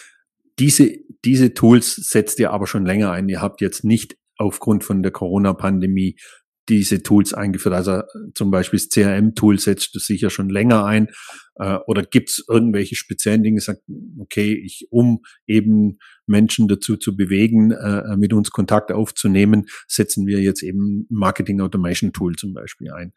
Diese, 0.59 0.89
diese 1.23 1.53
Tools 1.53 1.95
setzt 1.95 2.39
ihr 2.39 2.51
aber 2.51 2.67
schon 2.67 2.85
länger 2.85 3.11
ein. 3.11 3.29
Ihr 3.29 3.41
habt 3.41 3.61
jetzt 3.61 3.83
nicht 3.83 4.17
aufgrund 4.37 4.83
von 4.83 5.03
der 5.03 5.11
Corona-Pandemie 5.11 6.17
diese 6.69 7.01
Tools 7.01 7.33
eingeführt? 7.33 7.75
Also 7.75 8.01
zum 8.33 8.51
Beispiel 8.51 8.79
das 8.79 8.89
CRM-Tool 8.89 9.59
setzt 9.59 9.95
du 9.95 9.99
sicher 9.99 10.29
schon 10.29 10.49
länger 10.49 10.85
ein. 10.85 11.07
Äh, 11.55 11.77
oder 11.87 12.03
gibt 12.03 12.29
es 12.29 12.45
irgendwelche 12.47 12.95
speziellen 12.95 13.43
Dinge, 13.43 13.61
sagt, 13.61 13.81
okay, 14.19 14.53
ich, 14.53 14.87
um 14.89 15.21
eben 15.45 15.97
Menschen 16.25 16.67
dazu 16.67 16.97
zu 16.97 17.15
bewegen, 17.15 17.71
äh, 17.71 18.17
mit 18.17 18.33
uns 18.33 18.51
Kontakt 18.51 18.91
aufzunehmen, 18.91 19.65
setzen 19.87 20.27
wir 20.27 20.41
jetzt 20.41 20.63
eben 20.63 21.07
Marketing 21.09 21.61
Automation 21.61 22.13
Tool 22.13 22.35
zum 22.35 22.53
Beispiel 22.53 22.91
ein. 22.91 23.13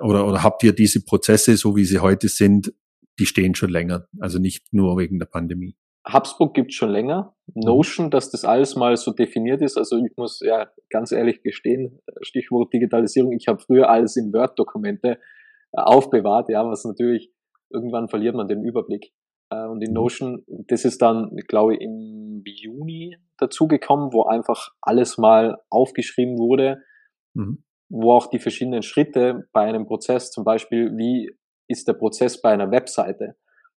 Oder, 0.00 0.26
oder 0.26 0.42
habt 0.42 0.62
ihr 0.62 0.72
diese 0.72 1.04
Prozesse, 1.04 1.56
so 1.56 1.76
wie 1.76 1.84
sie 1.84 1.98
heute 1.98 2.28
sind, 2.28 2.72
die 3.18 3.26
stehen 3.26 3.54
schon 3.54 3.70
länger, 3.70 4.08
also 4.18 4.38
nicht 4.38 4.72
nur 4.72 4.96
wegen 4.96 5.18
der 5.18 5.26
Pandemie? 5.26 5.76
HubSpot 6.10 6.52
gibt 6.52 6.72
schon 6.72 6.90
länger. 6.90 7.34
Mhm. 7.46 7.62
Notion, 7.64 8.10
dass 8.10 8.30
das 8.30 8.44
alles 8.44 8.76
mal 8.76 8.96
so 8.96 9.12
definiert 9.12 9.62
ist. 9.62 9.76
Also 9.76 9.96
ich 9.96 10.16
muss 10.16 10.40
ja 10.40 10.70
ganz 10.90 11.12
ehrlich 11.12 11.42
gestehen, 11.42 12.00
Stichwort 12.22 12.72
Digitalisierung, 12.72 13.32
ich 13.32 13.48
habe 13.48 13.60
früher 13.60 13.88
alles 13.88 14.16
in 14.16 14.32
Word-Dokumente 14.32 15.18
äh, 15.72 15.80
aufbewahrt, 15.80 16.48
ja, 16.50 16.64
was 16.66 16.84
natürlich, 16.84 17.32
irgendwann 17.70 18.08
verliert 18.08 18.34
man 18.34 18.48
den 18.48 18.64
Überblick. 18.64 19.12
Äh, 19.50 19.66
und 19.66 19.82
in 19.82 19.90
mhm. 19.90 19.94
Notion, 19.94 20.44
das 20.46 20.84
ist 20.84 21.00
dann, 21.00 21.34
glaube 21.48 21.74
ich, 21.74 21.80
im 21.80 22.42
Juni 22.44 23.16
dazugekommen, 23.38 24.12
wo 24.12 24.24
einfach 24.24 24.70
alles 24.82 25.18
mal 25.18 25.58
aufgeschrieben 25.70 26.38
wurde, 26.38 26.82
mhm. 27.34 27.64
wo 27.88 28.12
auch 28.12 28.26
die 28.26 28.38
verschiedenen 28.38 28.82
Schritte 28.82 29.48
bei 29.52 29.62
einem 29.62 29.86
Prozess, 29.86 30.30
zum 30.30 30.44
Beispiel, 30.44 30.96
wie 30.96 31.36
ist 31.66 31.88
der 31.88 31.94
Prozess 31.94 32.42
bei 32.42 32.50
einer 32.50 32.70
Webseite, 32.70 33.36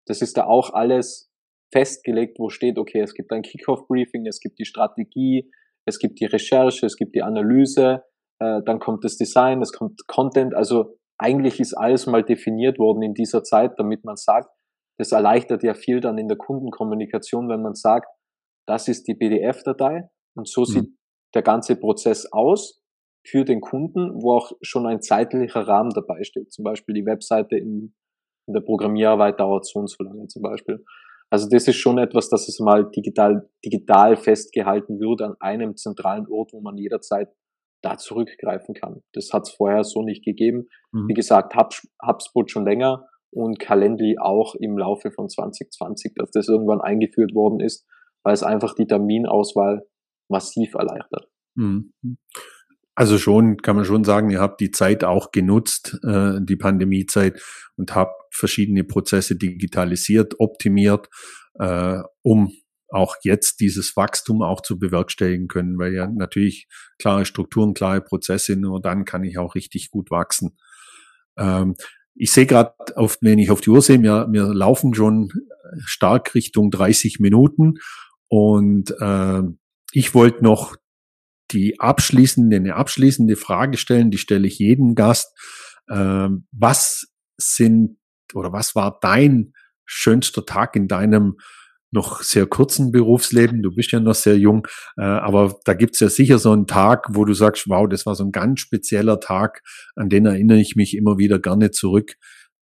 das 0.07 0.23
ist 0.23 0.37
da 0.37 0.47
auch 0.47 0.73
alles 0.73 1.31
festgelegt, 1.75 2.39
wo 2.39 2.51
steht, 2.51 2.79
okay, 2.79 3.01
es 3.01 3.15
gibt 3.15 3.33
ein 3.33 3.43
Kickoff-Briefing, 3.43 4.27
es 4.27 4.39
gibt 4.39 4.61
die 4.61 4.65
Strategie, 4.65 5.51
es 5.87 5.99
gibt 5.99 6.21
die 6.21 6.27
Recherche, 6.27 6.87
es 6.87 6.97
gibt 6.97 7.17
die 7.17 7.23
Analyse, 7.23 8.05
äh, 8.41 8.63
dann 8.65 8.79
kommt 8.79 9.05
das 9.05 9.17
Design, 9.17 9.61
es 9.61 9.73
kommt 9.73 10.07
Content. 10.07 10.55
Also 10.55 10.97
eigentlich 11.19 11.59
ist 11.59 11.75
alles 11.75 12.07
mal 12.07 12.23
definiert 12.23 12.79
worden 12.79 13.03
in 13.03 13.13
dieser 13.13 13.43
Zeit, 13.43 13.73
damit 13.77 14.05
man 14.05 14.17
sagt, 14.17 14.51
das 14.99 15.11
erleichtert 15.11 15.65
ja 15.65 15.75
viel 15.75 16.01
dann 16.01 16.17
in 16.17 16.29
der 16.29 16.39
Kundenkommunikation, 16.39 17.49
wenn 17.49 17.63
man 17.63 17.75
sagt, 17.75 18.07
das 18.69 18.87
ist 18.87 19.09
die 19.09 19.17
PDF-Datei 19.17 20.09
und 20.37 20.49
so 20.49 20.61
mhm. 20.61 20.67
sieht 20.67 20.97
der 21.35 21.43
ganze 21.43 21.75
Prozess 21.75 22.33
aus 22.33 22.81
für 23.27 23.45
den 23.45 23.61
Kunden, 23.61 24.23
wo 24.23 24.37
auch 24.37 24.53
schon 24.63 24.87
ein 24.87 25.03
zeitlicher 25.03 25.67
Rahmen 25.67 25.91
dabei 25.91 26.23
steht. 26.23 26.53
Zum 26.53 26.63
Beispiel 26.63 26.95
die 26.95 27.07
Webseite 27.07 27.57
in, 27.57 27.95
in 28.47 28.55
der 28.55 28.61
Programmierarbeit 28.61 29.41
dauert 29.41 29.67
so 29.67 29.81
und 29.81 29.91
so 29.91 30.05
lange 30.05 30.29
zum 30.29 30.43
Beispiel. 30.43 30.85
Also 31.35 31.49
das 31.51 31.67
ist 31.67 31.79
schon 31.79 31.99
etwas, 31.99 32.29
dass 32.29 32.47
es 32.47 32.61
mal 32.61 32.89
digital, 32.93 33.51
digital 33.65 34.17
festgehalten 34.17 35.01
wird 35.01 35.21
an 35.21 35.35
einem 35.41 35.75
zentralen 35.75 36.29
Ort, 36.31 36.53
wo 36.53 36.61
man 36.61 36.79
jederzeit 36.79 37.29
da 37.83 37.97
zurückgreifen 37.97 38.73
kann. 38.73 39.03
Das 39.15 39.33
hat 39.33 39.49
es 39.49 39.51
vorher 39.53 39.83
so 39.83 40.05
nicht 40.05 40.25
gegeben. 40.25 40.69
Mhm. 40.93 41.09
Wie 41.09 41.15
gesagt, 41.15 41.57
Hub, 41.57 41.73
HubSpot 42.07 42.49
schon 42.49 42.65
länger 42.65 43.09
und 43.33 43.59
Calendly 43.59 44.19
auch 44.21 44.55
im 44.55 44.79
Laufe 44.79 45.11
von 45.11 45.29
2020, 45.29 46.13
dass 46.15 46.31
das 46.31 46.49
irgendwann 46.49 46.81
eingeführt 46.81 47.35
worden 47.35 47.59
ist, 47.59 47.85
weil 48.23 48.35
es 48.35 48.45
einfach 48.45 48.77
die 48.77 48.87
Terminauswahl 48.87 49.85
massiv 50.31 50.75
erleichtert. 50.75 51.27
Mhm. 51.57 51.93
Also 52.95 53.19
schon, 53.19 53.57
kann 53.57 53.77
man 53.77 53.85
schon 53.85 54.05
sagen, 54.05 54.31
ihr 54.31 54.41
habt 54.41 54.61
die 54.61 54.71
Zeit 54.71 55.03
auch 55.03 55.33
genutzt, 55.33 55.99
äh, 56.05 56.39
die 56.41 56.57
Pandemiezeit, 56.57 57.41
und 57.77 57.95
habt 57.95 58.15
verschiedene 58.33 58.85
Prozesse 58.85 59.37
digitalisiert, 59.37 60.35
optimiert, 60.39 61.09
äh, 61.59 61.99
um 62.23 62.53
auch 62.89 63.17
jetzt 63.23 63.59
dieses 63.59 63.97
Wachstum 63.97 64.43
auch 64.43 64.61
zu 64.61 64.79
bewerkstelligen 64.79 65.49
können, 65.49 65.79
weil 65.79 65.93
ja 65.93 66.07
natürlich 66.07 66.69
klare 66.99 67.25
Strukturen, 67.25 67.75
klare 67.75 68.01
Prozesse, 68.01 68.55
nur 68.55 68.81
dann 68.81 69.05
kann 69.05 69.25
ich 69.25 69.39
auch 69.39 69.57
richtig 69.57 69.91
gut 69.91 70.13
wachsen. 70.13 70.57
Ähm, 71.37 71.75
ich 72.15 72.31
sehe 72.31 72.47
gerade, 72.47 72.75
wenn 73.21 73.41
ich 73.41 73.51
auf 73.51 73.61
die 73.61 73.71
Uhr 73.71 73.83
sehe, 73.83 74.01
wir, 74.01 74.29
wir 74.31 74.55
laufen 74.55 74.95
schon 74.95 75.31
stark 75.85 76.37
Richtung 76.37 76.71
30 76.71 77.19
Minuten 77.19 77.75
und 78.29 78.95
äh, 79.01 79.43
ich 79.93 80.15
wollte 80.15 80.45
noch 80.45 80.77
die 81.51 81.79
abschließende, 81.81 82.57
eine 82.57 82.77
abschließende 82.77 83.37
Frage 83.37 83.77
stellen, 83.77 84.11
die 84.11 84.19
stelle 84.19 84.47
ich 84.47 84.59
jedem 84.59 84.95
Gast. 84.95 85.37
Äh, 85.89 86.29
was 86.53 87.07
sind 87.37 87.99
oder 88.35 88.53
was 88.53 88.75
war 88.75 88.99
dein 89.01 89.53
schönster 89.85 90.47
Tag 90.47 90.77
in 90.77 90.89
deinem 90.89 91.37
noch 91.91 92.23
sehr 92.23 92.47
kurzen 92.47 92.91
Berufsleben? 92.91 93.63
Du 93.63 93.71
bist 93.71 93.93
ja 93.93 94.01
noch 94.01 94.15
sehr 94.15 94.37
jung, 94.37 94.67
äh, 94.97 95.03
aber 95.03 95.57
da 95.65 95.75
gibt's 95.75 96.01
ja 96.01 96.09
sicher 96.09 96.39
so 96.39 96.53
einen 96.53 96.67
Tag, 96.67 97.07
wo 97.11 97.25
du 97.25 97.35
sagst, 97.35 97.69
wow, 97.69 97.89
das 97.89 98.05
war 98.05 98.15
so 98.15 98.25
ein 98.25 98.33
ganz 98.33 98.61
spezieller 98.61 99.21
Tag, 99.21 99.63
an 99.95 100.09
den 100.09 100.27
erinnere 100.27 100.59
ich 100.59 100.77
mich 100.77 100.97
immer 100.97 101.19
wieder 101.19 101.39
gerne 101.39 101.71
zurück. 101.71 102.17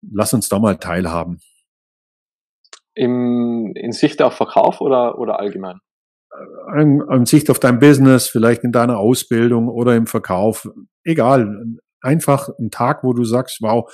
Lass 0.02 0.34
uns 0.34 0.50
da 0.50 0.60
mal 0.60 0.78
teilhaben. 0.78 1.40
Im, 2.96 3.72
in 3.76 3.92
Sicht 3.92 4.22
auf 4.22 4.34
Verkauf 4.34 4.82
oder, 4.82 5.18
oder 5.18 5.40
allgemein? 5.40 5.80
An 6.68 7.26
Sicht 7.26 7.50
auf 7.50 7.60
dein 7.60 7.80
Business, 7.80 8.28
vielleicht 8.28 8.64
in 8.64 8.72
deiner 8.72 8.98
Ausbildung 8.98 9.68
oder 9.68 9.96
im 9.96 10.08
Verkauf, 10.08 10.70
egal. 11.04 11.66
Einfach 12.02 12.50
ein 12.60 12.72
Tag, 12.72 13.04
wo 13.04 13.14
du 13.14 13.24
sagst, 13.24 13.60
wow, 13.62 13.92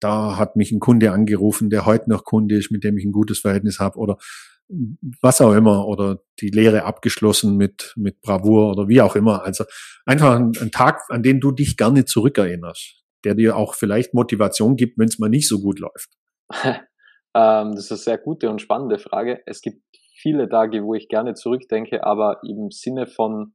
da 0.00 0.38
hat 0.38 0.56
mich 0.56 0.72
ein 0.72 0.80
Kunde 0.80 1.12
angerufen, 1.12 1.68
der 1.68 1.84
heute 1.86 2.08
noch 2.08 2.24
Kunde 2.24 2.56
ist, 2.56 2.70
mit 2.70 2.84
dem 2.84 2.96
ich 2.96 3.04
ein 3.04 3.12
gutes 3.12 3.40
Verhältnis 3.40 3.78
habe 3.78 3.98
oder 3.98 4.16
was 5.20 5.40
auch 5.40 5.52
immer 5.52 5.86
oder 5.86 6.20
die 6.40 6.50
Lehre 6.50 6.84
abgeschlossen 6.84 7.56
mit, 7.56 7.92
mit 7.96 8.20
Bravour 8.20 8.70
oder 8.70 8.88
wie 8.88 9.00
auch 9.00 9.16
immer. 9.16 9.42
Also 9.44 9.64
einfach 10.06 10.36
ein, 10.36 10.52
ein 10.60 10.70
Tag, 10.70 11.02
an 11.08 11.22
den 11.22 11.40
du 11.40 11.50
dich 11.50 11.76
gerne 11.76 12.04
zurückerinnerst, 12.04 13.02
der 13.24 13.34
dir 13.34 13.56
auch 13.56 13.74
vielleicht 13.74 14.14
Motivation 14.14 14.76
gibt, 14.76 14.96
wenn 14.98 15.08
es 15.08 15.18
mal 15.18 15.28
nicht 15.28 15.48
so 15.48 15.60
gut 15.60 15.80
läuft. 15.80 16.10
ähm, 16.64 16.84
das 17.74 17.84
ist 17.84 17.92
eine 17.92 17.98
sehr 17.98 18.18
gute 18.18 18.48
und 18.48 18.62
spannende 18.62 18.98
Frage. 18.98 19.40
Es 19.44 19.60
gibt 19.60 19.82
viele 20.20 20.48
Tage, 20.48 20.84
wo 20.84 20.94
ich 20.94 21.08
gerne 21.08 21.34
zurückdenke, 21.34 22.04
aber 22.04 22.40
im 22.42 22.70
Sinne 22.70 23.06
von 23.06 23.54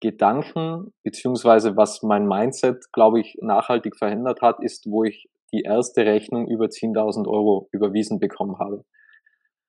Gedanken, 0.00 0.92
beziehungsweise 1.02 1.76
was 1.76 2.02
mein 2.02 2.26
Mindset, 2.26 2.92
glaube 2.92 3.20
ich, 3.20 3.36
nachhaltig 3.40 3.96
verändert 3.96 4.42
hat, 4.42 4.62
ist, 4.62 4.86
wo 4.90 5.04
ich 5.04 5.28
die 5.52 5.62
erste 5.62 6.04
Rechnung 6.04 6.48
über 6.48 6.66
10.000 6.66 7.26
Euro 7.26 7.68
überwiesen 7.72 8.18
bekommen 8.18 8.58
habe. 8.58 8.84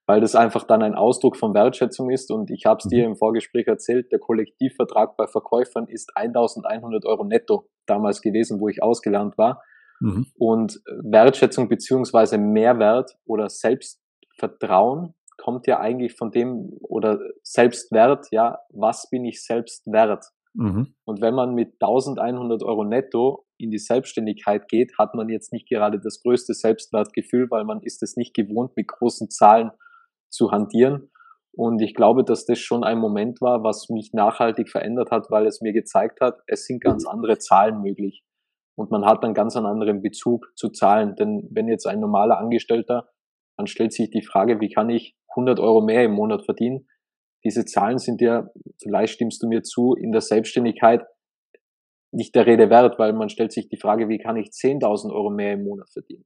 Weil 0.05 0.21
das 0.21 0.35
einfach 0.35 0.63
dann 0.63 0.83
ein 0.83 0.95
Ausdruck 0.95 1.37
von 1.37 1.53
Wertschätzung 1.53 2.09
ist 2.11 2.31
und 2.31 2.49
ich 2.49 2.65
habe 2.65 2.79
es 2.81 2.89
dir 2.89 3.03
mhm. 3.03 3.11
im 3.11 3.15
Vorgespräch 3.17 3.67
erzählt, 3.67 4.11
der 4.11 4.19
Kollektivvertrag 4.19 5.17
bei 5.17 5.27
Verkäufern 5.27 5.87
ist 5.87 6.11
1.100 6.15 7.05
Euro 7.05 7.23
netto 7.23 7.67
damals 7.85 8.21
gewesen, 8.21 8.59
wo 8.59 8.69
ich 8.69 8.81
ausgelernt 8.81 9.37
war. 9.37 9.61
Mhm. 9.99 10.27
Und 10.37 10.79
Wertschätzung 11.03 11.67
beziehungsweise 11.69 12.37
Mehrwert 12.37 13.17
oder 13.25 13.49
Selbstvertrauen 13.49 15.13
kommt 15.38 15.67
ja 15.67 15.79
eigentlich 15.79 16.15
von 16.15 16.31
dem 16.31 16.77
oder 16.81 17.19
Selbstwert, 17.43 18.27
ja, 18.31 18.59
was 18.69 19.09
bin 19.09 19.25
ich 19.25 19.43
selbst 19.43 19.85
wert? 19.85 20.25
Mhm. 20.53 20.95
Und 21.05 21.21
wenn 21.21 21.35
man 21.35 21.53
mit 21.53 21.73
1100 21.81 22.63
Euro 22.63 22.83
netto 22.83 23.45
in 23.57 23.69
die 23.69 23.77
Selbstständigkeit 23.77 24.67
geht, 24.67 24.97
hat 24.97 25.13
man 25.13 25.29
jetzt 25.29 25.53
nicht 25.53 25.69
gerade 25.69 25.99
das 25.99 26.21
größte 26.21 26.53
Selbstwertgefühl, 26.53 27.47
weil 27.49 27.63
man 27.63 27.81
ist 27.81 28.01
es 28.03 28.17
nicht 28.17 28.35
gewohnt, 28.35 28.75
mit 28.75 28.88
großen 28.88 29.29
Zahlen 29.29 29.71
zu 30.29 30.51
hantieren. 30.51 31.11
Und 31.55 31.81
ich 31.81 31.95
glaube, 31.95 32.23
dass 32.23 32.45
das 32.45 32.59
schon 32.59 32.83
ein 32.83 32.99
Moment 32.99 33.41
war, 33.41 33.63
was 33.63 33.89
mich 33.89 34.13
nachhaltig 34.13 34.69
verändert 34.69 35.09
hat, 35.09 35.31
weil 35.31 35.47
es 35.47 35.61
mir 35.61 35.73
gezeigt 35.73 36.21
hat, 36.21 36.39
es 36.45 36.65
sind 36.65 36.83
ganz 36.83 37.07
andere 37.07 37.39
Zahlen 37.39 37.81
möglich. 37.81 38.23
Und 38.75 38.91
man 38.91 39.05
hat 39.05 39.23
dann 39.23 39.33
ganz 39.33 39.55
einen 39.55 39.65
anderen 39.65 40.03
Bezug 40.03 40.51
zu 40.55 40.69
Zahlen. 40.69 41.15
Denn 41.15 41.47
wenn 41.51 41.67
jetzt 41.67 41.88
ein 41.88 41.99
normaler 41.99 42.38
Angestellter, 42.38 43.09
dann 43.57 43.65
stellt 43.65 43.91
sich 43.91 44.11
die 44.11 44.21
Frage, 44.21 44.59
wie 44.59 44.69
kann 44.69 44.91
ich 44.91 45.16
100 45.38 45.59
Euro 45.59 45.81
mehr 45.81 46.03
im 46.03 46.13
Monat 46.13 46.43
verdienen? 46.45 46.88
Diese 47.43 47.65
Zahlen 47.65 47.99
sind 47.99 48.19
ja, 48.21 48.49
vielleicht 48.81 49.13
stimmst 49.13 49.41
du 49.43 49.47
mir 49.47 49.63
zu, 49.63 49.93
in 49.93 50.11
der 50.11 50.21
Selbstständigkeit 50.21 51.05
nicht 52.11 52.35
der 52.35 52.45
Rede 52.45 52.69
wert, 52.69 52.97
weil 52.99 53.13
man 53.13 53.29
stellt 53.29 53.51
sich 53.51 53.69
die 53.69 53.77
Frage, 53.77 54.09
wie 54.09 54.17
kann 54.17 54.38
ich 54.38 54.49
10.000 54.49 55.13
Euro 55.13 55.29
mehr 55.29 55.53
im 55.53 55.63
Monat 55.63 55.89
verdienen? 55.91 56.25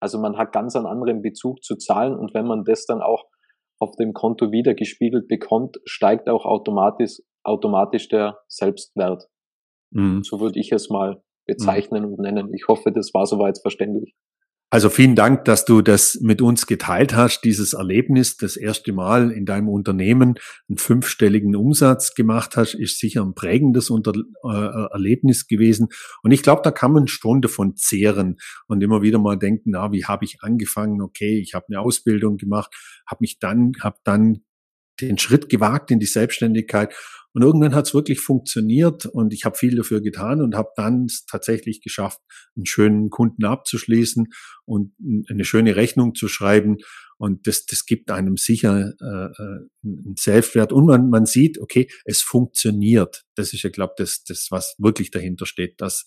Also 0.00 0.18
man 0.18 0.36
hat 0.36 0.52
ganz 0.52 0.76
einen 0.76 0.86
anderen 0.86 1.22
Bezug 1.22 1.62
zu 1.62 1.76
Zahlen 1.76 2.16
und 2.16 2.34
wenn 2.34 2.46
man 2.46 2.64
das 2.64 2.86
dann 2.86 3.00
auch 3.00 3.24
auf 3.78 3.96
dem 3.96 4.12
Konto 4.12 4.52
wieder 4.52 4.74
gespiegelt 4.74 5.28
bekommt, 5.28 5.76
steigt 5.84 6.28
auch 6.28 6.44
automatisch, 6.44 7.20
automatisch 7.44 8.08
der 8.08 8.38
Selbstwert. 8.48 9.28
Mhm. 9.90 10.22
So 10.22 10.40
würde 10.40 10.58
ich 10.58 10.72
es 10.72 10.90
mal 10.90 11.22
bezeichnen 11.46 12.04
mhm. 12.04 12.14
und 12.14 12.20
nennen. 12.20 12.54
Ich 12.54 12.66
hoffe, 12.68 12.92
das 12.92 13.12
war 13.14 13.26
soweit 13.26 13.58
verständlich. 13.60 14.14
Also 14.68 14.90
vielen 14.90 15.14
Dank, 15.14 15.44
dass 15.44 15.64
du 15.64 15.80
das 15.80 16.18
mit 16.20 16.42
uns 16.42 16.66
geteilt 16.66 17.14
hast, 17.14 17.42
dieses 17.42 17.72
Erlebnis, 17.72 18.36
das 18.36 18.56
erste 18.56 18.92
Mal 18.92 19.30
in 19.30 19.46
deinem 19.46 19.68
Unternehmen 19.68 20.34
einen 20.68 20.78
fünfstelligen 20.78 21.54
Umsatz 21.54 22.14
gemacht 22.14 22.56
hast, 22.56 22.74
ist 22.74 22.98
sicher 22.98 23.22
ein 23.22 23.34
prägendes 23.34 23.90
Unter 23.90 24.12
äh, 24.12 24.92
Erlebnis 24.92 25.46
gewesen. 25.46 25.88
Und 26.24 26.32
ich 26.32 26.42
glaube, 26.42 26.62
da 26.64 26.72
kann 26.72 26.92
man 26.92 27.06
schon 27.06 27.42
davon 27.42 27.76
zehren 27.76 28.38
und 28.66 28.82
immer 28.82 29.02
wieder 29.02 29.20
mal 29.20 29.38
denken, 29.38 29.70
na, 29.70 29.92
wie 29.92 30.04
habe 30.04 30.24
ich 30.24 30.38
angefangen? 30.40 31.00
Okay, 31.00 31.38
ich 31.38 31.54
habe 31.54 31.66
eine 31.68 31.80
Ausbildung 31.80 32.36
gemacht, 32.36 32.74
habe 33.06 33.18
mich 33.20 33.38
dann, 33.38 33.72
habe 33.80 33.98
dann 34.02 34.42
den 35.00 35.18
Schritt 35.18 35.48
gewagt 35.48 35.92
in 35.92 36.00
die 36.00 36.06
Selbstständigkeit 36.06 36.92
und 37.36 37.42
irgendwann 37.42 37.74
hat 37.74 37.86
es 37.86 37.92
wirklich 37.92 38.20
funktioniert 38.20 39.04
und 39.04 39.34
ich 39.34 39.44
habe 39.44 39.58
viel 39.58 39.76
dafür 39.76 40.00
getan 40.00 40.40
und 40.40 40.54
habe 40.54 40.70
dann 40.74 41.06
tatsächlich 41.28 41.82
geschafft, 41.82 42.18
einen 42.56 42.64
schönen 42.64 43.10
Kunden 43.10 43.44
abzuschließen 43.44 44.28
und 44.64 44.94
eine 45.28 45.44
schöne 45.44 45.76
Rechnung 45.76 46.14
zu 46.14 46.28
schreiben. 46.28 46.78
Und 47.18 47.46
das, 47.46 47.66
das 47.66 47.84
gibt 47.84 48.10
einem 48.10 48.38
sicher 48.38 48.94
äh, 49.02 49.42
äh 49.42 49.58
einen 49.84 50.14
Selbstwert. 50.18 50.72
Und 50.72 50.86
man, 50.86 51.10
man 51.10 51.26
sieht, 51.26 51.58
okay, 51.58 51.90
es 52.06 52.22
funktioniert. 52.22 53.26
Das 53.34 53.52
ist 53.52 53.64
ja, 53.64 53.68
glaube 53.68 53.92
das, 53.98 54.24
das, 54.24 54.46
was 54.48 54.74
wirklich 54.78 55.10
dahinter 55.10 55.44
steht, 55.44 55.82
dass 55.82 56.06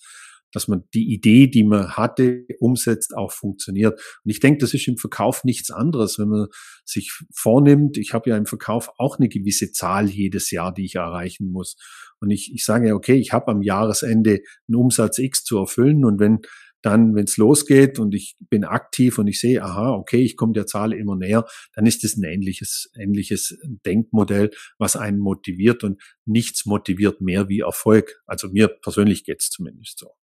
dass 0.51 0.67
man 0.67 0.83
die 0.93 1.13
Idee, 1.13 1.47
die 1.47 1.63
man 1.63 1.95
hatte, 1.95 2.45
umsetzt, 2.59 3.15
auch 3.15 3.31
funktioniert. 3.31 3.99
Und 4.23 4.31
ich 4.31 4.39
denke, 4.39 4.59
das 4.59 4.73
ist 4.73 4.87
im 4.87 4.97
Verkauf 4.97 5.43
nichts 5.43 5.71
anderes, 5.71 6.19
wenn 6.19 6.29
man 6.29 6.47
sich 6.85 7.11
vornimmt, 7.33 7.97
ich 7.97 8.13
habe 8.13 8.29
ja 8.29 8.37
im 8.37 8.45
Verkauf 8.45 8.89
auch 8.97 9.17
eine 9.17 9.29
gewisse 9.29 9.71
Zahl 9.71 10.09
jedes 10.09 10.51
Jahr, 10.51 10.73
die 10.73 10.85
ich 10.85 10.95
erreichen 10.95 11.51
muss. 11.51 11.75
Und 12.19 12.31
ich, 12.31 12.51
ich 12.53 12.65
sage, 12.65 12.95
okay, 12.95 13.15
ich 13.15 13.31
habe 13.31 13.51
am 13.51 13.61
Jahresende 13.61 14.41
einen 14.67 14.75
Umsatz 14.75 15.19
X 15.19 15.43
zu 15.43 15.57
erfüllen 15.57 16.03
und 16.03 16.19
wenn 16.19 16.41
dann, 16.81 17.13
wenn 17.15 17.25
es 17.25 17.37
losgeht 17.37 17.99
und 17.99 18.15
ich 18.15 18.37
bin 18.49 18.63
aktiv 18.63 19.17
und 19.17 19.27
ich 19.27 19.39
sehe, 19.39 19.63
aha, 19.63 19.91
okay, 19.91 20.21
ich 20.21 20.37
komme 20.37 20.53
der 20.53 20.65
Zahl 20.65 20.93
immer 20.93 21.15
näher, 21.15 21.45
dann 21.73 21.85
ist 21.85 22.03
es 22.03 22.15
ein 22.15 22.23
ähnliches, 22.23 22.89
ähnliches 22.97 23.57
Denkmodell, 23.85 24.51
was 24.77 24.95
einen 24.95 25.19
motiviert 25.19 25.83
und 25.83 26.01
nichts 26.25 26.65
motiviert 26.65 27.21
mehr 27.21 27.49
wie 27.49 27.59
Erfolg. 27.59 28.21
Also 28.25 28.49
mir 28.49 28.69
persönlich 28.69 29.25
geht's 29.25 29.49
zumindest 29.49 29.99
so. 29.99 30.15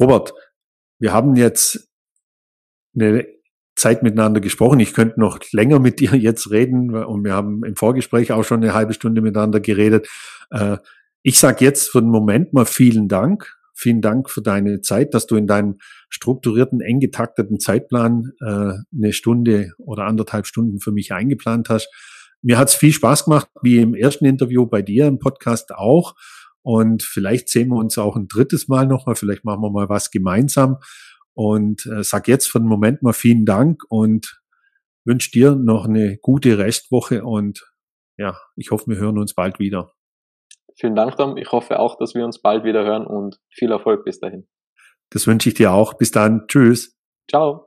Robert, 0.00 0.34
wir 0.98 1.12
haben 1.12 1.36
jetzt 1.36 1.88
eine 2.94 3.26
Zeit 3.76 4.02
miteinander 4.02 4.40
gesprochen. 4.40 4.80
Ich 4.80 4.94
könnte 4.94 5.20
noch 5.20 5.38
länger 5.52 5.78
mit 5.78 6.00
dir 6.00 6.14
jetzt 6.16 6.50
reden 6.50 6.94
und 6.94 7.24
wir 7.24 7.34
haben 7.34 7.64
im 7.64 7.76
Vorgespräch 7.76 8.32
auch 8.32 8.44
schon 8.44 8.62
eine 8.62 8.74
halbe 8.74 8.94
Stunde 8.94 9.20
miteinander 9.20 9.60
geredet. 9.60 10.08
Äh, 10.50 10.78
ich 11.22 11.38
sage 11.38 11.64
jetzt 11.64 11.90
für 11.90 12.00
den 12.00 12.10
Moment 12.10 12.52
mal 12.52 12.66
vielen 12.66 13.08
Dank. 13.08 13.56
Vielen 13.74 14.00
Dank 14.00 14.30
für 14.30 14.40
deine 14.40 14.80
Zeit, 14.80 15.12
dass 15.12 15.26
du 15.26 15.36
in 15.36 15.46
deinem 15.46 15.76
strukturierten, 16.08 16.80
eng 16.80 16.98
getakteten 16.98 17.60
Zeitplan 17.60 18.32
äh, 18.40 18.72
eine 18.96 19.12
Stunde 19.12 19.72
oder 19.76 20.04
anderthalb 20.04 20.46
Stunden 20.46 20.80
für 20.80 20.92
mich 20.92 21.12
eingeplant 21.12 21.68
hast. 21.68 21.90
Mir 22.40 22.58
hat 22.58 22.68
es 22.68 22.74
viel 22.74 22.92
Spaß 22.92 23.24
gemacht, 23.24 23.48
wie 23.60 23.78
im 23.78 23.94
ersten 23.94 24.24
Interview 24.24 24.66
bei 24.66 24.80
dir 24.80 25.06
im 25.06 25.18
Podcast 25.18 25.74
auch. 25.74 26.14
Und 26.66 27.04
vielleicht 27.04 27.48
sehen 27.48 27.68
wir 27.68 27.76
uns 27.76 27.96
auch 27.96 28.16
ein 28.16 28.26
drittes 28.26 28.66
Mal 28.66 28.88
nochmal, 28.88 29.14
vielleicht 29.14 29.44
machen 29.44 29.60
wir 29.60 29.70
mal 29.70 29.88
was 29.88 30.10
gemeinsam. 30.10 30.78
Und 31.32 31.86
äh, 31.86 32.02
sag 32.02 32.26
jetzt 32.26 32.48
für 32.48 32.58
den 32.58 32.66
Moment 32.66 33.02
mal 33.02 33.12
vielen 33.12 33.44
Dank 33.44 33.84
und 33.88 34.42
wünsche 35.04 35.30
dir 35.30 35.54
noch 35.54 35.84
eine 35.84 36.18
gute 36.18 36.58
Restwoche 36.58 37.22
und 37.22 37.72
ja, 38.18 38.36
ich 38.56 38.72
hoffe, 38.72 38.88
wir 38.88 38.96
hören 38.96 39.18
uns 39.18 39.34
bald 39.34 39.60
wieder. 39.60 39.94
Vielen 40.74 40.96
Dank, 40.96 41.16
Tom. 41.16 41.36
Ich 41.36 41.52
hoffe 41.52 41.78
auch, 41.78 41.98
dass 41.98 42.16
wir 42.16 42.24
uns 42.24 42.42
bald 42.42 42.64
wieder 42.64 42.84
hören 42.84 43.06
und 43.06 43.38
viel 43.48 43.70
Erfolg 43.70 44.04
bis 44.04 44.18
dahin. 44.18 44.48
Das 45.10 45.28
wünsche 45.28 45.50
ich 45.50 45.54
dir 45.54 45.72
auch. 45.72 45.94
Bis 45.94 46.10
dann. 46.10 46.48
Tschüss. 46.48 46.98
Ciao. 47.30 47.65